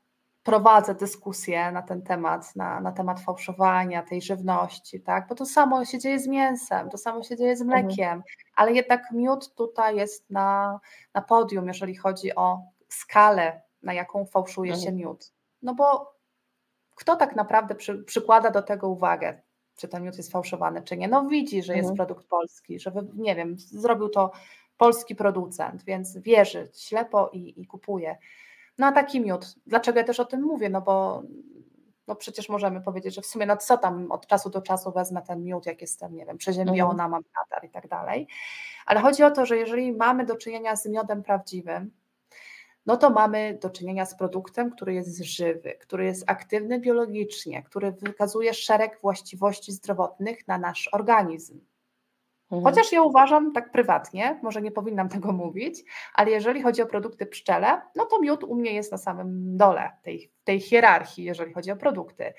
prowadzę 0.48 0.96
dyskusje 0.96 1.72
na 1.72 1.82
ten 1.82 2.02
temat, 2.02 2.56
na, 2.56 2.82
na 2.82 2.92
temat 2.92 3.20
fałszowania 3.20 4.04
tej 4.04 4.22
żywności, 4.22 5.02
tak? 5.02 5.28
Bo 5.28 5.36
to 5.36 5.46
samo 5.46 5.86
się 5.86 6.00
dzieje 6.00 6.20
z 6.20 6.28
mięsem, 6.28 6.90
to 6.90 6.98
samo 6.98 7.24
się 7.24 7.38
dzieje 7.38 7.58
z 7.58 7.62
mhm. 7.62 7.86
mlekiem, 7.86 8.06
mhm. 8.06 8.24
ale 8.56 8.74
jednak 8.74 9.12
miód 9.12 9.56
tutaj 9.56 9.96
jest 9.96 10.30
na, 10.30 10.80
na 11.14 11.22
podium, 11.22 11.68
jeżeli 11.68 11.96
chodzi 11.96 12.36
o 12.36 12.62
skalę, 12.90 13.62
na 13.84 13.94
jaką 13.94 14.26
fałszuje 14.26 14.74
mhm. 14.74 14.86
się 14.86 14.96
miód. 14.96 15.34
No 15.62 15.76
bo 15.76 16.14
kto 16.96 17.16
tak 17.16 17.36
naprawdę 17.36 17.76
przy, 17.76 18.04
przykłada 18.04 18.52
do 18.52 18.62
tego 18.62 18.90
uwagę? 18.90 19.42
Czy 19.76 19.88
ten 19.88 20.04
miód 20.04 20.18
jest 20.18 20.32
fałszowany, 20.32 20.82
czy 20.82 20.98
nie? 20.98 21.08
No 21.08 21.28
widzi, 21.28 21.64
że 21.64 21.74
jest 21.76 21.90
mhm. 21.90 21.96
produkt 21.96 22.28
polski, 22.28 22.80
że 22.80 22.92
nie 23.16 23.36
wiem, 23.36 23.56
zrobił 23.58 24.10
to 24.10 24.32
polski 24.78 25.16
producent, 25.16 25.84
więc 25.84 26.18
wierzy 26.18 26.70
ślepo 26.76 27.30
i, 27.34 27.62
i 27.62 27.68
kupuje. 27.68 28.18
No 28.78 28.88
a 28.88 28.92
taki 28.92 29.22
miód, 29.22 29.56
dlaczego 29.66 30.00
ja 30.00 30.06
też 30.06 30.20
o 30.20 30.26
tym 30.26 30.42
mówię? 30.42 30.70
No 30.70 30.82
bo 30.82 31.24
no 32.08 32.16
przecież 32.16 32.50
możemy 32.50 32.82
powiedzieć, 32.82 33.16
że 33.16 33.22
w 33.22 33.26
sumie 33.26 33.46
no 33.46 33.58
co 33.58 33.78
tam 33.78 34.12
od 34.12 34.28
czasu 34.28 34.50
do 34.50 34.62
czasu 34.62 34.92
wezmę 34.92 35.22
ten 35.22 35.44
miód, 35.44 35.66
jak 35.66 35.82
jestem, 35.82 36.16
nie 36.16 36.26
wiem, 36.26 36.38
przeziębiona, 36.38 36.92
mhm. 36.92 37.12
mam 37.12 37.24
katar 37.24 37.66
i 37.66 37.70
tak 37.70 37.88
dalej. 37.88 38.28
Ale 38.86 39.00
chodzi 39.00 39.24
o 39.24 39.32
to, 39.32 39.46
że 39.46 39.58
jeżeli 39.58 39.92
mamy 39.92 40.26
do 40.26 40.36
czynienia 40.36 40.76
z 40.76 40.86
miodem 40.86 41.24
prawdziwym, 41.24 41.92
no 42.86 42.98
to 42.98 43.10
mamy 43.10 43.58
do 43.62 43.70
czynienia 43.70 44.06
z 44.06 44.18
produktem, 44.18 44.72
który 44.72 44.94
jest 44.94 45.24
żywy, 45.24 45.78
który 45.80 46.06
jest 46.06 46.24
aktywny 46.28 46.80
biologicznie, 46.80 47.64
który 47.64 47.92
wykazuje 47.92 48.54
szereg 48.54 49.00
właściwości 49.02 49.72
zdrowotnych 49.72 50.48
na 50.48 50.58
nasz 50.58 50.90
organizm. 50.92 51.60
Mhm. 52.52 52.64
Chociaż 52.64 52.92
ja 52.92 53.02
uważam 53.02 53.52
tak 53.52 53.72
prywatnie, 53.72 54.40
może 54.44 54.62
nie 54.62 54.72
powinnam 54.72 55.10
tego 55.10 55.32
mówić, 55.32 55.84
ale 56.14 56.32
jeżeli 56.32 56.62
chodzi 56.62 56.82
o 56.82 56.86
produkty 56.86 57.26
pszczele, 57.26 57.82
no 57.96 58.06
to 58.06 58.20
miód 58.20 58.44
u 58.44 58.56
mnie 58.56 58.74
jest 58.74 58.92
na 58.92 58.98
samym 58.98 59.58
dole 59.58 59.92
tej, 60.02 60.32
tej 60.44 60.60
hierarchii, 60.60 61.24
jeżeli 61.24 61.54
chodzi 61.54 61.72
o 61.72 61.76
produkty. 61.76 62.34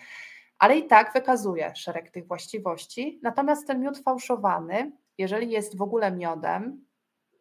Ale 0.58 0.78
i 0.78 0.86
tak 0.86 1.12
wykazuje 1.12 1.72
szereg 1.76 2.10
tych 2.10 2.26
właściwości. 2.26 3.20
Natomiast 3.22 3.66
ten 3.66 3.80
miód 3.80 3.98
fałszowany, 3.98 4.92
jeżeli 5.18 5.50
jest 5.50 5.76
w 5.76 5.82
ogóle 5.82 6.12
miodem, 6.12 6.84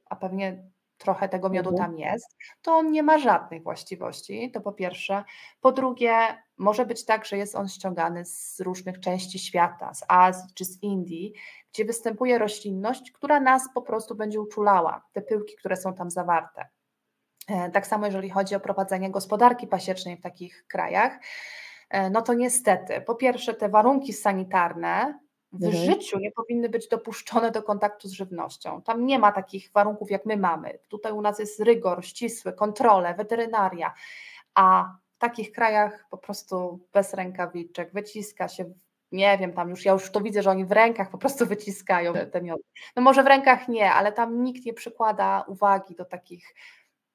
a 0.09 0.15
pewnie 0.15 0.63
trochę 0.97 1.29
tego 1.29 1.49
miodu 1.49 1.69
mhm. 1.69 1.89
tam 1.89 1.99
jest, 1.99 2.37
to 2.61 2.75
on 2.75 2.91
nie 2.91 3.03
ma 3.03 3.17
żadnych 3.17 3.63
właściwości, 3.63 4.51
to 4.51 4.61
po 4.61 4.71
pierwsze. 4.71 5.23
Po 5.61 5.71
drugie, 5.71 6.13
może 6.57 6.85
być 6.85 7.05
tak, 7.05 7.25
że 7.25 7.37
jest 7.37 7.55
on 7.55 7.67
ściągany 7.67 8.25
z 8.25 8.59
różnych 8.59 8.99
części 8.99 9.39
świata, 9.39 9.93
z 9.93 10.03
Azji 10.07 10.53
czy 10.53 10.65
z 10.65 10.83
Indii, 10.83 11.33
gdzie 11.73 11.85
występuje 11.85 12.37
roślinność, 12.37 13.11
która 13.11 13.39
nas 13.39 13.69
po 13.73 13.81
prostu 13.81 14.15
będzie 14.15 14.41
uczulała, 14.41 15.03
te 15.13 15.21
pyłki, 15.21 15.55
które 15.55 15.75
są 15.75 15.93
tam 15.93 16.11
zawarte. 16.11 16.67
E, 17.47 17.71
tak 17.71 17.87
samo 17.87 18.05
jeżeli 18.05 18.29
chodzi 18.29 18.55
o 18.55 18.59
prowadzenie 18.59 19.11
gospodarki 19.11 19.67
pasiecznej 19.67 20.17
w 20.17 20.21
takich 20.21 20.65
krajach, 20.67 21.19
e, 21.89 22.09
no 22.09 22.21
to 22.21 22.33
niestety, 22.33 23.01
po 23.01 23.15
pierwsze, 23.15 23.53
te 23.53 23.69
warunki 23.69 24.13
sanitarne 24.13 25.19
w 25.59 25.63
mhm. 25.63 25.85
życiu 25.85 26.19
nie 26.19 26.31
powinny 26.31 26.69
być 26.69 26.87
dopuszczone 26.87 27.51
do 27.51 27.63
kontaktu 27.63 28.07
z 28.07 28.11
żywnością. 28.11 28.81
Tam 28.81 29.05
nie 29.05 29.19
ma 29.19 29.31
takich 29.31 29.71
warunków, 29.73 30.11
jak 30.11 30.25
my 30.25 30.37
mamy. 30.37 30.79
Tutaj 30.87 31.11
u 31.11 31.21
nas 31.21 31.39
jest 31.39 31.59
rygor 31.59 32.05
ścisły, 32.05 32.53
kontrole, 32.53 33.13
weterynaria, 33.13 33.93
a 34.55 34.95
w 35.15 35.17
takich 35.19 35.51
krajach 35.51 36.07
po 36.09 36.17
prostu 36.17 36.79
bez 36.93 37.13
rękawiczek 37.13 37.93
wyciska 37.93 38.47
się 38.47 38.73
nie 39.11 39.37
wiem, 39.37 39.53
tam 39.53 39.69
już 39.69 39.85
ja 39.85 39.91
już 39.91 40.11
to 40.11 40.21
widzę, 40.21 40.43
że 40.43 40.51
oni 40.51 40.65
w 40.65 40.71
rękach 40.71 41.09
po 41.09 41.17
prostu 41.17 41.45
wyciskają 41.45 42.13
te 42.13 42.41
miody. 42.41 42.63
No 42.95 43.01
może 43.01 43.23
w 43.23 43.27
rękach 43.27 43.67
nie, 43.67 43.91
ale 43.91 44.11
tam 44.11 44.43
nikt 44.43 44.65
nie 44.65 44.73
przykłada 44.73 45.45
uwagi 45.47 45.95
do 45.95 46.05
takich, 46.05 46.55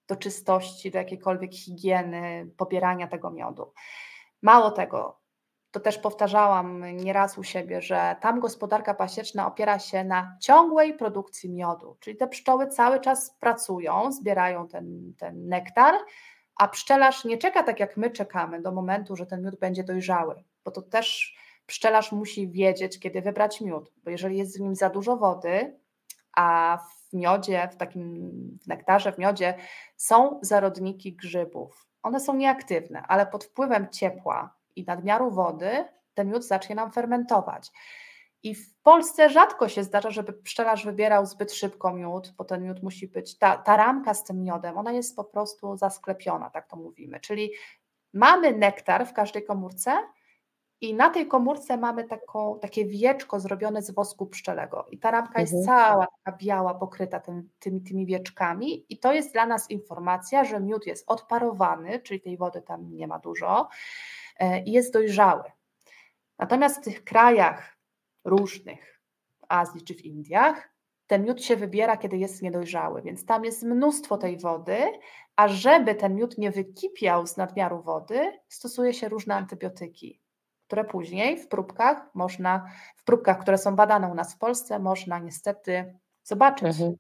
do 0.09 0.16
czystości, 0.16 0.90
do 0.90 0.99
jakiejkolwiek 0.99 1.55
higieny, 1.55 2.51
pobierania 2.57 3.09
tego 3.09 3.30
miodu. 3.30 3.72
Mało 4.43 4.70
tego, 4.70 5.22
to 5.73 5.81
też 5.81 5.99
powtarzałam 5.99 6.97
nieraz 6.97 7.39
u 7.39 7.43
siebie, 7.43 7.83
że 7.83 8.16
tam 8.20 8.41
gospodarka 8.41 8.95
pasieczna 8.95 9.47
opiera 9.47 9.79
się 9.79 10.05
na 10.05 10.37
ciągłej 10.41 10.95
produkcji 10.95 11.51
miodu, 11.51 11.97
czyli 12.01 12.16
te 12.16 12.29
pszczoły 12.29 12.66
cały 12.66 13.01
czas 13.01 13.37
pracują, 13.41 14.12
zbierają 14.12 14.68
ten, 14.68 15.14
ten 15.18 15.49
nektar, 15.49 15.95
a 16.57 16.68
pszczelarz 16.68 17.25
nie 17.25 17.39
czeka 17.39 17.62
tak 17.62 17.81
jak 17.81 17.97
my 17.97 18.11
czekamy 18.11 18.62
do 18.62 18.73
momentu, 18.73 19.16
że 19.16 19.27
ten 19.27 19.43
miód 19.43 19.59
będzie 19.59 19.85
dojrzały, 19.85 20.45
bo 20.64 20.70
to 20.70 20.83
też 20.83 21.37
pszczelarz 21.66 22.12
musi 22.12 22.49
wiedzieć, 22.49 22.99
kiedy 23.01 23.23
wybrać 23.23 23.61
miód, 23.61 23.93
bo 24.05 24.11
jeżeli 24.11 24.39
jest 24.39 24.59
w 24.59 24.61
nim 24.61 24.75
za 24.75 24.91
dużo 24.91 25.16
wody, 25.16 25.79
a 26.37 26.79
w 26.79 27.12
miodzie, 27.12 27.68
w 27.73 27.77
takim 27.77 28.31
w 28.62 28.66
nektarze, 28.66 29.12
w 29.12 29.18
miodzie 29.18 29.55
są 29.97 30.39
zarodniki 30.43 31.16
grzybów. 31.16 31.87
One 32.03 32.20
są 32.20 32.35
nieaktywne, 32.35 33.03
ale 33.09 33.27
pod 33.27 33.45
wpływem 33.45 33.89
ciepła 33.91 34.62
i 34.77 34.85
nadmiaru 34.85 35.31
wody 35.31 35.85
ten 36.14 36.31
miód 36.31 36.45
zacznie 36.45 36.75
nam 36.75 36.93
fermentować. 36.93 37.70
I 38.43 38.55
w 38.55 38.75
Polsce 38.83 39.31
rzadko 39.31 39.68
się 39.68 39.85
zdarza, 39.85 40.11
żeby 40.11 40.33
pszczelarz 40.33 40.85
wybierał 40.85 41.27
zbyt 41.27 41.53
szybko 41.53 41.93
miód, 41.93 42.33
bo 42.39 42.45
ten 42.45 42.62
miód 42.62 42.83
musi 42.83 43.09
być, 43.09 43.39
ta, 43.39 43.57
ta 43.57 43.77
ramka 43.77 44.14
z 44.14 44.25
tym 44.25 44.43
miodem, 44.43 44.79
ona 44.79 44.93
jest 44.93 45.16
po 45.16 45.25
prostu 45.25 45.77
zasklepiona, 45.77 46.51
tak 46.51 46.68
to 46.68 46.77
mówimy. 46.77 47.20
Czyli 47.20 47.51
mamy 48.12 48.53
nektar 48.53 49.07
w 49.07 49.12
każdej 49.12 49.45
komórce 49.45 49.93
i 50.81 50.95
na 50.95 51.11
tej 51.11 51.29
komórce 51.29 51.77
mamy 51.77 52.05
taką, 52.05 52.59
takie 52.59 52.87
wieczko 52.87 53.41
zrobione 53.41 53.83
z 53.83 53.91
wosku 53.91 54.27
pszczelego. 54.27 54.87
I 54.91 54.99
ta 54.99 55.11
ramka 55.11 55.41
mhm. 55.41 55.47
jest 55.47 55.66
cała 55.66 56.07
taka 56.25 56.39
biała, 56.39 56.75
pokryta 56.75 57.20
tym, 57.20 57.49
tymi, 57.59 57.83
tymi 57.83 58.07
wieczkami. 58.07 58.87
I 58.89 58.99
to 58.99 59.12
jest 59.12 59.33
dla 59.33 59.47
nas 59.47 59.70
informacja, 59.70 60.45
że 60.45 60.61
miód 60.61 60.87
jest 60.87 61.11
odparowany, 61.11 62.01
czyli 62.01 62.20
tej 62.20 62.37
wody 62.37 62.62
tam 62.62 62.97
nie 62.97 63.07
ma 63.07 63.18
dużo 63.18 63.68
jest 64.66 64.93
dojrzały. 64.93 65.43
Natomiast 66.39 66.80
w 66.80 66.85
tych 66.85 67.05
krajach 67.05 67.76
różnych, 68.24 69.01
w 69.41 69.45
Azji 69.49 69.83
czy 69.83 69.95
w 69.95 70.05
Indiach, 70.05 70.72
ten 71.07 71.24
miód 71.24 71.45
się 71.45 71.57
wybiera, 71.57 71.97
kiedy 71.97 72.16
jest 72.16 72.43
niedojrzały, 72.43 73.03
więc 73.03 73.26
tam 73.26 73.45
jest 73.45 73.62
mnóstwo 73.62 74.18
tej 74.18 74.39
wody, 74.39 74.78
a 75.37 75.49
żeby 75.49 75.95
ten 75.95 76.14
miód 76.14 76.39
nie 76.39 76.51
wykipiał 76.51 77.26
z 77.26 77.37
nadmiaru 77.37 77.83
wody, 77.83 78.39
stosuje 78.49 78.95
się 78.95 79.09
różne 79.09 79.35
antybiotyki, 79.35 80.20
które 80.66 80.85
później 80.85 81.39
w 81.39 81.49
próbkach 81.49 82.14
można, 82.14 82.70
w 82.97 83.05
próbkach, 83.05 83.39
które 83.39 83.59
są 83.59 83.76
badane 83.76 84.09
u 84.09 84.14
nas 84.14 84.35
w 84.35 84.39
Polsce, 84.39 84.78
można 84.78 85.18
niestety 85.18 85.99
zobaczyć. 86.22 86.68
Mhm. 86.68 86.95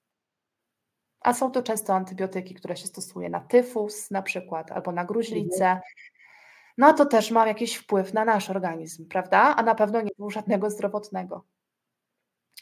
A 1.20 1.34
są 1.34 1.50
to 1.50 1.62
często 1.62 1.94
antybiotyki, 1.94 2.54
które 2.54 2.76
się 2.76 2.86
stosuje 2.86 3.30
na 3.30 3.40
tyfus 3.40 4.10
na 4.10 4.22
przykład, 4.22 4.72
albo 4.72 4.92
na 4.92 5.04
gruźlicę, 5.04 5.64
mhm 5.64 5.80
no 6.78 6.92
to 6.92 7.06
też 7.06 7.30
ma 7.30 7.46
jakiś 7.46 7.76
wpływ 7.76 8.14
na 8.14 8.24
nasz 8.24 8.50
organizm, 8.50 9.08
prawda? 9.08 9.40
A 9.56 9.62
na 9.62 9.74
pewno 9.74 10.00
nie 10.00 10.10
był 10.18 10.30
żadnego 10.30 10.70
zdrowotnego. 10.70 11.44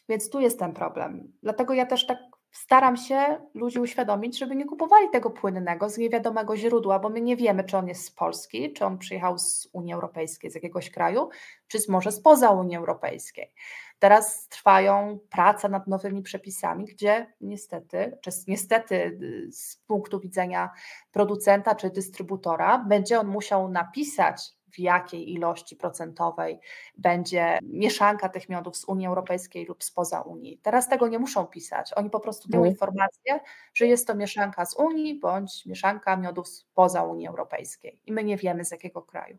Więc 0.09 0.31
tu 0.31 0.41
jest 0.41 0.59
ten 0.59 0.73
problem. 0.73 1.33
Dlatego 1.43 1.75
ja 1.75 1.87
też 1.87 2.07
tak 2.07 2.19
staram 2.53 2.97
się 2.97 3.41
ludzi 3.55 3.79
uświadomić, 3.79 4.39
żeby 4.39 4.57
nie 4.57 4.65
kupowali 4.65 5.11
tego 5.11 5.31
płynnego 5.31 5.89
z 5.89 5.99
niewiadomego 5.99 6.57
źródła, 6.57 6.99
bo 6.99 7.09
my 7.09 7.21
nie 7.21 7.37
wiemy, 7.37 7.65
czy 7.65 7.77
on 7.77 7.89
jest 7.89 8.05
z 8.05 8.11
Polski, 8.11 8.73
czy 8.73 8.85
on 8.85 8.99
przyjechał 8.99 9.39
z 9.39 9.69
Unii 9.73 9.95
Europejskiej, 9.95 10.51
z 10.51 10.55
jakiegoś 10.55 10.91
kraju, 10.91 11.29
czy 11.69 11.79
może 11.89 12.13
spoza 12.13 12.51
Unii 12.51 12.77
Europejskiej. 12.77 13.53
Teraz 14.01 14.49
trwają 14.49 15.19
prace 15.31 15.69
nad 15.69 15.87
nowymi 15.87 16.23
przepisami, 16.23 16.85
gdzie 16.85 17.27
niestety, 17.41 18.19
czy 18.21 18.31
niestety 18.49 18.95
y, 18.95 19.53
z 19.53 19.77
punktu 19.77 20.21
widzenia 20.21 20.71
producenta 21.13 21.75
czy 21.75 21.91
dystrybutora, 21.91 22.79
będzie 22.79 23.21
on 23.21 23.27
musiał 23.27 23.69
napisać, 23.69 24.55
w 24.73 24.79
jakiej 24.79 25.33
ilości 25.33 25.77
procentowej 25.77 26.61
będzie 26.99 27.59
mieszanka 27.63 28.29
tych 28.29 28.49
miodów 28.49 28.77
z 28.77 28.85
Unii 28.85 29.07
Europejskiej 29.07 29.67
lub 29.67 29.85
spoza 29.85 30.21
Unii. 30.21 30.59
Teraz 30.63 30.89
tego 30.89 31.09
nie 31.09 31.19
muszą 31.19 31.47
pisać. 31.47 31.93
Oni 31.97 32.11
po 32.11 32.21
prostu 32.21 32.49
mają 32.51 32.63
mhm. 32.63 32.75
informację, 32.75 33.41
że 33.75 33.87
jest 33.87 34.07
to 34.07 34.15
mieszanka 34.15 34.67
z 34.67 34.75
Unii 34.75 35.21
bądź 35.21 35.67
mieszanka 35.67 36.17
miodów 36.17 36.49
spoza 36.49 37.03
Unii 37.03 37.29
Europejskiej. 37.29 38.01
I 38.07 38.13
my 38.13 38.25
nie 38.25 38.37
wiemy 38.37 38.65
z 38.65 38.71
jakiego 38.71 39.03
kraju 39.03 39.39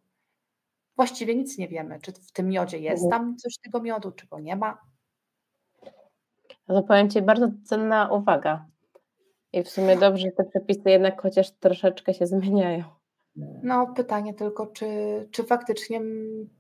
właściwie 1.02 1.36
nic 1.36 1.58
nie 1.58 1.68
wiemy, 1.68 2.00
czy 2.02 2.12
w 2.12 2.32
tym 2.32 2.48
miodzie 2.48 2.80
jest 2.80 3.10
tam 3.10 3.38
coś 3.38 3.58
tego 3.64 3.82
miodu, 3.82 4.12
czy 4.12 4.28
go 4.28 4.40
nie 4.40 4.56
ma. 4.56 4.82
No 6.68 6.82
to 6.82 6.88
powiem 6.88 7.10
Ci, 7.10 7.22
bardzo 7.22 7.48
cenna 7.66 8.10
uwaga. 8.12 8.66
I 9.54 9.64
w 9.64 9.70
sumie 9.70 9.98
dobrze, 9.98 10.22
że 10.28 10.32
te 10.32 10.44
przepisy 10.44 10.90
jednak 10.90 11.22
chociaż 11.22 11.52
troszeczkę 11.52 12.14
się 12.14 12.28
zmieniają. 12.28 12.84
No, 13.64 13.88
pytanie 13.88 14.34
tylko, 14.34 14.68
czy, 14.68 14.88
czy 15.32 15.44
faktycznie 15.44 16.02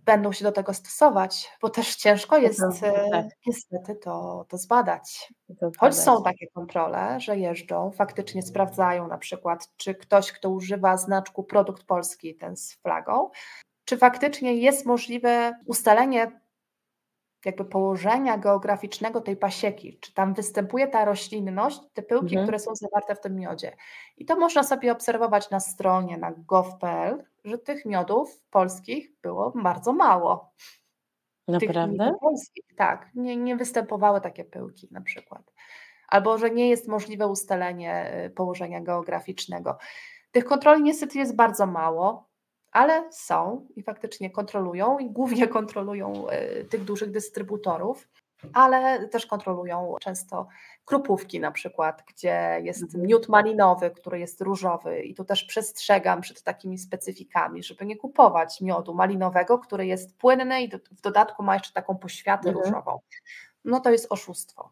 będą 0.05 0.31
się 0.31 0.43
do 0.43 0.51
tego 0.51 0.73
stosować, 0.73 1.51
bo 1.61 1.69
też 1.69 1.95
ciężko 1.95 2.37
jest 2.37 2.83
e, 2.83 3.09
tak. 3.11 3.25
niestety 3.47 3.95
to, 3.95 4.45
to 4.49 4.57
zbadać. 4.57 5.33
To 5.59 5.71
Choć 5.79 5.95
są 5.95 6.23
takie 6.23 6.47
kontrole, 6.47 7.19
że 7.19 7.37
jeżdżą, 7.37 7.91
faktycznie 7.91 8.41
sprawdzają 8.41 9.07
na 9.07 9.17
przykład, 9.17 9.67
czy 9.77 9.95
ktoś, 9.95 10.31
kto 10.31 10.49
używa 10.49 10.97
znaczku 10.97 11.43
produkt 11.43 11.83
polski, 11.83 12.35
ten 12.35 12.57
z 12.57 12.73
flagą, 12.73 13.29
czy 13.91 13.97
faktycznie 13.97 14.55
jest 14.55 14.85
możliwe 14.85 15.59
ustalenie 15.65 16.41
jakby 17.45 17.65
położenia 17.65 18.37
geograficznego 18.37 19.21
tej 19.21 19.37
pasieki, 19.37 19.99
czy 20.01 20.13
tam 20.13 20.33
występuje 20.33 20.87
ta 20.87 21.05
roślinność, 21.05 21.79
te 21.93 22.01
pyłki, 22.01 22.25
mhm. 22.25 22.45
które 22.45 22.59
są 22.59 22.75
zawarte 22.75 23.15
w 23.15 23.19
tym 23.19 23.35
miodzie. 23.35 23.75
I 24.17 24.25
to 24.25 24.35
można 24.35 24.63
sobie 24.63 24.91
obserwować 24.91 25.49
na 25.49 25.59
stronie 25.59 26.17
na 26.17 26.31
gov.pl, 26.31 27.23
że 27.45 27.57
tych 27.57 27.85
miodów 27.85 28.43
polskich 28.49 29.11
było 29.21 29.53
bardzo 29.55 29.93
mało. 29.93 30.53
Naprawdę? 31.47 32.13
polskich, 32.21 32.65
tak. 32.77 33.09
Nie, 33.15 33.37
nie 33.37 33.55
występowały 33.55 34.21
takie 34.21 34.43
pyłki 34.43 34.87
na 34.91 35.01
przykład. 35.01 35.53
Albo 36.07 36.37
że 36.37 36.49
nie 36.49 36.69
jest 36.69 36.87
możliwe 36.87 37.27
ustalenie 37.27 38.23
y, 38.25 38.29
położenia 38.29 38.81
geograficznego. 38.81 39.77
Tych 40.31 40.45
kontroli 40.45 40.83
niestety 40.83 41.17
jest 41.17 41.35
bardzo 41.35 41.65
mało 41.65 42.30
ale 42.71 43.11
są 43.11 43.67
i 43.75 43.83
faktycznie 43.83 44.29
kontrolują 44.29 44.99
i 44.99 45.09
głównie 45.09 45.47
kontrolują 45.57 46.29
e, 46.29 46.63
tych 46.63 46.83
dużych 46.83 47.11
dystrybutorów. 47.11 48.07
ale 48.53 49.07
też 49.07 49.25
kontrolują 49.25 49.95
często 50.01 50.47
krupówki 50.85 51.39
na 51.39 51.51
przykład, 51.51 52.03
gdzie 52.07 52.59
jest 52.63 52.83
mhm. 52.83 53.05
miód 53.05 53.29
malinowy, 53.29 53.91
który 53.91 54.19
jest 54.19 54.41
różowy 54.41 55.01
i 55.01 55.15
tu 55.15 55.25
też 55.25 55.43
przestrzegam 55.43 56.21
przed 56.21 56.43
takimi 56.43 56.77
specyfikami, 56.77 57.63
żeby 57.63 57.85
nie 57.85 57.97
kupować 57.97 58.61
miodu 58.61 58.93
malinowego, 58.93 59.59
który 59.59 59.85
jest 59.85 60.17
płynny 60.17 60.61
i 60.61 60.69
w 60.91 61.01
dodatku 61.01 61.43
ma 61.43 61.53
jeszcze 61.53 61.73
taką 61.73 61.97
poświatę 61.97 62.49
mhm. 62.49 62.65
różową. 62.65 62.99
No 63.65 63.79
to 63.79 63.89
jest 63.89 64.07
oszustwo. 64.09 64.71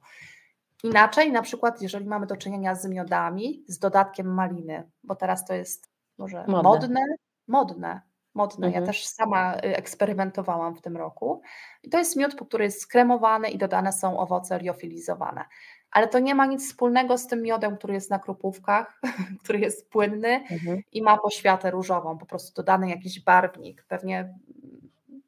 Inaczej, 0.84 1.32
na 1.32 1.42
przykład, 1.42 1.82
jeżeli 1.82 2.06
mamy 2.06 2.28
do 2.28 2.38
czynienia 2.38 2.76
z 2.76 2.86
miodami, 2.86 3.64
z 3.68 3.80
dodatkiem 3.80 4.34
maliny, 4.34 4.92
bo 5.04 5.16
teraz 5.16 5.46
to 5.46 5.54
jest 5.54 5.90
może 6.18 6.46
modne, 6.48 6.64
modne, 6.64 7.02
modne 7.50 8.10
modne. 8.34 8.68
Mhm. 8.68 8.84
Ja 8.84 8.88
też 8.88 9.06
sama 9.06 9.56
y, 9.56 9.60
eksperymentowałam 9.60 10.76
w 10.76 10.82
tym 10.82 10.98
roku. 10.98 11.42
I 11.84 11.90
to 11.90 11.98
jest 11.98 12.16
miód, 12.16 12.36
który 12.36 12.64
jest 12.64 12.82
skremowany 12.82 13.50
i 13.50 13.58
dodane 13.58 13.94
są 13.94 14.20
owoce 14.20 14.60
liofilizowane. 14.60 15.46
Ale 15.92 16.08
to 16.08 16.20
nie 16.20 16.36
ma 16.36 16.46
nic 16.46 16.68
wspólnego 16.68 17.18
z 17.18 17.28
tym 17.28 17.42
miodem, 17.42 17.78
który 17.78 17.94
jest 17.94 18.10
na 18.10 18.20
krupówkach, 18.20 19.02
który 19.44 19.60
jest 19.60 19.90
płynny 19.90 20.46
mhm. 20.52 20.82
i 20.92 21.02
ma 21.02 21.18
poświatę 21.18 21.72
różową, 21.72 22.18
po 22.18 22.26
prostu 22.26 22.54
dodany 22.54 22.90
jakiś 22.90 23.24
barwnik, 23.24 23.86
pewnie, 23.88 24.34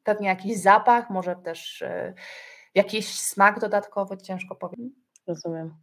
pewnie 0.04 0.28
jakiś 0.28 0.58
zapach, 0.58 1.10
może 1.10 1.36
też 1.36 1.82
y, 1.82 2.14
jakiś 2.74 3.20
smak 3.20 3.60
dodatkowy, 3.60 4.16
ciężko 4.16 4.54
powiedzieć. 4.54 4.92
Rozumiem. 5.26 5.74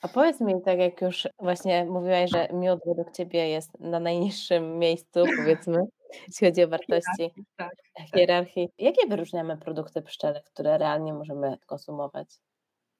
A 0.00 0.08
powiedz 0.08 0.40
mi, 0.40 0.62
tak 0.62 0.78
jak 0.78 1.02
już 1.02 1.28
właśnie 1.38 1.84
mówiłaś, 1.84 2.30
że 2.30 2.48
miód 2.52 2.80
według 2.86 3.12
Ciebie 3.12 3.48
jest 3.48 3.80
na 3.80 4.00
najniższym 4.00 4.78
miejscu, 4.78 5.24
powiedzmy, 5.38 5.78
jeśli 6.26 6.46
chodzi 6.46 6.64
o 6.64 6.68
wartości 6.68 7.30
tak, 7.56 7.76
tak. 7.94 8.06
hierarchii. 8.14 8.68
Jakie 8.78 9.06
wyróżniamy 9.08 9.56
produkty 9.56 10.02
pszczele, 10.02 10.42
które 10.44 10.78
realnie 10.78 11.14
możemy 11.14 11.58
konsumować? 11.66 12.40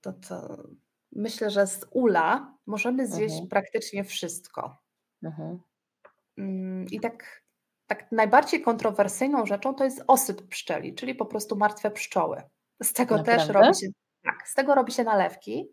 To 0.01 0.13
co? 0.13 0.57
Myślę, 1.13 1.51
że 1.51 1.67
z 1.67 1.87
ula 1.91 2.55
możemy 2.67 3.07
zjeść 3.07 3.35
mhm. 3.35 3.49
praktycznie 3.49 4.05
wszystko. 4.05 4.77
Mhm. 5.23 5.59
Mm, 6.39 6.87
I 6.91 7.01
tak, 7.01 7.43
tak 7.87 8.13
najbardziej 8.13 8.63
kontrowersyjną 8.63 9.47
rzeczą 9.47 9.75
to 9.75 9.85
jest 9.85 10.05
osyp 10.07 10.49
pszczeli, 10.49 10.95
czyli 10.95 11.15
po 11.15 11.27
prostu 11.27 11.57
martwe 11.57 11.91
pszczoły. 11.91 12.43
Z 12.83 12.93
tego 12.93 13.17
Naprawdę? 13.17 13.45
też 13.47 13.55
robi 13.55 13.75
się, 13.75 13.87
tak, 14.25 14.49
z 14.49 14.55
tego 14.55 14.75
robi 14.75 14.93
się 14.93 15.05
nalewki. 15.05 15.69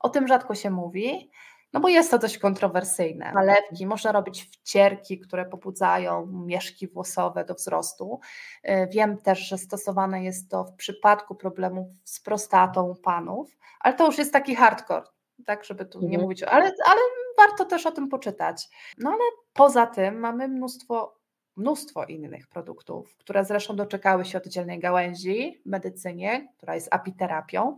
O 0.00 0.08
tym 0.08 0.28
rzadko 0.28 0.54
się 0.54 0.70
mówi, 0.70 1.30
no 1.72 1.80
bo 1.80 1.88
jest 1.88 2.10
to 2.10 2.18
dość 2.18 2.38
kontrowersyjne. 2.38 3.32
Nalewki 3.34 3.86
można 3.86 4.12
robić 4.12 4.42
wcierki, 4.42 5.18
które 5.18 5.46
pobudzają 5.46 6.26
mieszki 6.26 6.88
włosowe 6.88 7.44
do 7.44 7.54
wzrostu. 7.54 8.20
E, 8.62 8.86
wiem 8.86 9.18
też, 9.18 9.38
że 9.38 9.58
stosowane 9.58 10.24
jest 10.24 10.50
to 10.50 10.64
w 10.64 10.74
przypadku 10.74 11.34
problemów 11.34 11.88
z 12.04 12.20
prostatą 12.20 12.88
u 12.88 12.94
panów, 12.94 13.56
ale 13.80 13.94
to 13.94 14.06
już 14.06 14.18
jest 14.18 14.32
taki 14.32 14.54
hardcore, 14.54 15.06
tak, 15.46 15.64
żeby 15.64 15.86
tu 15.86 15.98
mhm. 15.98 16.12
nie 16.12 16.18
mówić, 16.18 16.42
ale, 16.42 16.64
ale 16.64 17.00
warto 17.36 17.64
też 17.64 17.86
o 17.86 17.92
tym 17.92 18.08
poczytać. 18.08 18.68
No 18.98 19.10
ale 19.10 19.22
poza 19.52 19.86
tym 19.86 20.20
mamy 20.20 20.48
mnóstwo 20.48 21.18
mnóstwo 21.56 22.04
innych 22.04 22.46
produktów, 22.46 23.16
które 23.16 23.44
zresztą 23.44 23.76
doczekały 23.76 24.24
się 24.24 24.38
oddzielnej 24.38 24.78
gałęzi 24.78 25.60
w 25.66 25.68
medycynie, 25.68 26.48
która 26.56 26.74
jest 26.74 26.94
apiterapią. 26.94 27.76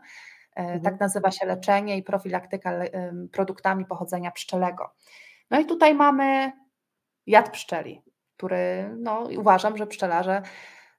E, 0.57 0.61
mhm. 0.61 0.80
Tak 0.80 1.01
nazywa 1.01 1.30
się 1.30 1.46
leczenie 1.46 1.96
i 1.96 2.03
profilaktyka 2.03 2.72
produktami 3.32 3.84
pochodzenia 3.86 4.30
pszczelego. 4.30 4.94
No 5.51 5.61
i 5.61 5.66
tutaj 5.66 5.94
mamy 5.94 6.53
jad 7.26 7.51
pszczeli, 7.51 8.03
który 8.36 8.90
no, 8.98 9.28
uważam, 9.38 9.76
że 9.76 9.86
pszczelarze 9.86 10.42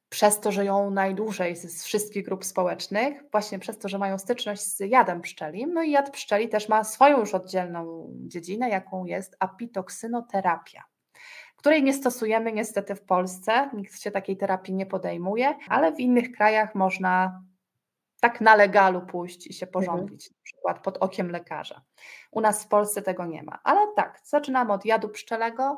przez 0.10 0.40
to, 0.40 0.52
że 0.52 0.66
ją 0.66 0.92
najdłużej 0.92 1.56
z 1.56 1.84
wszystkich 1.84 2.26
grup 2.26 2.46
społecznych, 2.46 3.24
właśnie 3.32 3.60
przez 3.60 3.80
to, 3.80 3.90
że 3.90 3.98
mają 3.98 4.18
styczność 4.18 4.62
z 4.62 4.80
jadem 4.80 5.22
pszczeli, 5.22 5.68
no 5.68 5.84
i 5.84 5.92
jad 5.92 6.12
pszczeli 6.12 6.50
też 6.50 6.70
ma 6.70 6.84
swoją 6.84 7.20
już 7.20 7.34
oddzielną 7.34 8.10
dziedzinę, 8.14 8.70
jaką 8.70 9.06
jest 9.06 9.36
apitoksynoterapia 9.40 10.84
której 11.62 11.84
nie 11.84 11.94
stosujemy 11.94 12.52
niestety 12.52 12.96
w 12.96 13.02
Polsce, 13.02 13.70
nikt 13.74 14.02
się 14.02 14.12
takiej 14.12 14.38
terapii 14.38 14.74
nie 14.74 14.86
podejmuje, 14.86 15.56
ale 15.70 15.92
w 15.92 16.00
innych 16.00 16.32
krajach 16.32 16.76
można 16.76 17.42
tak 18.22 18.42
na 18.42 18.56
legalu 18.56 19.02
pójść 19.02 19.48
i 19.48 19.54
się 19.54 19.66
mhm. 19.66 19.72
porządlić, 19.72 20.28
mhm. 20.28 20.40
na 20.40 20.44
przykład 20.44 20.84
pod 20.84 20.98
okiem 20.98 21.32
lekarza. 21.32 21.82
U 22.32 22.42
nas 22.42 22.64
w 22.64 22.68
Polsce 22.68 23.02
tego 23.02 23.26
nie 23.26 23.44
ma, 23.44 23.60
ale 23.64 23.88
tak, 23.96 24.20
zaczynamy 24.24 24.74
od 24.74 24.86
jadu 24.86 25.10
pszczelego, 25.10 25.78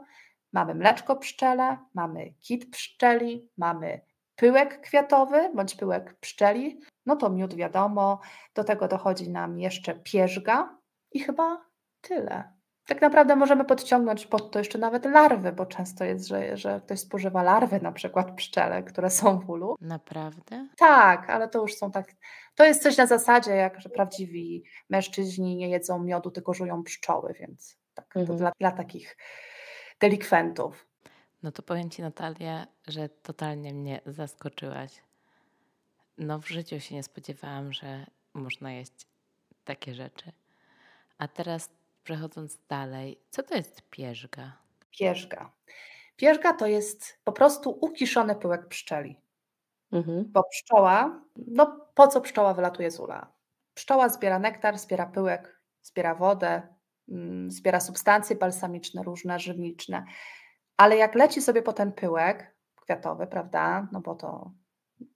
mamy 0.53 0.75
mleczko 0.75 1.15
pszczele, 1.15 1.77
mamy 1.93 2.33
kit 2.33 2.71
pszczeli, 2.71 3.49
mamy 3.57 4.01
pyłek 4.35 4.81
kwiatowy 4.81 5.51
bądź 5.55 5.75
pyłek 5.75 6.13
pszczeli, 6.19 6.79
no 7.05 7.15
to 7.15 7.29
miód 7.29 7.53
wiadomo, 7.53 8.19
do 8.55 8.63
tego 8.63 8.87
dochodzi 8.87 9.29
nam 9.29 9.59
jeszcze 9.59 9.93
pierzga 9.95 10.77
i 11.11 11.19
chyba 11.19 11.65
tyle 12.01 12.53
tak 12.87 13.01
naprawdę 13.01 13.35
możemy 13.35 13.65
podciągnąć 13.65 14.25
pod 14.25 14.51
to 14.51 14.59
jeszcze 14.59 14.77
nawet 14.77 15.05
larwy, 15.05 15.51
bo 15.51 15.65
często 15.65 16.03
jest, 16.03 16.27
że, 16.27 16.57
że 16.57 16.81
ktoś 16.85 16.99
spożywa 16.99 17.43
larwy, 17.43 17.81
na 17.81 17.91
przykład 17.91 18.35
pszczele, 18.35 18.83
które 18.83 19.09
są 19.09 19.39
w 19.39 19.49
ulu. 19.49 19.75
Naprawdę? 19.81 20.67
Tak, 20.77 21.29
ale 21.29 21.49
to 21.49 21.61
już 21.61 21.75
są 21.75 21.91
tak. 21.91 22.11
To 22.55 22.65
jest 22.65 22.83
coś 22.83 22.97
na 22.97 23.05
zasadzie, 23.05 23.51
jak 23.51 23.81
że 23.81 23.89
prawdziwi 23.89 24.63
mężczyźni 24.89 25.55
nie 25.55 25.69
jedzą 25.69 26.03
miodu, 26.03 26.31
tylko 26.31 26.53
żują 26.53 26.83
pszczoły, 26.83 27.33
więc 27.39 27.77
tak, 27.93 28.05
mhm. 28.05 28.27
to 28.27 28.33
dla, 28.33 28.51
dla 28.59 28.71
takich 28.71 29.17
delikwentów. 29.99 30.87
No 31.43 31.51
to 31.51 31.61
powiem 31.61 31.89
Ci, 31.89 32.01
Natalia, 32.01 32.67
że 32.87 33.09
totalnie 33.09 33.73
mnie 33.73 34.01
zaskoczyłaś. 34.05 35.01
No, 36.17 36.39
w 36.39 36.47
życiu 36.47 36.79
się 36.79 36.95
nie 36.95 37.03
spodziewałam, 37.03 37.73
że 37.73 38.05
można 38.33 38.71
jeść 38.71 39.07
takie 39.65 39.93
rzeczy. 39.93 40.31
A 41.17 41.27
teraz 41.27 41.69
Przechodząc 42.03 42.57
dalej, 42.69 43.21
co 43.29 43.43
to 43.43 43.55
jest 43.55 43.89
pierzga? 43.89 44.57
Pierzga. 44.91 45.51
Pierzga 46.15 46.53
to 46.53 46.67
jest 46.67 47.19
po 47.23 47.31
prostu 47.31 47.77
ukiszony 47.81 48.35
pyłek 48.35 48.67
pszczeli. 48.67 49.19
Mhm. 49.91 50.25
Bo 50.27 50.43
pszczoła, 50.43 51.21
no 51.35 51.87
po 51.93 52.07
co 52.07 52.21
pszczoła 52.21 52.53
wylatuje 52.53 52.91
z 52.91 52.99
ula? 52.99 53.27
Pszczoła 53.73 54.09
zbiera 54.09 54.39
nektar, 54.39 54.77
zbiera 54.77 55.05
pyłek, 55.05 55.61
zbiera 55.81 56.15
wodę, 56.15 56.61
mm, 57.09 57.51
zbiera 57.51 57.79
substancje 57.79 58.35
balsamiczne, 58.35 59.03
różne, 59.03 59.39
żywniczne. 59.39 60.05
Ale 60.77 60.97
jak 60.97 61.15
leci 61.15 61.41
sobie 61.41 61.61
po 61.61 61.73
ten 61.73 61.91
pyłek 61.91 62.55
kwiatowy, 62.75 63.27
prawda, 63.27 63.87
no 63.91 64.01
bo 64.01 64.15
to 64.15 64.51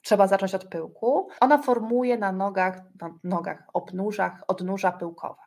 trzeba 0.02 0.28
zacząć 0.28 0.56
od 0.56 0.66
pyłku, 0.66 1.30
ona 1.40 1.58
formuje 1.58 2.18
na 2.18 2.32
nogach, 2.32 2.82
na 3.02 3.14
nogach, 3.24 3.64
obnóżach, 3.74 4.44
odnóża 4.48 4.92
pyłkowe. 4.92 5.42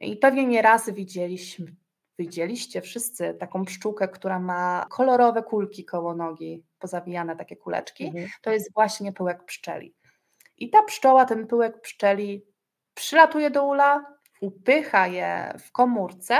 I 0.00 0.16
pewnie 0.16 0.46
nie 0.46 0.62
raz 0.62 0.90
widzieliśmy, 0.90 1.66
widzieliście 2.18 2.80
wszyscy 2.80 3.34
taką 3.34 3.64
pszczółkę, 3.64 4.08
która 4.08 4.38
ma 4.38 4.86
kolorowe 4.90 5.42
kulki 5.42 5.84
koło 5.84 6.14
nogi, 6.14 6.64
pozawijane 6.78 7.36
takie 7.36 7.56
kuleczki. 7.56 8.06
Mhm. 8.06 8.28
To 8.42 8.50
jest 8.50 8.74
właśnie 8.74 9.12
pyłek 9.12 9.44
pszczeli. 9.44 9.94
I 10.56 10.70
ta 10.70 10.82
pszczoła, 10.82 11.24
ten 11.24 11.46
pyłek 11.46 11.80
pszczeli 11.80 12.46
przylatuje 12.94 13.50
do 13.50 13.64
ula, 13.64 14.16
upycha 14.40 15.06
je 15.06 15.54
w 15.58 15.72
komórce, 15.72 16.38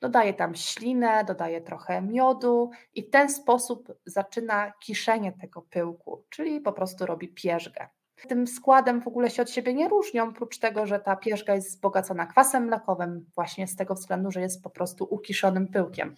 dodaje 0.00 0.34
tam 0.34 0.54
ślinę, 0.54 1.24
dodaje 1.24 1.60
trochę 1.60 2.02
miodu 2.02 2.70
i 2.94 3.02
w 3.02 3.10
ten 3.10 3.28
sposób 3.28 3.92
zaczyna 4.06 4.72
kiszenie 4.80 5.32
tego 5.32 5.62
pyłku, 5.62 6.24
czyli 6.30 6.60
po 6.60 6.72
prostu 6.72 7.06
robi 7.06 7.28
pierzgę. 7.28 7.88
Tym 8.28 8.46
składem 8.46 9.00
w 9.00 9.08
ogóle 9.08 9.30
się 9.30 9.42
od 9.42 9.50
siebie 9.50 9.74
nie 9.74 9.88
różnią, 9.88 10.28
oprócz 10.28 10.58
tego, 10.58 10.86
że 10.86 11.00
ta 11.00 11.16
pierzga 11.16 11.54
jest 11.54 11.68
wzbogacona 11.68 12.26
kwasem 12.26 12.64
mlekowym, 12.64 13.26
właśnie 13.34 13.66
z 13.66 13.76
tego 13.76 13.94
względu, 13.94 14.30
że 14.30 14.40
jest 14.40 14.62
po 14.62 14.70
prostu 14.70 15.06
ukiszonym 15.10 15.68
pyłkiem. 15.68 16.16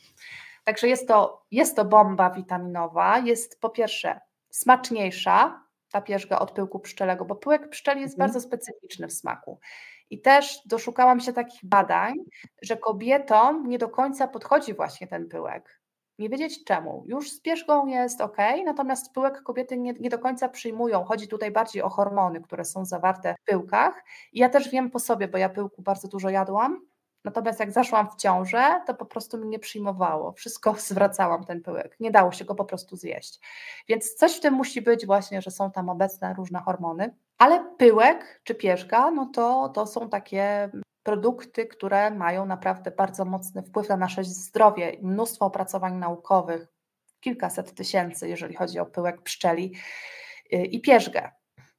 Także 0.64 0.88
jest 0.88 1.08
to, 1.08 1.46
jest 1.50 1.76
to 1.76 1.84
bomba 1.84 2.30
witaminowa. 2.30 3.18
Jest 3.18 3.60
po 3.60 3.70
pierwsze 3.70 4.20
smaczniejsza 4.50 5.64
ta 5.90 6.00
pierzga 6.00 6.38
od 6.38 6.50
pyłku 6.50 6.80
pszczelego, 6.80 7.24
bo 7.24 7.36
pyłek 7.36 7.68
pszczeli 7.68 8.00
jest 8.00 8.14
mhm. 8.14 8.30
bardzo 8.30 8.48
specyficzny 8.48 9.08
w 9.08 9.12
smaku. 9.12 9.60
I 10.10 10.20
też 10.20 10.58
doszukałam 10.66 11.20
się 11.20 11.32
takich 11.32 11.64
badań, 11.64 12.14
że 12.62 12.76
kobietom 12.76 13.68
nie 13.68 13.78
do 13.78 13.88
końca 13.88 14.28
podchodzi 14.28 14.74
właśnie 14.74 15.06
ten 15.06 15.28
pyłek 15.28 15.80
nie 16.18 16.28
wiedzieć 16.28 16.64
czemu. 16.64 17.04
Już 17.06 17.30
z 17.30 17.40
pierzgą 17.40 17.86
jest 17.86 18.20
ok, 18.20 18.36
natomiast 18.64 19.12
pyłek 19.12 19.42
kobiety 19.42 19.76
nie, 19.76 19.92
nie, 19.92 20.10
do 20.10 20.18
końca 20.18 20.48
przyjmują. 20.48 21.04
Chodzi 21.04 21.28
tutaj 21.28 21.50
bardziej 21.50 21.82
o 21.82 21.88
hormony, 21.88 22.40
które 22.40 22.64
są 22.64 22.84
zawarte 22.84 23.34
w 23.34 23.44
pyłkach. 23.44 24.04
I 24.32 24.38
ja 24.38 24.48
też 24.48 24.70
wiem 24.70 24.90
po 24.90 24.98
sobie, 24.98 25.28
bo 25.28 25.38
ja 25.38 25.48
pyłku 25.48 25.82
bardzo 25.82 26.08
dużo 26.08 26.30
jadłam. 26.30 26.80
Natomiast 27.24 27.60
jak 27.60 27.72
zaszłam 27.72 28.10
w 28.10 28.16
ciążę, 28.16 28.80
to 28.86 28.94
po 28.94 29.06
prostu 29.06 29.38
mi 29.38 29.48
nie 29.48 29.58
przyjmowało. 29.58 30.32
Wszystko 30.32 30.74
zwracałam 30.88 31.44
ten 31.44 31.62
pyłek. 31.62 31.96
Nie 32.00 32.10
dało 32.10 32.32
się 32.32 32.44
go 32.44 32.54
po 32.54 32.64
prostu 32.64 32.96
zjeść. 32.96 33.40
Więc 33.88 34.14
coś 34.14 34.36
w 34.36 34.40
tym 34.40 34.54
musi 34.54 34.82
być 34.82 35.06
właśnie, 35.06 35.42
że 35.42 35.50
są 35.50 35.70
tam 35.70 35.88
obecne 35.88 36.34
różne 36.34 36.60
hormony. 36.60 37.14
Ale 37.38 37.64
pyłek 37.78 38.40
czy 38.44 38.54
pierzga, 38.54 39.10
no 39.10 39.30
to, 39.34 39.68
to 39.68 39.86
są 39.86 40.08
takie 40.08 40.70
produkty, 41.04 41.66
które 41.66 42.10
mają 42.10 42.46
naprawdę 42.46 42.90
bardzo 42.90 43.24
mocny 43.24 43.62
wpływ 43.62 43.88
na 43.88 43.96
nasze 43.96 44.24
zdrowie. 44.24 44.96
Mnóstwo 45.02 45.46
opracowań 45.46 45.94
naukowych, 45.94 46.66
kilkaset 47.20 47.74
tysięcy, 47.74 48.28
jeżeli 48.28 48.54
chodzi 48.54 48.78
o 48.78 48.86
pyłek 48.86 49.22
pszczeli 49.22 49.72
y, 50.52 50.56
i 50.56 50.80
pierzgę. 50.80 51.30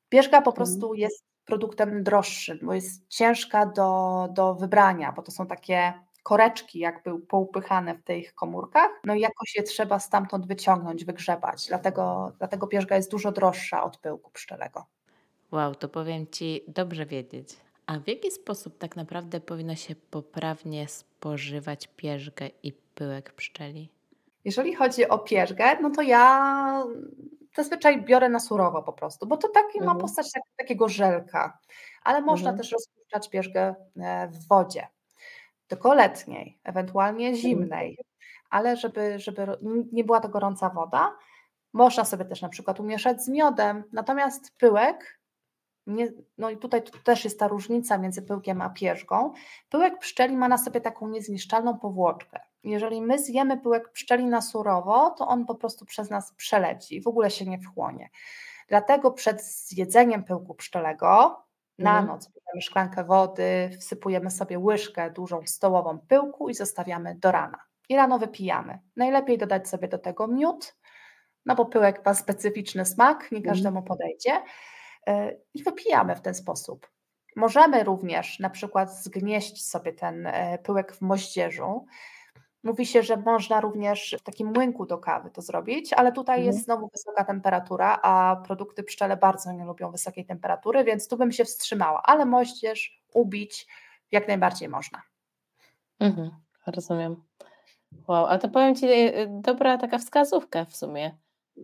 Pierzga 0.10 0.42
po 0.42 0.52
mhm. 0.52 0.56
prostu 0.56 0.94
jest 0.94 1.26
produktem 1.46 2.04
droższym, 2.04 2.60
bo 2.62 2.74
jest 2.74 3.08
ciężka 3.08 3.66
do, 3.66 4.28
do 4.32 4.56
wybrania, 4.56 5.12
bo 5.12 5.22
to 5.22 5.32
są 5.32 5.48
takie 5.48 5.94
koreczki 6.24 6.80
jakby 6.80 7.20
poupychane 7.20 7.96
w 7.96 8.04
tych 8.04 8.36
komórkach, 8.36 8.90
no 9.04 9.16
i 9.16 9.20
jakoś 9.20 9.56
je 9.56 9.64
trzeba 9.64 10.00
stamtąd 10.00 10.48
wyciągnąć, 10.48 11.06
wygrzebać, 11.06 11.68
dlatego, 11.68 12.32
dlatego 12.38 12.68
pierzga 12.68 12.96
jest 12.96 13.12
dużo 13.12 13.32
droższa 13.32 13.84
od 13.84 13.98
pyłku 13.98 14.32
pszczelego. 14.32 14.86
Wow, 15.52 15.76
to 15.76 15.90
powiem 15.90 16.28
Ci, 16.28 16.62
dobrze 16.68 17.06
wiedzieć. 17.06 17.65
A 17.86 18.00
w 18.00 18.08
jaki 18.08 18.32
sposób 18.32 18.78
tak 18.78 18.96
naprawdę 18.96 19.40
powinno 19.40 19.76
się 19.76 19.96
poprawnie 19.96 20.88
spożywać 20.88 21.88
pierzgę 21.88 22.50
i 22.64 22.74
pyłek 22.74 23.34
pszczeli? 23.34 23.90
Jeżeli 24.46 24.76
chodzi 24.76 25.08
o 25.08 25.20
pierzgę, 25.20 25.82
no 25.82 25.90
to 25.90 26.02
ja 26.02 26.84
zazwyczaj 27.56 28.02
biorę 28.02 28.30
na 28.30 28.40
surowo 28.40 28.84
po 28.84 28.94
prostu, 28.94 29.28
bo 29.28 29.38
to 29.38 29.50
taki 29.50 29.80
mhm. 29.80 29.86
ma 29.86 30.02
postać 30.02 30.32
tak, 30.32 30.44
takiego 30.58 30.90
żelka, 30.90 31.60
ale 32.04 32.22
można 32.22 32.50
mhm. 32.50 32.58
też 32.58 32.72
rozpuszczać 32.72 33.30
pierzgę 33.30 33.76
e, 33.98 34.28
w 34.28 34.48
wodzie, 34.48 34.88
tylko 35.68 35.94
letniej, 35.94 36.60
ewentualnie 36.64 37.28
mhm. 37.28 37.42
zimnej, 37.42 37.98
ale 38.50 38.78
żeby, 38.78 39.20
żeby 39.20 39.58
nie 39.92 40.04
była 40.04 40.20
to 40.20 40.30
gorąca 40.30 40.70
woda, 40.70 41.16
można 41.74 42.06
sobie 42.06 42.26
też 42.26 42.42
na 42.42 42.50
przykład 42.50 42.80
umieszać 42.80 43.24
z 43.24 43.30
miodem, 43.30 43.84
natomiast 43.92 44.58
pyłek 44.58 45.20
nie, 45.88 46.12
no 46.38 46.50
i 46.50 46.58
tutaj 46.58 46.82
też 47.04 47.24
jest 47.24 47.40
ta 47.40 47.48
różnica 47.48 47.98
między 47.98 48.22
pyłkiem 48.22 48.62
a 48.62 48.70
pierzgą. 48.70 49.34
Pyłek 49.70 50.00
pszczeli 50.00 50.38
ma 50.38 50.48
na 50.48 50.58
sobie 50.58 50.82
taką 50.82 51.08
niezniszczalną 51.08 51.78
powłoczkę. 51.78 52.40
Jeżeli 52.64 53.02
my 53.02 53.20
zjemy 53.20 53.58
pyłek 53.58 53.92
pszczeli 53.92 54.26
na 54.26 54.42
surowo, 54.42 55.10
to 55.10 55.28
on 55.28 55.46
po 55.46 55.56
prostu 55.56 55.86
przez 55.86 56.10
nas 56.10 56.34
przeleci 56.34 56.96
i 56.96 57.02
w 57.02 57.08
ogóle 57.08 57.32
się 57.32 57.46
nie 57.46 57.60
wchłonie. 57.60 58.10
Dlatego 58.68 59.12
przed 59.12 59.44
zjedzeniem 59.44 60.24
pyłku 60.24 60.56
pszczelego 60.56 61.42
na 61.80 61.90
mhm. 61.90 62.08
noc 62.08 62.28
bierzemy 62.28 62.62
szklankę 62.62 63.04
wody, 63.04 63.70
wsypujemy 63.80 64.32
sobie 64.32 64.60
łyżkę 64.60 65.12
dużą 65.12 65.42
stołową 65.46 66.00
pyłku 66.00 66.50
i 66.50 66.54
zostawiamy 66.54 67.16
do 67.16 67.32
rana. 67.32 67.58
I 67.90 67.96
rano 67.96 68.20
wypijamy. 68.20 68.80
Najlepiej 68.96 69.38
dodać 69.38 69.70
sobie 69.70 69.88
do 69.88 69.98
tego 69.98 70.28
miód, 70.28 70.76
no 71.46 71.56
bo 71.56 71.66
pyłek 71.66 72.06
ma 72.06 72.14
specyficzny 72.14 72.86
smak, 72.86 73.32
nie 73.32 73.38
mhm. 73.38 73.54
każdemu 73.54 73.84
podejdzie 73.84 74.42
i 75.54 75.64
wypijamy 75.64 76.16
w 76.16 76.22
ten 76.22 76.34
sposób. 76.34 76.90
Możemy 77.36 77.84
również 77.84 78.40
na 78.40 78.50
przykład 78.50 78.94
zgnieść 78.94 79.70
sobie 79.70 79.94
ten 79.94 80.28
e, 80.28 80.58
pyłek 80.58 80.94
w 80.94 81.02
moździerzu. 81.02 81.86
Mówi 82.64 82.86
się, 82.86 83.04
że 83.04 83.18
można 83.18 83.62
również 83.62 84.16
w 84.20 84.24
takim 84.24 84.54
młynku 84.54 84.86
do 84.86 84.98
kawy 84.98 85.30
to 85.30 85.42
zrobić, 85.42 85.94
ale 85.94 86.12
tutaj 86.12 86.38
mhm. 86.38 86.48
jest 86.48 86.66
znowu 86.66 86.90
wysoka 86.94 87.26
temperatura, 87.26 88.00
a 88.02 88.42
produkty 88.46 88.84
pszczele 88.84 89.18
bardzo 89.18 89.52
nie 89.52 89.66
lubią 89.66 89.92
wysokiej 89.92 90.26
temperatury, 90.26 90.84
więc 90.84 91.08
tu 91.08 91.18
bym 91.18 91.32
się 91.32 91.46
wstrzymała, 91.46 92.02
ale 92.04 92.26
moździerz 92.26 93.02
ubić 93.14 93.68
jak 94.12 94.28
najbardziej 94.28 94.70
można. 94.70 95.02
Mhm, 96.00 96.32
rozumiem. 96.68 97.24
Wow, 98.08 98.26
a 98.26 98.38
to 98.38 98.50
powiem 98.50 98.76
Ci, 98.76 98.86
y, 98.86 99.28
dobra 99.30 99.78
taka 99.78 99.98
wskazówka 99.98 100.66
w 100.66 100.76
sumie. 100.76 101.18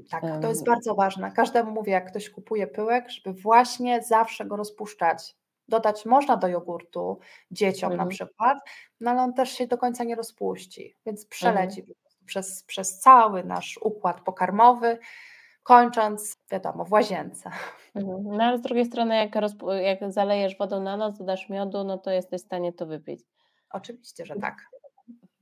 Tak, 0.10 0.24
to 0.42 0.48
jest 0.48 0.66
bardzo 0.66 0.96
ważne. 0.96 1.32
Każdemu 1.32 1.72
mówię, 1.72 1.92
jak 1.92 2.10
ktoś 2.10 2.30
kupuje 2.30 2.68
pyłek, 2.68 3.10
żeby 3.10 3.42
właśnie 3.42 4.04
zawsze 4.04 4.46
go 4.46 4.56
rozpuszczać. 4.56 5.36
Dodać 5.68 6.06
można 6.06 6.38
do 6.38 6.48
jogurtu 6.48 7.20
dzieciom 7.52 7.92
mhm. 7.92 8.08
na 8.08 8.16
przykład, 8.16 8.58
no 9.00 9.12
ale 9.12 9.22
on 9.22 9.34
też 9.34 9.52
się 9.52 9.68
do 9.68 9.78
końca 9.78 10.04
nie 10.04 10.16
rozpuści, 10.16 10.96
więc 11.06 11.26
przeleci 11.26 11.80
mhm. 11.80 11.98
przez, 12.26 12.64
przez 12.64 13.00
cały 13.00 13.44
nasz 13.44 13.80
układ 13.82 14.22
pokarmowy, 14.22 15.00
kończąc, 15.64 16.38
wiadomo, 16.52 16.86
w 16.86 16.92
łazience. 16.92 17.52
Mhm. 17.96 18.24
No 18.24 18.44
ale 18.44 18.58
z 18.58 18.62
drugiej 18.62 18.86
strony, 18.86 19.16
jak, 19.16 19.36
jak 19.82 20.14
zalejesz 20.14 20.58
wodą 20.58 20.82
na 20.84 20.98
noc, 20.98 21.18
dodasz 21.18 21.50
miodu, 21.50 21.84
no 21.84 21.98
to 21.98 22.12
jesteś 22.12 22.42
w 22.42 22.46
stanie 22.46 22.74
to 22.74 22.86
wypić. 22.86 23.22
Oczywiście, 23.70 24.26
że 24.26 24.36
tak. 24.36 24.56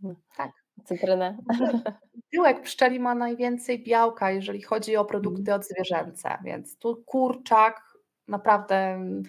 Mhm. 0.03 0.21
Tak. 0.37 0.51
Cytrynę. 0.85 1.37
Pyłek 2.31 2.61
pszczeli 2.61 2.99
ma 2.99 3.15
najwięcej 3.15 3.83
białka, 3.83 4.31
jeżeli 4.31 4.61
chodzi 4.61 4.97
o 4.97 5.05
produkty 5.05 5.39
mhm. 5.39 5.59
odzwierzęce, 5.59 6.37
więc 6.43 6.77
tu 6.77 7.03
kurczak 7.05 7.81
naprawdę 8.27 8.75
mm, 8.75 9.23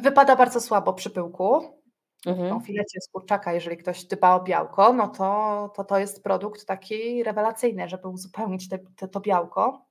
wypada 0.00 0.36
bardzo 0.36 0.60
słabo 0.60 0.92
przy 0.92 1.10
pyłku. 1.10 1.76
Mhm. 2.26 2.60
filecie 2.60 3.00
z 3.00 3.08
kurczaka, 3.08 3.52
jeżeli 3.52 3.76
ktoś 3.76 4.04
dba 4.04 4.34
o 4.34 4.42
białko, 4.42 4.92
no 4.92 5.08
to, 5.08 5.72
to 5.76 5.84
to 5.84 5.98
jest 5.98 6.22
produkt 6.22 6.66
taki 6.66 7.24
rewelacyjny, 7.24 7.88
żeby 7.88 8.08
uzupełnić 8.08 8.68
te, 8.68 8.78
te, 8.78 9.08
to 9.08 9.20
białko. 9.20 9.86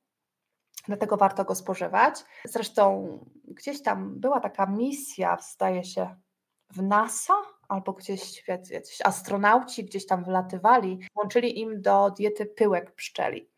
Dlatego 0.88 1.18
warto 1.18 1.46
go 1.46 1.56
spożywać. 1.56 2.16
Zresztą 2.46 3.20
gdzieś 3.48 3.84
tam 3.84 4.20
była 4.20 4.40
taka 4.40 4.66
misja, 4.66 5.38
zdaje 5.54 5.84
się, 5.84 6.16
w 6.70 6.82
NASA, 6.82 7.34
albo 7.68 7.94
gdzieś 7.94 8.48
jacyś 8.48 9.02
astronauci 9.04 9.86
gdzieś 9.86 10.06
tam 10.06 10.24
wylatywali, 10.24 11.00
włączyli 11.16 11.60
im 11.60 11.82
do 11.82 12.12
diety 12.12 12.46
pyłek 12.46 12.92
pszczeli. 12.92 13.50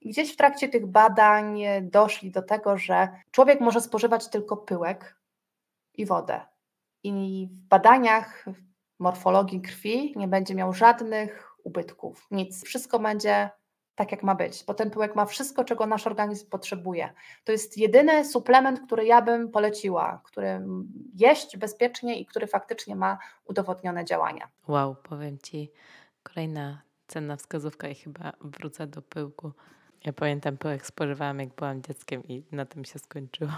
I 0.00 0.10
gdzieś 0.10 0.32
w 0.32 0.36
trakcie 0.36 0.68
tych 0.68 0.86
badań 0.86 1.62
doszli 1.82 2.30
do 2.30 2.42
tego, 2.42 2.78
że 2.78 3.08
człowiek 3.30 3.60
może 3.60 3.80
spożywać 3.80 4.28
tylko 4.28 4.56
pyłek 4.56 5.16
i 5.94 6.06
wodę. 6.06 6.40
I 7.02 7.48
w 7.50 7.68
badaniach 7.68 8.44
morfologii 8.98 9.60
krwi 9.60 10.12
nie 10.16 10.28
będzie 10.28 10.54
miał 10.54 10.72
żadnych 10.72 11.52
ubytków, 11.64 12.26
nic. 12.30 12.64
Wszystko 12.64 12.98
będzie 12.98 13.50
tak, 13.96 14.12
jak 14.12 14.22
ma 14.22 14.34
być, 14.34 14.64
bo 14.66 14.74
ten 14.74 14.90
pyłek 14.90 15.16
ma 15.16 15.26
wszystko, 15.26 15.64
czego 15.64 15.86
nasz 15.86 16.06
organizm 16.06 16.50
potrzebuje. 16.50 17.12
To 17.44 17.52
jest 17.52 17.78
jedyny 17.78 18.24
suplement, 18.24 18.80
który 18.80 19.06
ja 19.06 19.22
bym 19.22 19.50
poleciła, 19.50 20.20
który 20.24 20.60
jeść 21.14 21.56
bezpiecznie 21.56 22.20
i 22.20 22.26
który 22.26 22.46
faktycznie 22.46 22.96
ma 22.96 23.18
udowodnione 23.44 24.04
działania. 24.04 24.48
Wow, 24.68 24.96
powiem 25.02 25.38
Ci, 25.38 25.72
kolejna 26.22 26.82
cenna 27.06 27.36
wskazówka 27.36 27.88
i 27.88 27.94
chyba 27.94 28.32
wrócę 28.40 28.86
do 28.86 29.02
pyłku. 29.02 29.52
Ja 30.04 30.12
pamiętam, 30.12 30.56
pyłek 30.56 30.86
spożywałam, 30.86 31.40
jak 31.40 31.54
byłam 31.54 31.82
dzieckiem 31.82 32.24
i 32.24 32.44
na 32.52 32.66
tym 32.66 32.84
się 32.84 32.98
skończyło. 32.98 33.52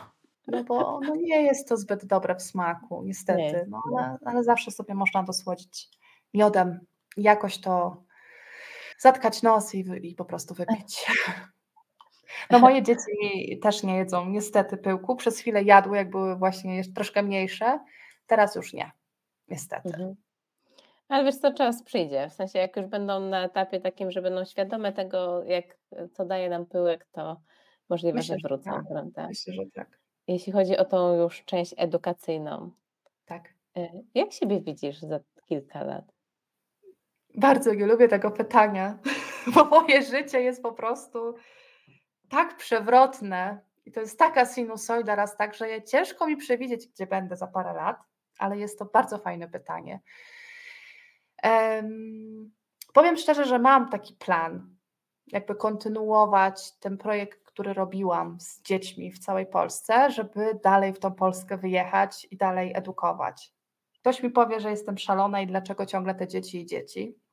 No 0.46 0.64
bo 0.64 1.00
no 1.00 1.14
nie 1.14 1.42
jest 1.42 1.68
to 1.68 1.76
zbyt 1.76 2.04
dobre 2.04 2.34
w 2.34 2.42
smaku, 2.42 3.02
niestety, 3.04 3.66
no, 3.68 3.82
ale, 3.86 4.18
ale 4.24 4.44
zawsze 4.44 4.70
sobie 4.70 4.94
można 4.94 5.22
dosłodzić 5.22 5.88
miodem. 6.34 6.80
Jakoś 7.16 7.60
to 7.60 8.02
zatkać 8.98 9.42
nos 9.42 9.74
i, 9.74 9.84
i 10.02 10.14
po 10.14 10.24
prostu 10.24 10.54
wypić. 10.54 11.06
No 12.50 12.58
moje 12.58 12.82
dzieci 12.82 13.58
też 13.62 13.82
nie 13.82 13.96
jedzą 13.96 14.28
niestety 14.28 14.76
pyłku. 14.76 15.16
Przez 15.16 15.38
chwilę 15.38 15.62
jadły, 15.62 15.96
jak 15.96 16.10
były 16.10 16.36
właśnie 16.36 16.82
troszkę 16.94 17.22
mniejsze. 17.22 17.78
Teraz 18.26 18.54
już 18.54 18.72
nie, 18.72 18.90
niestety. 19.48 19.88
Mhm. 19.88 20.14
Ale 21.08 21.24
wiesz 21.24 21.36
co, 21.36 21.52
czas 21.52 21.82
przyjdzie. 21.82 22.28
W 22.30 22.32
sensie 22.32 22.58
jak 22.58 22.76
już 22.76 22.86
będą 22.86 23.20
na 23.20 23.44
etapie 23.44 23.80
takim, 23.80 24.10
że 24.10 24.22
będą 24.22 24.44
świadome 24.44 24.92
tego, 24.92 25.44
jak 25.44 25.78
co 26.12 26.24
daje 26.24 26.50
nam 26.50 26.66
pyłek, 26.66 27.06
to 27.12 27.40
możliwe, 27.88 28.16
Myślę, 28.16 28.36
że 28.38 28.48
wrócą, 28.48 28.70
tak. 28.70 28.84
prawda? 28.88 29.26
Myślę, 29.28 29.54
że 29.54 29.62
tak. 29.74 29.98
Jeśli 30.26 30.52
chodzi 30.52 30.76
o 30.76 30.84
tą 30.84 31.14
już 31.14 31.44
część 31.44 31.74
edukacyjną. 31.76 32.70
Tak. 33.26 33.54
Y, 33.78 33.88
jak 34.14 34.32
siebie 34.32 34.60
widzisz 34.60 35.00
za 35.00 35.20
kilka 35.44 35.82
lat? 35.82 36.04
Bardzo 37.38 37.74
nie 37.74 37.86
lubię 37.86 38.08
tego 38.08 38.30
pytania, 38.30 38.98
bo 39.54 39.64
moje 39.64 40.02
życie 40.02 40.40
jest 40.40 40.62
po 40.62 40.72
prostu 40.72 41.34
tak 42.28 42.56
przewrotne 42.56 43.60
i 43.86 43.92
to 43.92 44.00
jest 44.00 44.18
taka 44.18 44.46
sinusoida 44.46 45.14
raz 45.14 45.36
tak, 45.36 45.54
że 45.54 45.82
ciężko 45.82 46.26
mi 46.26 46.36
przewidzieć, 46.36 46.88
gdzie 46.88 47.06
będę 47.06 47.36
za 47.36 47.46
parę 47.46 47.72
lat, 47.72 47.96
ale 48.38 48.58
jest 48.58 48.78
to 48.78 48.84
bardzo 48.84 49.18
fajne 49.18 49.48
pytanie. 49.48 50.00
Um, 51.44 52.50
powiem 52.92 53.16
szczerze, 53.16 53.44
że 53.44 53.58
mam 53.58 53.88
taki 53.88 54.14
plan, 54.14 54.76
jakby 55.26 55.54
kontynuować 55.54 56.78
ten 56.78 56.98
projekt, 56.98 57.44
który 57.44 57.72
robiłam 57.72 58.40
z 58.40 58.62
dziećmi 58.62 59.12
w 59.12 59.18
całej 59.18 59.46
Polsce, 59.46 60.10
żeby 60.10 60.60
dalej 60.64 60.92
w 60.92 60.98
tą 60.98 61.12
Polskę 61.12 61.56
wyjechać 61.56 62.26
i 62.30 62.36
dalej 62.36 62.72
edukować. 62.74 63.54
Ktoś 64.00 64.22
mi 64.22 64.30
powie, 64.30 64.60
że 64.60 64.70
jestem 64.70 64.98
szalona 64.98 65.40
i 65.40 65.46
dlaczego 65.46 65.86
ciągle 65.86 66.14
te 66.14 66.28
dzieci 66.28 66.60
i 66.60 66.66
dzieci. 66.66 67.27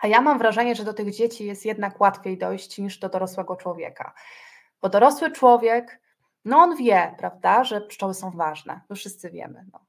A 0.00 0.06
ja 0.06 0.20
mam 0.20 0.38
wrażenie, 0.38 0.74
że 0.74 0.84
do 0.84 0.94
tych 0.94 1.14
dzieci 1.14 1.46
jest 1.46 1.64
jednak 1.64 2.00
łatwiej 2.00 2.38
dojść 2.38 2.78
niż 2.78 2.98
do 2.98 3.08
dorosłego 3.08 3.56
człowieka. 3.56 4.14
Bo 4.82 4.88
dorosły 4.88 5.30
człowiek, 5.30 6.00
no 6.44 6.58
on 6.58 6.76
wie, 6.76 7.14
prawda, 7.18 7.64
że 7.64 7.80
pszczoły 7.80 8.14
są 8.14 8.30
ważne. 8.30 8.80
To 8.88 8.94
wszyscy 8.94 9.30
wiemy. 9.30 9.64
No. 9.72 9.80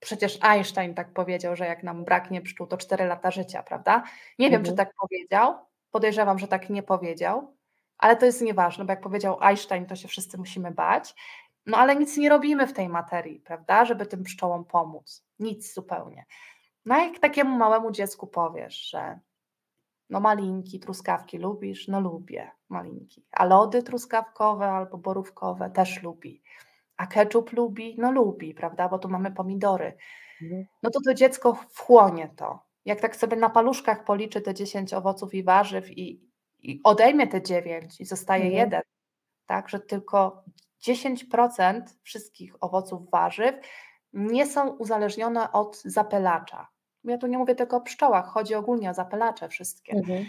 Przecież 0.00 0.38
Einstein 0.42 0.94
tak 0.94 1.12
powiedział, 1.12 1.56
że 1.56 1.66
jak 1.66 1.82
nam 1.82 2.04
braknie 2.04 2.42
pszczół, 2.42 2.66
to 2.66 2.76
4 2.76 3.04
lata 3.04 3.30
życia, 3.30 3.62
prawda? 3.62 4.02
Nie 4.38 4.50
wiem, 4.50 4.60
mhm. 4.60 4.64
czy 4.64 4.76
tak 4.76 4.94
powiedział. 5.00 5.54
Podejrzewam, 5.90 6.38
że 6.38 6.48
tak 6.48 6.70
nie 6.70 6.82
powiedział, 6.82 7.56
ale 7.98 8.16
to 8.16 8.26
jest 8.26 8.42
nieważne, 8.42 8.84
bo 8.84 8.92
jak 8.92 9.00
powiedział 9.00 9.38
Einstein, 9.40 9.86
to 9.86 9.96
się 9.96 10.08
wszyscy 10.08 10.38
musimy 10.38 10.70
bać. 10.70 11.14
No 11.66 11.78
ale 11.78 11.96
nic 11.96 12.16
nie 12.16 12.28
robimy 12.28 12.66
w 12.66 12.72
tej 12.72 12.88
materii, 12.88 13.40
prawda, 13.40 13.84
żeby 13.84 14.06
tym 14.06 14.22
pszczołom 14.24 14.64
pomóc. 14.64 15.24
Nic 15.38 15.74
zupełnie. 15.74 16.24
No 16.84 16.98
jak 16.98 17.18
takiemu 17.18 17.58
małemu 17.58 17.90
dziecku 17.90 18.26
powiesz, 18.26 18.90
że 18.90 19.18
no 20.10 20.20
malinki, 20.20 20.80
truskawki 20.80 21.38
lubisz? 21.38 21.88
No 21.88 22.00
lubię 22.00 22.50
malinki. 22.68 23.24
A 23.32 23.44
lody 23.44 23.82
truskawkowe 23.82 24.68
albo 24.68 24.98
borówkowe 24.98 25.70
też 25.70 26.02
lubi. 26.02 26.42
A 26.96 27.06
ketchup 27.06 27.52
lubi? 27.52 27.96
No 27.98 28.12
lubi, 28.12 28.54
prawda, 28.54 28.88
bo 28.88 28.98
tu 28.98 29.08
mamy 29.08 29.30
pomidory. 29.32 29.96
Mhm. 30.42 30.64
No 30.82 30.90
to 30.90 31.00
to 31.06 31.14
dziecko 31.14 31.54
wchłonie 31.54 32.28
to. 32.36 32.62
Jak 32.84 33.00
tak 33.00 33.16
sobie 33.16 33.36
na 33.36 33.50
paluszkach 33.50 34.04
policzy 34.04 34.40
te 34.40 34.54
10 34.54 34.94
owoców 34.94 35.34
i 35.34 35.42
warzyw 35.42 35.90
i, 35.90 36.20
i 36.58 36.80
odejmie 36.84 37.26
te 37.26 37.42
9 37.42 38.00
i 38.00 38.04
zostaje 38.04 38.44
mhm. 38.44 38.60
jeden, 38.60 38.82
tak, 39.46 39.68
że 39.68 39.80
tylko 39.80 40.44
10% 40.86 41.82
wszystkich 42.02 42.54
owoców, 42.60 43.10
warzyw 43.10 43.54
nie 44.12 44.46
są 44.46 44.68
uzależnione 44.68 45.52
od 45.52 45.82
zapelacza. 45.82 46.68
Ja 47.04 47.18
tu 47.18 47.26
nie 47.26 47.38
mówię 47.38 47.54
tylko 47.54 47.76
o 47.76 47.80
pszczołach, 47.80 48.26
chodzi 48.26 48.54
ogólnie 48.54 48.90
o 48.90 48.94
zapelacze 48.94 49.48
wszystkie. 49.48 49.92
Mhm. 49.92 50.24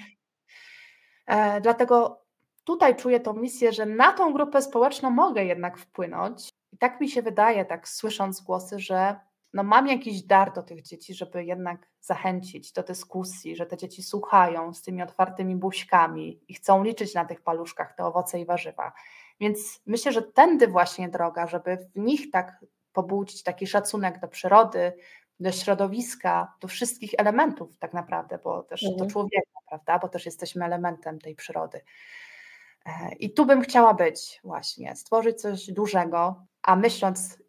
E, 1.26 1.62
dlatego 1.62 2.24
tutaj 2.64 2.96
czuję 2.96 3.20
tą 3.20 3.34
misję, 3.34 3.72
że 3.72 3.86
na 3.86 4.14
tą 4.14 4.34
grupę 4.34 4.62
społeczną 4.62 5.10
mogę 5.10 5.46
jednak 5.46 5.78
wpłynąć. 5.78 6.50
I 6.72 6.78
tak 6.78 7.02
mi 7.02 7.10
się 7.10 7.22
wydaje, 7.22 7.66
tak 7.66 7.88
słysząc 7.88 8.42
głosy, 8.42 8.80
że 8.80 9.16
no 9.54 9.64
mam 9.64 9.88
jakiś 9.88 10.24
dar 10.24 10.54
do 10.54 10.64
tych 10.64 10.82
dzieci, 10.82 11.14
żeby 11.14 11.46
jednak 11.46 11.90
zachęcić 12.02 12.72
do 12.72 12.84
dyskusji, 12.84 13.56
że 13.56 13.66
te 13.66 13.78
dzieci 13.78 14.04
słuchają 14.04 14.74
z 14.74 14.82
tymi 14.82 15.02
otwartymi 15.02 15.56
buźkami 15.56 16.40
i 16.48 16.54
chcą 16.54 16.84
liczyć 16.84 17.14
na 17.14 17.26
tych 17.26 17.42
paluszkach 17.42 17.96
te 17.96 18.06
owoce 18.06 18.40
i 18.40 18.46
warzywa. 18.46 18.94
Więc 19.40 19.82
myślę, 19.86 20.12
że 20.12 20.22
tędy 20.22 20.68
właśnie 20.68 21.10
droga, 21.10 21.48
żeby 21.48 21.78
w 21.96 22.00
nich 22.00 22.32
tak 22.32 22.66
pobudzić 22.94 23.44
taki 23.44 23.68
szacunek 23.68 24.20
do 24.20 24.28
przyrody, 24.28 24.94
do 25.40 25.52
środowiska, 25.52 26.54
do 26.62 26.68
wszystkich 26.68 27.12
elementów 27.18 27.78
tak 27.78 27.94
naprawdę, 27.94 28.40
bo 28.44 28.64
też 28.64 28.84
mhm. 28.84 29.00
do 29.00 29.14
człowieka, 29.14 29.60
prawda, 29.68 30.00
bo 30.00 30.10
też 30.10 30.26
jesteśmy 30.26 30.66
elementem 30.66 31.20
tej 31.20 31.36
przyrody. 31.36 31.82
E, 32.86 33.16
I 33.16 33.34
tu 33.34 33.46
bym 33.46 33.62
chciała 33.62 33.94
być 33.94 34.40
właśnie, 34.44 34.96
stworzyć 34.96 35.42
coś 35.42 35.72
dużego, 35.72 36.46
a 36.62 36.76
myśląc 36.76 37.44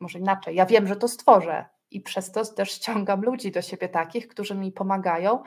może 0.00 0.18
inaczej, 0.18 0.56
ja 0.56 0.66
wiem, 0.66 0.86
że 0.86 0.96
to 0.96 1.08
stworzę 1.08 1.64
i 1.90 2.00
przez 2.00 2.32
to 2.32 2.44
też 2.44 2.70
ściągam 2.70 3.22
ludzi 3.22 3.52
do 3.52 3.62
siebie 3.62 3.88
takich, 3.88 4.28
którzy 4.28 4.54
mi 4.54 4.72
pomagają. 4.72 5.42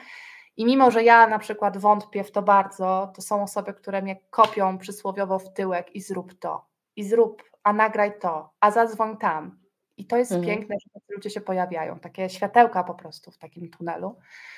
I 0.58 0.66
mimo, 0.66 0.92
że 0.92 1.04
ja 1.04 1.28
na 1.28 1.40
przykład 1.40 1.78
wątpię 1.78 2.24
w 2.24 2.32
to 2.32 2.42
bardzo, 2.42 3.12
to 3.16 3.22
są 3.22 3.44
osoby, 3.44 3.74
które 3.74 4.02
mnie 4.02 4.16
kopią 4.30 4.78
przysłowiowo 4.78 5.40
w 5.40 5.54
tyłek 5.54 5.96
i 5.96 6.02
zrób 6.02 6.40
to, 6.40 6.66
i 6.96 7.04
zrób, 7.04 7.44
a 7.64 7.74
nagraj 7.74 8.20
to, 8.20 8.54
a 8.60 8.72
zadzwoń 8.72 9.18
tam. 9.18 9.65
I 9.98 10.06
to 10.06 10.18
jest 10.18 10.32
mhm. 10.32 10.58
piękne, 10.58 10.76
że 10.84 10.90
tacy 10.94 11.14
ludzie 11.16 11.30
się 11.30 11.42
pojawiają, 11.42 12.00
takie 12.00 12.30
światełka 12.30 12.84
po 12.84 12.94
prostu 12.94 13.32
w 13.32 13.38
takim 13.38 13.70
tunelu. 13.70 14.16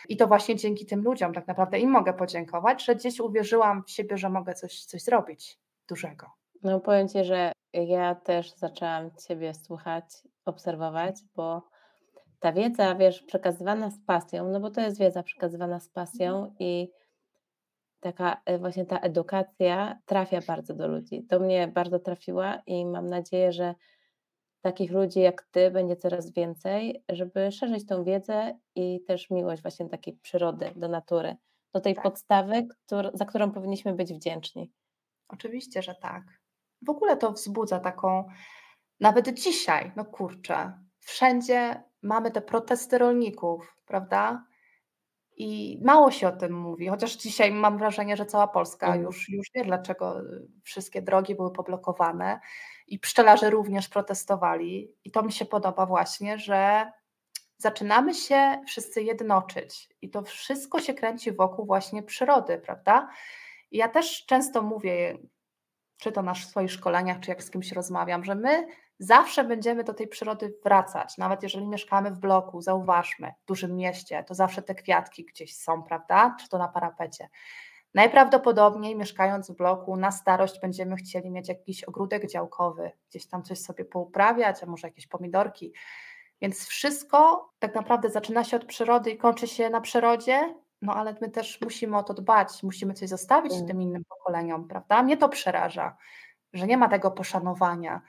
I 0.10 0.18
to 0.18 0.28
właśnie 0.28 0.56
dzięki 0.56 0.86
tym 0.86 1.04
ludziom 1.04 1.34
tak 1.34 1.48
naprawdę 1.48 1.80
im 1.80 1.90
mogę 1.90 2.14
podziękować, 2.14 2.86
że 2.86 2.96
gdzieś 2.96 3.20
uwierzyłam 3.20 3.84
w 3.84 3.92
siebie, 3.92 4.18
że 4.18 4.30
mogę 4.30 4.54
coś, 4.54 4.86
coś 4.86 5.04
zrobić 5.04 5.60
dużego. 5.90 6.28
No 6.64 6.80
powiem 6.80 7.08
Ci, 7.08 7.24
że 7.24 7.52
ja 7.74 8.16
też 8.16 8.54
zaczęłam 8.56 9.12
Ciebie 9.28 9.54
słuchać, 9.54 10.04
obserwować, 10.46 11.16
bo 11.36 11.68
ta 12.40 12.54
wiedza, 12.54 12.96
wiesz, 12.96 13.24
przekazywana 13.24 13.92
z 13.92 14.00
pasją, 14.06 14.50
no 14.50 14.60
bo 14.60 14.72
to 14.72 14.82
jest 14.82 15.00
wiedza 15.00 15.24
przekazywana 15.24 15.80
z 15.80 15.90
pasją 15.90 16.38
mhm. 16.38 16.56
i 16.60 16.92
taka 18.00 18.42
e, 18.46 18.58
właśnie 18.58 18.86
ta 18.86 19.00
edukacja 19.00 20.00
trafia 20.06 20.40
bardzo 20.48 20.74
do 20.74 20.88
ludzi. 20.88 21.24
Do 21.24 21.40
mnie 21.40 21.68
bardzo 21.68 22.00
trafiła 22.00 22.62
i 22.68 22.86
mam 22.86 23.10
nadzieję, 23.10 23.52
że 23.52 23.76
takich 24.62 24.92
ludzi 24.92 25.20
jak 25.20 25.48
Ty 25.52 25.72
będzie 25.72 25.96
coraz 25.96 26.34
więcej, 26.34 27.04
żeby 27.10 27.52
szerzyć 27.52 27.86
tą 27.86 28.04
wiedzę 28.04 28.58
i 28.76 29.04
też 29.08 29.30
miłość 29.30 29.62
właśnie 29.62 29.90
takiej 29.90 30.14
przyrody, 30.14 30.72
do 30.76 30.88
natury, 30.88 31.36
do 31.74 31.82
tej 31.82 31.96
tak. 31.96 32.04
podstawy, 32.04 32.68
który, 32.86 33.10
za 33.14 33.26
którą 33.26 33.52
powinniśmy 33.52 33.94
być 33.94 34.14
wdzięczni. 34.14 34.72
Oczywiście, 35.28 35.82
że 35.82 35.96
tak 35.96 36.24
w 36.82 36.90
ogóle 36.90 37.18
to 37.18 37.32
wzbudza 37.32 37.80
taką, 37.80 38.28
nawet 39.00 39.34
dzisiaj, 39.34 39.92
no 39.96 40.06
kurczę, 40.06 40.80
wszędzie 41.00 41.84
mamy 42.02 42.32
te 42.32 42.42
protesty 42.42 42.98
rolników, 42.98 43.78
prawda? 43.86 44.46
I 45.38 45.80
mało 45.84 46.12
się 46.12 46.28
o 46.28 46.32
tym 46.32 46.54
mówi, 46.54 46.88
chociaż 46.88 47.16
dzisiaj 47.16 47.52
mam 47.52 47.78
wrażenie, 47.78 48.18
że 48.18 48.26
cała 48.26 48.48
Polska 48.48 48.88
mhm. 48.88 49.06
już, 49.06 49.30
już 49.30 49.48
wie, 49.56 49.64
dlaczego 49.64 50.22
wszystkie 50.64 51.02
drogi 51.02 51.36
były 51.36 51.52
poblokowane 51.52 52.40
i 52.88 53.00
pszczelarze 53.00 53.50
również 53.50 53.90
protestowali. 53.90 54.92
I 55.04 55.12
to 55.12 55.24
mi 55.24 55.32
się 55.32 55.46
podoba 55.46 55.86
właśnie, 55.86 56.38
że 56.38 56.92
zaczynamy 57.58 58.14
się 58.14 58.62
wszyscy 58.68 59.04
jednoczyć 59.04 59.90
i 60.02 60.10
to 60.10 60.22
wszystko 60.22 60.82
się 60.82 60.94
kręci 60.94 61.32
wokół 61.32 61.66
właśnie 61.66 62.04
przyrody, 62.04 62.58
prawda? 62.58 63.10
I 63.72 63.78
ja 63.78 63.90
też 63.90 64.26
często 64.26 64.62
mówię, 64.62 65.18
czy 65.98 66.12
to 66.12 66.22
na 66.22 66.36
swoich 66.36 66.72
szkoleniach, 66.72 67.20
czy 67.20 67.30
jak 67.30 67.44
z 67.44 67.52
kimś 67.52 67.72
rozmawiam, 67.72 68.24
że 68.24 68.36
my 68.36 68.68
zawsze 69.00 69.44
będziemy 69.44 69.84
do 69.84 69.94
tej 69.94 70.08
przyrody 70.08 70.54
wracać, 70.64 71.18
nawet 71.18 71.44
jeżeli 71.44 71.68
mieszkamy 71.68 72.12
w 72.12 72.20
bloku, 72.20 72.62
zauważmy, 72.62 73.34
w 73.44 73.46
dużym 73.46 73.76
mieście, 73.76 74.24
to 74.24 74.34
zawsze 74.34 74.62
te 74.62 74.76
kwiatki 74.76 75.26
gdzieś 75.26 75.58
są, 75.58 75.84
prawda? 75.84 76.36
Czy 76.40 76.50
to 76.50 76.58
na 76.58 76.68
parapecie. 76.68 77.30
Najprawdopodobniej 77.98 78.96
mieszkając 78.96 79.52
w 79.52 79.56
bloku 79.56 79.96
na 79.96 80.12
starość 80.12 80.60
będziemy 80.62 80.96
chcieli 80.96 81.32
mieć 81.32 81.50
jakiś 81.50 81.84
ogródek 81.84 82.32
działkowy, 82.32 82.92
gdzieś 83.10 83.28
tam 83.28 83.44
coś 83.44 83.60
sobie 83.60 83.86
pouprawiać, 83.86 84.64
a 84.64 84.66
może 84.66 84.88
jakieś 84.88 85.08
pomidorki. 85.08 85.74
Więc 86.42 86.68
wszystko 86.68 87.50
tak 87.60 87.76
naprawdę 87.76 88.10
zaczyna 88.10 88.44
się 88.44 88.58
od 88.58 88.66
przyrody 88.66 89.12
i 89.12 89.18
kończy 89.18 89.48
się 89.48 89.70
na 89.70 89.82
przyrodzie, 89.82 90.56
no 90.82 90.94
ale 90.94 91.16
my 91.22 91.30
też 91.30 91.62
musimy 91.62 91.98
o 91.98 92.04
to 92.04 92.14
dbać, 92.14 92.64
musimy 92.64 92.94
coś 92.94 93.10
zostawić 93.10 93.54
mm. 93.54 93.68
tym 93.68 93.82
innym 93.82 94.04
pokoleniom, 94.10 94.68
prawda? 94.68 95.04
Mnie 95.04 95.18
to 95.18 95.30
przeraża, 95.30 95.98
że 96.54 96.68
nie 96.68 96.78
ma 96.78 96.90
tego 96.90 97.12
poszanowania. 97.12 98.02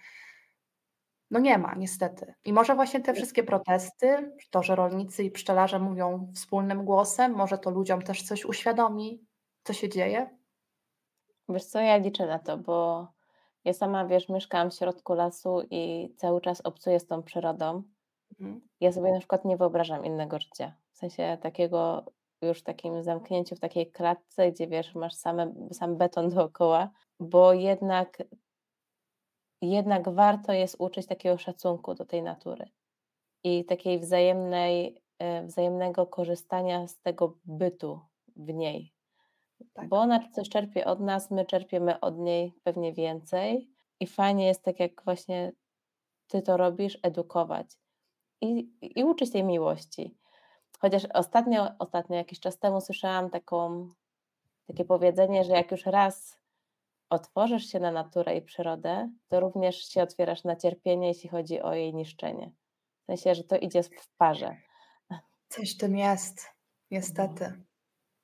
No 1.30 1.38
nie 1.38 1.58
ma, 1.58 1.74
niestety. 1.74 2.34
I 2.44 2.52
może 2.52 2.74
właśnie 2.74 3.00
te 3.00 3.14
wszystkie 3.14 3.42
protesty, 3.42 4.32
to, 4.50 4.62
że 4.62 4.76
rolnicy 4.76 5.24
i 5.24 5.30
pszczelarze 5.30 5.78
mówią 5.78 6.32
wspólnym 6.34 6.84
głosem, 6.84 7.32
może 7.32 7.58
to 7.58 7.70
ludziom 7.70 8.02
też 8.02 8.22
coś 8.22 8.44
uświadomi, 8.44 9.27
co 9.64 9.72
się 9.72 9.88
dzieje? 9.88 10.38
Wiesz 11.48 11.64
co, 11.64 11.80
ja 11.80 11.96
liczę 11.96 12.26
na 12.26 12.38
to, 12.38 12.58
bo 12.58 13.08
ja 13.64 13.72
sama, 13.72 14.06
wiesz, 14.06 14.28
mieszkałam 14.28 14.70
w 14.70 14.74
środku 14.74 15.14
lasu 15.14 15.62
i 15.70 16.14
cały 16.16 16.40
czas 16.40 16.60
obcuję 16.60 17.00
z 17.00 17.06
tą 17.06 17.22
przyrodą. 17.22 17.82
Mhm. 18.40 18.60
Ja 18.80 18.92
sobie 18.92 19.12
na 19.12 19.18
przykład 19.18 19.44
nie 19.44 19.56
wyobrażam 19.56 20.04
innego 20.04 20.38
życia. 20.38 20.74
W 20.92 20.96
sensie 20.98 21.38
takiego 21.42 22.04
już 22.42 22.62
takim 22.62 23.02
zamknięciu 23.02 23.56
w 23.56 23.60
takiej 23.60 23.90
klatce, 23.90 24.52
gdzie 24.52 24.66
wiesz, 24.66 24.94
masz 24.94 25.14
same, 25.14 25.54
sam 25.72 25.96
beton 25.96 26.28
dookoła, 26.34 26.90
bo 27.20 27.52
jednak, 27.52 28.22
jednak 29.62 30.08
warto 30.08 30.52
jest 30.52 30.76
uczyć 30.78 31.06
takiego 31.06 31.38
szacunku 31.38 31.94
do 31.94 32.04
tej 32.04 32.22
natury 32.22 32.70
i 33.44 33.64
takiej 33.64 33.98
wzajemnej, 33.98 35.02
e, 35.18 35.42
wzajemnego 35.42 36.06
korzystania 36.06 36.86
z 36.86 37.00
tego 37.00 37.38
bytu 37.44 38.00
w 38.36 38.54
niej. 38.54 38.97
Tak. 39.74 39.88
Bo 39.88 39.96
ona 39.96 40.28
coś 40.28 40.48
czerpie 40.48 40.84
od 40.84 41.00
nas, 41.00 41.30
my 41.30 41.46
czerpiemy 41.46 42.00
od 42.00 42.18
niej 42.18 42.54
pewnie 42.64 42.92
więcej 42.92 43.70
i 44.00 44.06
fajnie 44.06 44.46
jest 44.46 44.62
tak, 44.62 44.80
jak 44.80 45.04
właśnie 45.04 45.52
ty 46.28 46.42
to 46.42 46.56
robisz, 46.56 46.98
edukować 47.02 47.66
i, 48.40 48.70
i 48.80 49.04
uczyć 49.04 49.32
tej 49.32 49.44
miłości. 49.44 50.16
Chociaż 50.80 51.04
ostatnio, 51.14 51.68
ostatnio 51.78 52.16
jakiś 52.16 52.40
czas 52.40 52.58
temu 52.58 52.80
słyszałam 52.80 53.30
taką, 53.30 53.88
takie 54.66 54.84
powiedzenie, 54.84 55.44
że 55.44 55.52
jak 55.52 55.70
już 55.70 55.86
raz 55.86 56.38
otworzysz 57.10 57.66
się 57.66 57.80
na 57.80 57.90
naturę 57.90 58.36
i 58.36 58.42
przyrodę, 58.42 59.10
to 59.28 59.40
również 59.40 59.76
się 59.76 60.02
otwierasz 60.02 60.44
na 60.44 60.56
cierpienie, 60.56 61.08
jeśli 61.08 61.28
chodzi 61.28 61.60
o 61.62 61.74
jej 61.74 61.94
niszczenie. 61.94 62.52
W 63.02 63.06
sensie, 63.06 63.34
że 63.34 63.44
to 63.44 63.56
idzie 63.56 63.82
w 63.82 64.08
parze. 64.16 64.56
Coś 65.48 65.74
w 65.74 65.78
tym 65.78 65.96
jest, 65.96 66.46
niestety. 66.90 67.67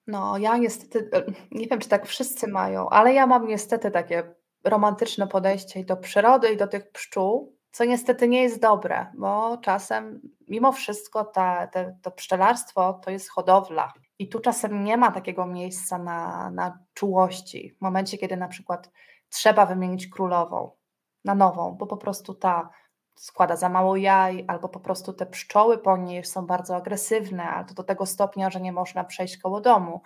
No, 0.07 0.39
ja 0.39 0.57
niestety, 0.57 1.11
e, 1.13 1.25
nie 1.51 1.67
wiem, 1.67 1.81
czy 1.81 1.89
tak 1.89 2.07
wszyscy 2.07 2.49
mają, 2.49 2.89
ale 2.89 3.15
ja 3.15 3.27
mam 3.27 3.47
niestety 3.47 3.91
takie 3.91 4.35
romantyczne 4.65 5.27
podejście 5.27 5.81
i 5.81 5.85
do 5.85 5.97
przyrody, 5.97 6.53
i 6.53 6.57
do 6.57 6.67
tych 6.67 6.93
pszczół, 6.93 7.57
co 7.71 7.85
niestety 7.85 8.29
nie 8.29 8.43
jest 8.43 8.61
dobre, 8.61 9.07
bo 9.15 9.59
czasem 9.59 10.21
mimo 10.49 10.73
wszystko 10.73 11.25
ta, 11.25 11.67
te, 11.67 11.99
to 12.03 12.11
pszczelarstwo 12.11 12.93
to 12.93 13.11
jest 13.11 13.31
hodowla 13.31 13.93
i 14.19 14.29
tu 14.29 14.41
czasem 14.41 14.85
nie 14.85 14.97
ma 14.97 15.11
takiego 15.11 15.47
miejsca 15.47 15.99
na, 15.99 16.51
na 16.51 16.79
czułości. 16.95 17.77
W 17.79 17.81
momencie, 17.81 18.19
kiedy 18.19 18.37
na 18.37 18.49
przykład 18.49 18.91
trzeba 19.29 19.67
wymienić 19.67 20.07
królową 20.07 20.71
na 21.25 21.35
nową, 21.35 21.77
bo 21.79 21.87
po 21.87 21.97
prostu 21.97 22.35
ta 22.35 22.71
składa 23.15 23.57
za 23.57 23.69
mało 23.69 23.97
jaj, 23.97 24.45
albo 24.49 24.69
po 24.69 24.81
prostu 24.81 25.13
te 25.13 25.27
pszczoły 25.27 25.79
po 25.79 25.97
niej 25.97 26.25
są 26.25 26.47
bardzo 26.47 26.77
agresywne, 26.77 27.45
albo 27.45 27.75
do 27.75 27.83
tego 27.83 28.07
stopnia, 28.07 28.51
że 28.51 28.61
nie 28.61 28.73
można 28.73 29.05
przejść 29.05 29.37
koło 29.37 29.61
domu, 29.61 30.01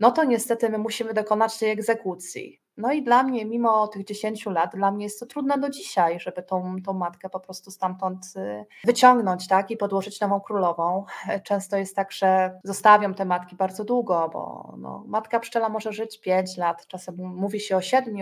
no 0.00 0.10
to 0.10 0.24
niestety 0.24 0.68
my 0.68 0.78
musimy 0.78 1.14
dokonać 1.14 1.58
tej 1.58 1.70
egzekucji. 1.70 2.60
No 2.76 2.92
i 2.92 3.02
dla 3.02 3.22
mnie, 3.22 3.44
mimo 3.44 3.88
tych 3.88 4.04
10 4.04 4.46
lat, 4.46 4.76
dla 4.76 4.90
mnie 4.90 5.04
jest 5.04 5.20
to 5.20 5.26
trudne 5.26 5.58
do 5.58 5.70
dzisiaj, 5.70 6.20
żeby 6.20 6.42
tą, 6.42 6.76
tą 6.84 6.92
matkę 6.92 7.30
po 7.30 7.40
prostu 7.40 7.70
stamtąd 7.70 8.24
y, 8.36 8.66
wyciągnąć 8.84 9.48
tak, 9.48 9.70
i 9.70 9.76
podłożyć 9.76 10.20
nową 10.20 10.40
królową. 10.40 11.04
Często 11.48 11.76
jest 11.76 11.96
tak, 11.96 12.12
że 12.12 12.60
zostawiam 12.64 13.14
te 13.14 13.24
matki 13.24 13.56
bardzo 13.56 13.84
długo, 13.84 14.30
bo 14.32 14.74
no, 14.78 15.04
matka 15.06 15.40
pszczela 15.40 15.68
może 15.68 15.92
żyć 15.92 16.20
5 16.20 16.56
lat, 16.56 16.86
czasem 16.86 17.14
mówi 17.16 17.60
się 17.60 17.76
o 17.76 17.80
7, 17.80 18.14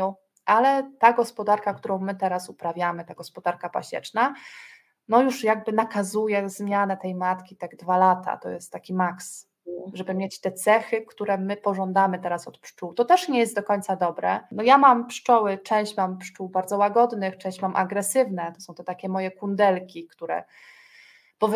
ale 0.48 0.90
ta 0.98 1.12
gospodarka, 1.12 1.74
którą 1.74 1.98
my 1.98 2.14
teraz 2.14 2.48
uprawiamy, 2.48 3.04
ta 3.04 3.14
gospodarka 3.14 3.68
pasieczna, 3.68 4.34
no 5.08 5.22
już 5.22 5.44
jakby 5.44 5.72
nakazuje 5.72 6.48
zmianę 6.48 6.96
tej 6.96 7.14
matki 7.14 7.56
tak 7.56 7.76
dwa 7.76 7.96
lata, 7.98 8.36
to 8.36 8.50
jest 8.50 8.72
taki 8.72 8.94
maks, 8.94 9.48
żeby 9.92 10.14
mieć 10.14 10.40
te 10.40 10.52
cechy, 10.52 11.02
które 11.02 11.38
my 11.38 11.56
pożądamy 11.56 12.18
teraz 12.18 12.48
od 12.48 12.58
pszczół. 12.58 12.94
To 12.94 13.04
też 13.04 13.28
nie 13.28 13.38
jest 13.38 13.56
do 13.56 13.62
końca 13.62 13.96
dobre. 13.96 14.40
No 14.52 14.62
ja 14.62 14.78
mam 14.78 15.06
pszczoły, 15.06 15.58
część 15.58 15.96
mam 15.96 16.18
pszczół 16.18 16.48
bardzo 16.48 16.76
łagodnych, 16.76 17.38
część 17.38 17.62
mam 17.62 17.76
agresywne, 17.76 18.52
to 18.54 18.60
są 18.60 18.74
to 18.74 18.84
takie 18.84 19.08
moje 19.08 19.30
kundelki, 19.30 20.06
które 20.06 20.44
bo 21.40 21.48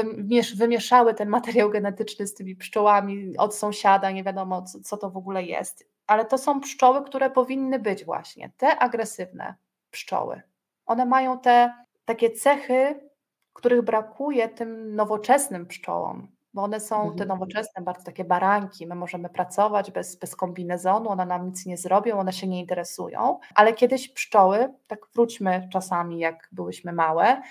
wymieszały 0.56 1.14
ten 1.14 1.28
materiał 1.28 1.70
genetyczny 1.70 2.26
z 2.26 2.34
tymi 2.34 2.56
pszczołami 2.56 3.36
od 3.38 3.54
sąsiada, 3.54 4.10
nie 4.10 4.24
wiadomo 4.24 4.62
co, 4.62 4.80
co 4.80 4.96
to 4.96 5.10
w 5.10 5.16
ogóle 5.16 5.42
jest. 5.42 5.91
Ale 6.06 6.24
to 6.24 6.38
są 6.38 6.60
pszczoły, 6.60 7.04
które 7.04 7.30
powinny 7.30 7.78
być 7.78 8.04
właśnie, 8.04 8.52
te 8.56 8.78
agresywne 8.78 9.54
pszczoły. 9.90 10.42
One 10.86 11.06
mają 11.06 11.38
te 11.38 11.74
takie 12.04 12.30
cechy, 12.30 13.10
których 13.52 13.82
brakuje 13.82 14.48
tym 14.48 14.94
nowoczesnym 14.96 15.66
pszczołom, 15.66 16.28
bo 16.54 16.62
one 16.62 16.80
są 16.80 16.96
mhm. 16.96 17.18
te 17.18 17.26
nowoczesne, 17.26 17.82
bardzo 17.82 18.04
takie 18.04 18.24
baranki. 18.24 18.86
My 18.86 18.94
możemy 18.94 19.28
pracować 19.28 19.90
bez, 19.90 20.16
bez 20.16 20.36
kombinezonu, 20.36 21.08
one 21.10 21.26
nam 21.26 21.46
nic 21.46 21.66
nie 21.66 21.76
zrobią, 21.76 22.18
one 22.18 22.32
się 22.32 22.46
nie 22.46 22.60
interesują. 22.60 23.38
Ale 23.54 23.72
kiedyś 23.72 24.08
pszczoły, 24.08 24.74
tak 24.86 24.98
wróćmy 25.14 25.68
czasami, 25.72 26.18
jak 26.18 26.48
byłyśmy 26.52 26.92
małe, 26.92 27.42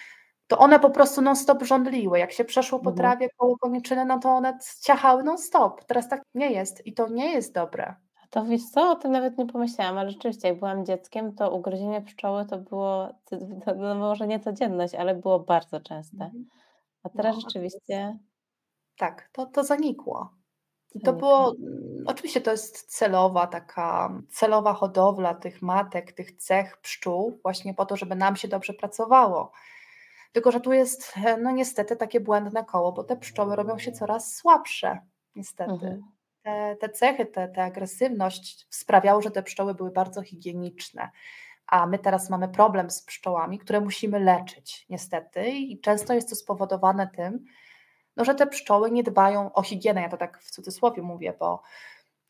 to 0.48 0.58
one 0.58 0.80
po 0.80 0.90
prostu 0.90 1.22
non-stop 1.22 1.64
żądliły. 1.64 2.20
Jak 2.20 2.32
się 2.32 2.46
przeszło 2.46 2.80
po 2.80 2.90
mhm. 2.90 2.98
trawie 2.98 3.30
koło 3.38 3.58
koniczyny, 3.58 4.06
no 4.06 4.20
to 4.20 4.30
one 4.30 4.58
ciachały 4.82 5.24
non-stop. 5.24 5.86
Teraz 5.86 6.10
tak 6.10 6.22
nie 6.34 6.52
jest 6.52 6.88
i 6.88 6.94
to 6.94 7.08
nie 7.08 7.34
jest 7.34 7.54
dobre. 7.54 7.96
To 8.32 8.46
wiesz 8.46 8.62
co, 8.74 8.92
o 8.92 8.96
tym 8.96 9.12
nawet 9.12 9.38
nie 9.38 9.46
pomyślałam, 9.46 9.98
ale 9.98 10.12
rzeczywiście 10.12 10.48
jak 10.48 10.60
byłam 10.60 10.86
dzieckiem, 10.86 11.36
to 11.36 11.52
ugryzienie 11.52 12.02
pszczoły 12.02 12.46
to 12.46 12.58
było, 12.58 13.10
to, 13.66 13.76
no 13.76 13.96
może 13.96 14.28
nie 14.28 14.40
codzienność, 14.40 14.96
ale 14.96 15.16
było 15.16 15.40
bardzo 15.40 15.80
częste. 15.80 16.24
Mhm. 16.24 16.46
A 17.04 17.10
teraz 17.10 17.36
no, 17.36 17.42
rzeczywiście... 17.42 18.18
Tak, 18.98 19.30
to, 19.32 19.46
to 19.46 19.64
zanikło. 19.64 20.34
I 20.96 21.02
to 21.02 21.14
było, 21.14 21.56
mm, 21.56 22.04
oczywiście 22.08 22.42
to 22.42 22.52
jest 22.52 22.98
celowa 22.98 23.48
taka, 23.48 24.14
celowa 24.30 24.74
hodowla 24.74 25.34
tych 25.34 25.62
matek, 25.62 26.12
tych 26.12 26.32
cech 26.32 26.78
pszczół, 26.78 27.40
właśnie 27.44 27.74
po 27.74 27.86
to, 27.86 27.98
żeby 27.98 28.16
nam 28.16 28.36
się 28.36 28.48
dobrze 28.48 28.74
pracowało. 28.74 29.52
Tylko, 30.32 30.52
że 30.52 30.60
tu 30.60 30.74
jest 30.74 31.14
e, 31.26 31.38
no 31.38 31.52
niestety 31.52 31.96
takie 31.96 32.20
błędne 32.20 32.66
koło, 32.66 32.92
bo 32.92 33.04
te 33.04 33.18
pszczoły 33.18 33.56
robią 33.56 33.80
się 33.80 33.92
coraz 33.92 34.36
słabsze, 34.36 35.00
niestety. 35.36 35.72
Mhm. 35.72 36.02
Te, 36.44 36.76
te 36.76 36.90
cechy, 36.90 37.26
te, 37.26 37.48
ta 37.48 37.64
agresywność 37.64 38.68
sprawiały, 38.70 39.22
że 39.22 39.32
te 39.32 39.44
pszczoły 39.44 39.74
były 39.74 39.92
bardzo 39.92 40.22
higieniczne. 40.22 41.10
A 41.68 41.88
my 41.88 42.00
teraz 42.00 42.30
mamy 42.30 42.50
problem 42.50 42.92
z 42.92 43.02
pszczołami, 43.02 43.60
które 43.60 43.82
musimy 43.82 44.20
leczyć, 44.20 44.86
niestety, 44.90 45.50
i 45.50 45.80
często 45.80 46.14
jest 46.14 46.30
to 46.30 46.36
spowodowane 46.36 47.08
tym, 47.16 47.46
no, 48.18 48.26
że 48.26 48.36
te 48.36 48.48
pszczoły 48.48 48.92
nie 48.92 49.04
dbają 49.04 49.54
o 49.54 49.64
higienę. 49.64 50.02
Ja 50.02 50.10
to 50.10 50.18
tak 50.18 50.40
w 50.42 50.52
cudzysłowie 50.52 51.02
mówię, 51.02 51.34
bo 51.40 51.62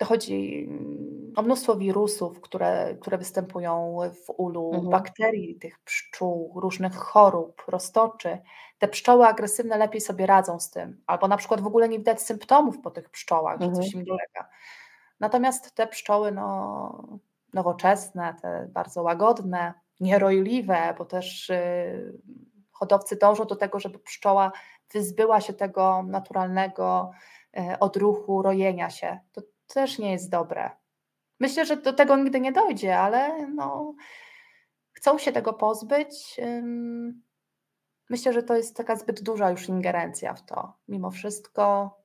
chodzi 0.05 0.67
mm, 0.69 1.33
o 1.35 1.41
mnóstwo 1.41 1.75
wirusów, 1.75 2.41
które, 2.41 2.95
które 3.01 3.17
występują 3.17 3.97
w 4.25 4.33
ulu, 4.37 4.71
mhm. 4.73 4.89
bakterii, 4.89 5.55
tych 5.55 5.79
pszczół, 5.79 6.53
różnych 6.55 6.95
chorób, 6.95 7.63
roztoczy. 7.67 8.37
Te 8.79 8.87
pszczoły 8.87 9.27
agresywne 9.27 9.77
lepiej 9.77 10.01
sobie 10.01 10.25
radzą 10.25 10.59
z 10.59 10.69
tym, 10.69 11.01
albo 11.07 11.27
na 11.27 11.37
przykład 11.37 11.61
w 11.61 11.67
ogóle 11.67 11.89
nie 11.89 11.97
widać 11.97 12.21
symptomów 12.21 12.81
po 12.81 12.91
tych 12.91 13.09
pszczołach, 13.09 13.53
mhm. 13.53 13.71
że 13.71 13.75
coś 13.75 13.85
mhm. 13.85 13.99
im 13.99 14.05
dolega. 14.05 14.49
Natomiast 15.19 15.75
te 15.75 15.87
pszczoły 15.87 16.31
no, 16.31 17.19
nowoczesne, 17.53 18.35
te 18.41 18.67
bardzo 18.73 19.03
łagodne, 19.03 19.73
nierojliwe, 19.99 20.95
bo 20.97 21.05
też 21.05 21.49
yy, 21.49 22.19
hodowcy 22.71 23.15
dążą 23.15 23.45
do 23.45 23.55
tego, 23.55 23.79
żeby 23.79 23.99
pszczoła 23.99 24.51
wyzbyła 24.93 25.41
się 25.41 25.53
tego 25.53 26.03
naturalnego 26.07 27.11
yy, 27.53 27.79
odruchu 27.79 28.41
rojenia 28.41 28.89
się. 28.89 29.19
To 29.31 29.41
też 29.73 29.99
nie 29.99 30.11
jest 30.11 30.29
dobre. 30.29 30.69
Myślę, 31.39 31.65
że 31.65 31.77
do 31.77 31.93
tego 31.93 32.17
nigdy 32.17 32.39
nie 32.39 32.51
dojdzie, 32.51 32.99
ale 32.99 33.47
no, 33.47 33.93
chcą 34.93 35.17
się 35.17 35.31
tego 35.31 35.53
pozbyć. 35.53 36.39
Myślę, 38.09 38.33
że 38.33 38.43
to 38.43 38.55
jest 38.55 38.77
taka 38.77 38.95
zbyt 38.95 39.23
duża 39.23 39.49
już 39.49 39.69
ingerencja 39.69 40.33
w 40.33 40.45
to. 40.45 40.73
Mimo 40.87 41.11
wszystko 41.11 41.95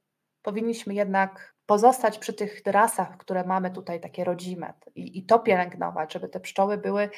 powinniśmy 0.43 0.95
jednak 0.95 1.55
pozostać 1.67 2.19
przy 2.19 2.33
tych 2.33 2.63
rasach, 2.67 3.17
które 3.17 3.45
mamy 3.45 3.71
tutaj, 3.71 4.01
takie 4.01 4.25
rodzime, 4.25 4.75
i, 4.95 5.19
i 5.19 5.27
to 5.27 5.39
pielęgnować, 5.39 6.13
żeby 6.13 6.29
te 6.29 6.41
pszczoły 6.41 6.79
były 6.79 7.11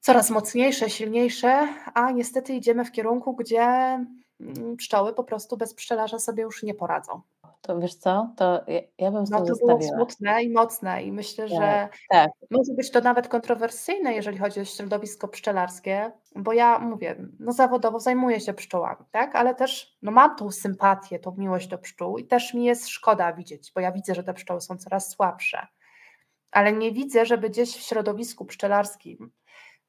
coraz 0.00 0.30
mocniejsze, 0.30 0.90
silniejsze, 0.90 1.68
a 1.94 2.10
niestety 2.10 2.52
idziemy 2.52 2.84
w 2.84 2.92
kierunku, 2.92 3.36
gdzie 3.36 3.62
mm, 4.40 4.76
pszczoły 4.76 5.14
po 5.14 5.24
prostu 5.24 5.56
bez 5.56 5.74
pszczelarza 5.74 6.18
sobie 6.18 6.42
już 6.42 6.62
nie 6.62 6.74
poradzą. 6.74 7.20
To 7.62 7.78
wiesz 7.78 7.94
co, 7.94 8.34
to 8.36 8.64
ja, 8.66 8.80
ja 8.98 9.10
bym 9.10 9.24
No 9.30 9.38
to 9.46 9.54
było 9.66 9.82
smutne 9.82 10.42
i 10.42 10.50
mocne 10.50 11.02
i 11.02 11.12
myślę, 11.12 11.48
Tak, 11.48 11.58
że 11.58 11.88
tak. 12.10 12.30
może 12.50 12.72
być 12.76 12.90
to 12.90 13.00
nawet 13.00 13.28
kontrowersyjne, 13.28 14.12
jeżeli 14.12 14.38
chodzi 14.38 14.60
o 14.60 14.64
środowisko 14.64 15.28
pszczelarskie, 15.28 16.12
bo 16.36 16.52
ja 16.52 16.78
mówię, 16.78 17.16
no 17.38 17.52
zawodowo 17.52 18.00
zajmuję 18.00 18.40
się 18.40 18.54
pszczołami, 18.54 19.04
tak, 19.10 19.36
ale 19.36 19.54
też 19.54 19.98
no 20.02 20.10
mam 20.12 20.36
tą 20.36 20.50
sympatię, 20.50 21.18
tą 21.18 21.34
miłość 21.38 21.68
do 21.68 21.78
pszczół 21.78 22.18
i 22.18 22.26
też 22.26 22.54
mi 22.54 22.64
jest 22.64 22.88
szkoda 22.88 23.32
widzieć, 23.32 23.72
bo 23.74 23.80
ja 23.80 23.92
widzę, 23.92 24.14
że 24.14 24.24
te 24.24 24.34
pszczoły 24.34 24.60
są 24.60 24.76
coraz 24.76 25.10
słabsze, 25.10 25.66
ale 26.50 26.72
nie 26.72 26.92
widzę, 26.92 27.26
żeby 27.26 27.50
gdzieś 27.50 27.76
w 27.76 27.80
środowisku 27.80 28.44
pszczelarskim, 28.44 29.30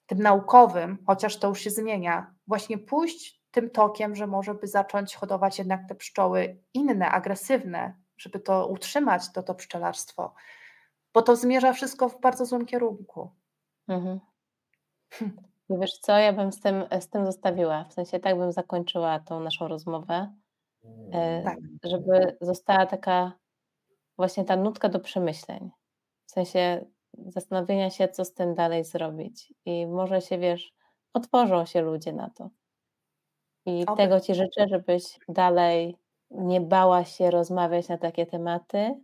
tym 0.05 0.19
naukowym, 0.19 0.97
chociaż 1.07 1.37
to 1.37 1.47
już 1.47 1.59
się 1.59 1.69
zmienia, 1.69 2.33
właśnie 2.47 2.77
pójść 2.77 3.40
tym 3.51 3.69
tokiem, 3.69 4.15
że 4.15 4.27
może 4.27 4.53
by 4.53 4.67
zacząć 4.67 5.15
hodować 5.15 5.59
jednak 5.59 5.87
te 5.87 5.95
pszczoły 5.95 6.57
inne, 6.73 7.09
agresywne, 7.09 7.95
żeby 8.17 8.39
to 8.39 8.67
utrzymać, 8.67 9.31
to, 9.31 9.43
to 9.43 9.55
pszczelarstwo, 9.55 10.33
bo 11.13 11.21
to 11.21 11.35
zmierza 11.35 11.73
wszystko 11.73 12.09
w 12.09 12.21
bardzo 12.21 12.45
złym 12.45 12.65
kierunku. 12.65 13.29
Mhm. 13.87 14.19
Hm. 15.13 15.41
Wiesz 15.69 15.97
co, 15.97 16.17
ja 16.17 16.33
bym 16.33 16.51
z 16.51 16.61
tym, 16.61 16.83
z 16.99 17.09
tym 17.09 17.25
zostawiła, 17.25 17.83
w 17.83 17.93
sensie 17.93 18.19
tak 18.19 18.37
bym 18.37 18.51
zakończyła 18.51 19.19
tą 19.19 19.39
naszą 19.39 19.67
rozmowę, 19.67 20.33
e, 21.11 21.43
tak. 21.43 21.57
żeby 21.83 22.37
została 22.41 22.85
taka 22.85 23.31
właśnie 24.17 24.45
ta 24.45 24.55
nutka 24.55 24.89
do 24.89 24.99
przemyśleń, 24.99 25.71
w 26.25 26.31
sensie 26.31 26.85
zastanowienia 27.27 27.89
się, 27.89 28.07
co 28.07 28.25
z 28.25 28.33
tym 28.33 28.55
dalej 28.55 28.83
zrobić 28.83 29.53
i 29.65 29.87
może 29.87 30.21
się, 30.21 30.37
wiesz, 30.37 30.73
otworzą 31.13 31.65
się 31.65 31.81
ludzie 31.81 32.13
na 32.13 32.29
to. 32.29 32.49
I 33.65 33.85
Oby. 33.87 33.97
tego 33.97 34.19
Ci 34.19 34.35
życzę, 34.35 34.67
żebyś 34.67 35.03
dalej 35.29 35.97
nie 36.31 36.61
bała 36.61 37.05
się 37.05 37.31
rozmawiać 37.31 37.87
na 37.87 37.97
takie 37.97 38.25
tematy, 38.25 38.95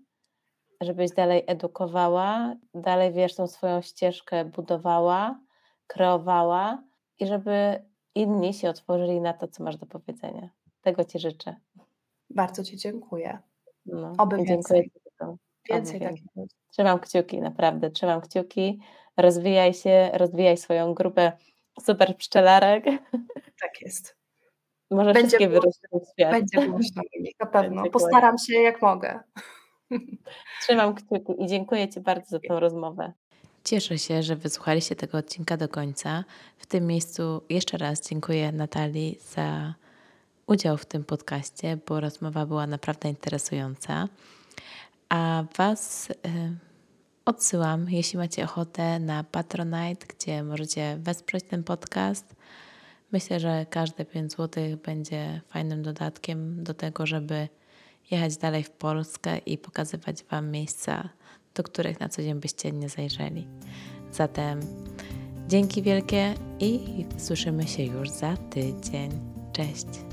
żebyś 0.81 1.11
dalej 1.11 1.43
edukowała, 1.47 2.55
dalej 2.73 3.13
wiesz, 3.13 3.35
tą 3.35 3.47
swoją 3.47 3.81
ścieżkę 3.81 4.45
budowała, 4.45 5.39
kreowała 5.87 6.83
i 7.19 7.27
żeby 7.27 7.85
inni 8.15 8.53
się 8.53 8.69
otworzyli 8.69 9.21
na 9.21 9.33
to, 9.33 9.47
co 9.47 9.63
masz 9.63 9.77
do 9.77 9.85
powiedzenia. 9.85 10.49
Tego 10.81 11.05
Ci 11.05 11.19
życzę. 11.19 11.55
Bardzo 12.29 12.63
Ci 12.63 12.77
dziękuję. 12.77 13.39
No, 13.85 14.13
Oby 14.17 14.37
więcej. 14.37 14.81
Dziękuję 14.81 15.11
to. 15.17 15.37
Więcej 15.69 15.99
takich. 15.99 16.23
Trzymam 16.71 16.99
kciuki, 16.99 17.41
naprawdę, 17.41 17.89
trzymam 17.89 18.21
kciuki. 18.21 18.79
Rozwijaj 19.17 19.73
się, 19.73 20.09
rozwijaj 20.13 20.57
swoją 20.57 20.93
grupę 20.93 21.31
super 21.81 22.17
pszczelarek. 22.17 22.85
Tak 23.61 23.81
jest. 23.81 24.16
Może 24.91 25.13
będzie 25.13 25.27
wszystkie 25.27 25.49
wyrosną 25.49 25.99
w 25.99 26.11
świat. 26.13 26.31
Będzie 26.31 26.69
głośno, 26.69 27.01
na 27.39 27.45
pewno. 27.45 27.75
Będzie 27.81 27.91
Postaram 27.91 28.37
się 28.37 28.53
jak 28.53 28.81
mogę. 28.81 29.19
Trzymam 30.61 30.95
kciuki 30.95 31.43
i 31.43 31.47
dziękuję 31.47 31.89
Ci 31.89 31.99
bardzo 31.99 32.29
za 32.29 32.39
tę 32.39 32.59
rozmowę. 32.59 33.13
Cieszę 33.63 33.97
się, 33.97 34.23
że 34.23 34.35
wysłuchaliście 34.35 34.95
tego 34.95 35.17
odcinka 35.17 35.57
do 35.57 35.69
końca. 35.69 36.23
W 36.57 36.65
tym 36.65 36.87
miejscu 36.87 37.41
jeszcze 37.49 37.77
raz 37.77 38.09
dziękuję 38.09 38.51
Natalii 38.51 39.19
za 39.35 39.73
udział 40.47 40.77
w 40.77 40.85
tym 40.85 41.03
podcaście, 41.03 41.77
bo 41.87 41.99
rozmowa 41.99 42.45
była 42.45 42.67
naprawdę 42.67 43.09
interesująca. 43.09 44.07
A 45.09 45.43
Was 45.57 46.09
y, 46.09 46.13
odsyłam, 47.25 47.89
jeśli 47.89 48.17
macie 48.17 48.43
ochotę, 48.43 48.99
na 48.99 49.23
Patronite, 49.23 50.07
gdzie 50.07 50.43
możecie 50.43 50.97
wesprzeć 50.99 51.43
ten 51.43 51.63
podcast 51.63 52.36
Myślę, 53.11 53.39
że 53.39 53.65
każde 53.69 54.05
5 54.05 54.31
zł 54.31 54.63
będzie 54.85 55.41
fajnym 55.47 55.83
dodatkiem 55.83 56.63
do 56.63 56.73
tego, 56.73 57.05
żeby 57.05 57.47
jechać 58.11 58.37
dalej 58.37 58.63
w 58.63 58.69
Polskę 58.69 59.37
i 59.37 59.57
pokazywać 59.57 60.23
Wam 60.23 60.51
miejsca, 60.51 61.09
do 61.55 61.63
których 61.63 61.99
na 61.99 62.09
co 62.09 62.21
dzień 62.21 62.39
byście 62.39 62.71
nie 62.71 62.89
zajrzeli. 62.89 63.47
Zatem 64.11 64.59
dzięki 65.47 65.81
wielkie 65.81 66.33
i 66.59 67.05
słyszymy 67.17 67.67
się 67.67 67.83
już 67.83 68.09
za 68.09 68.37
tydzień. 68.37 69.11
Cześć! 69.53 70.06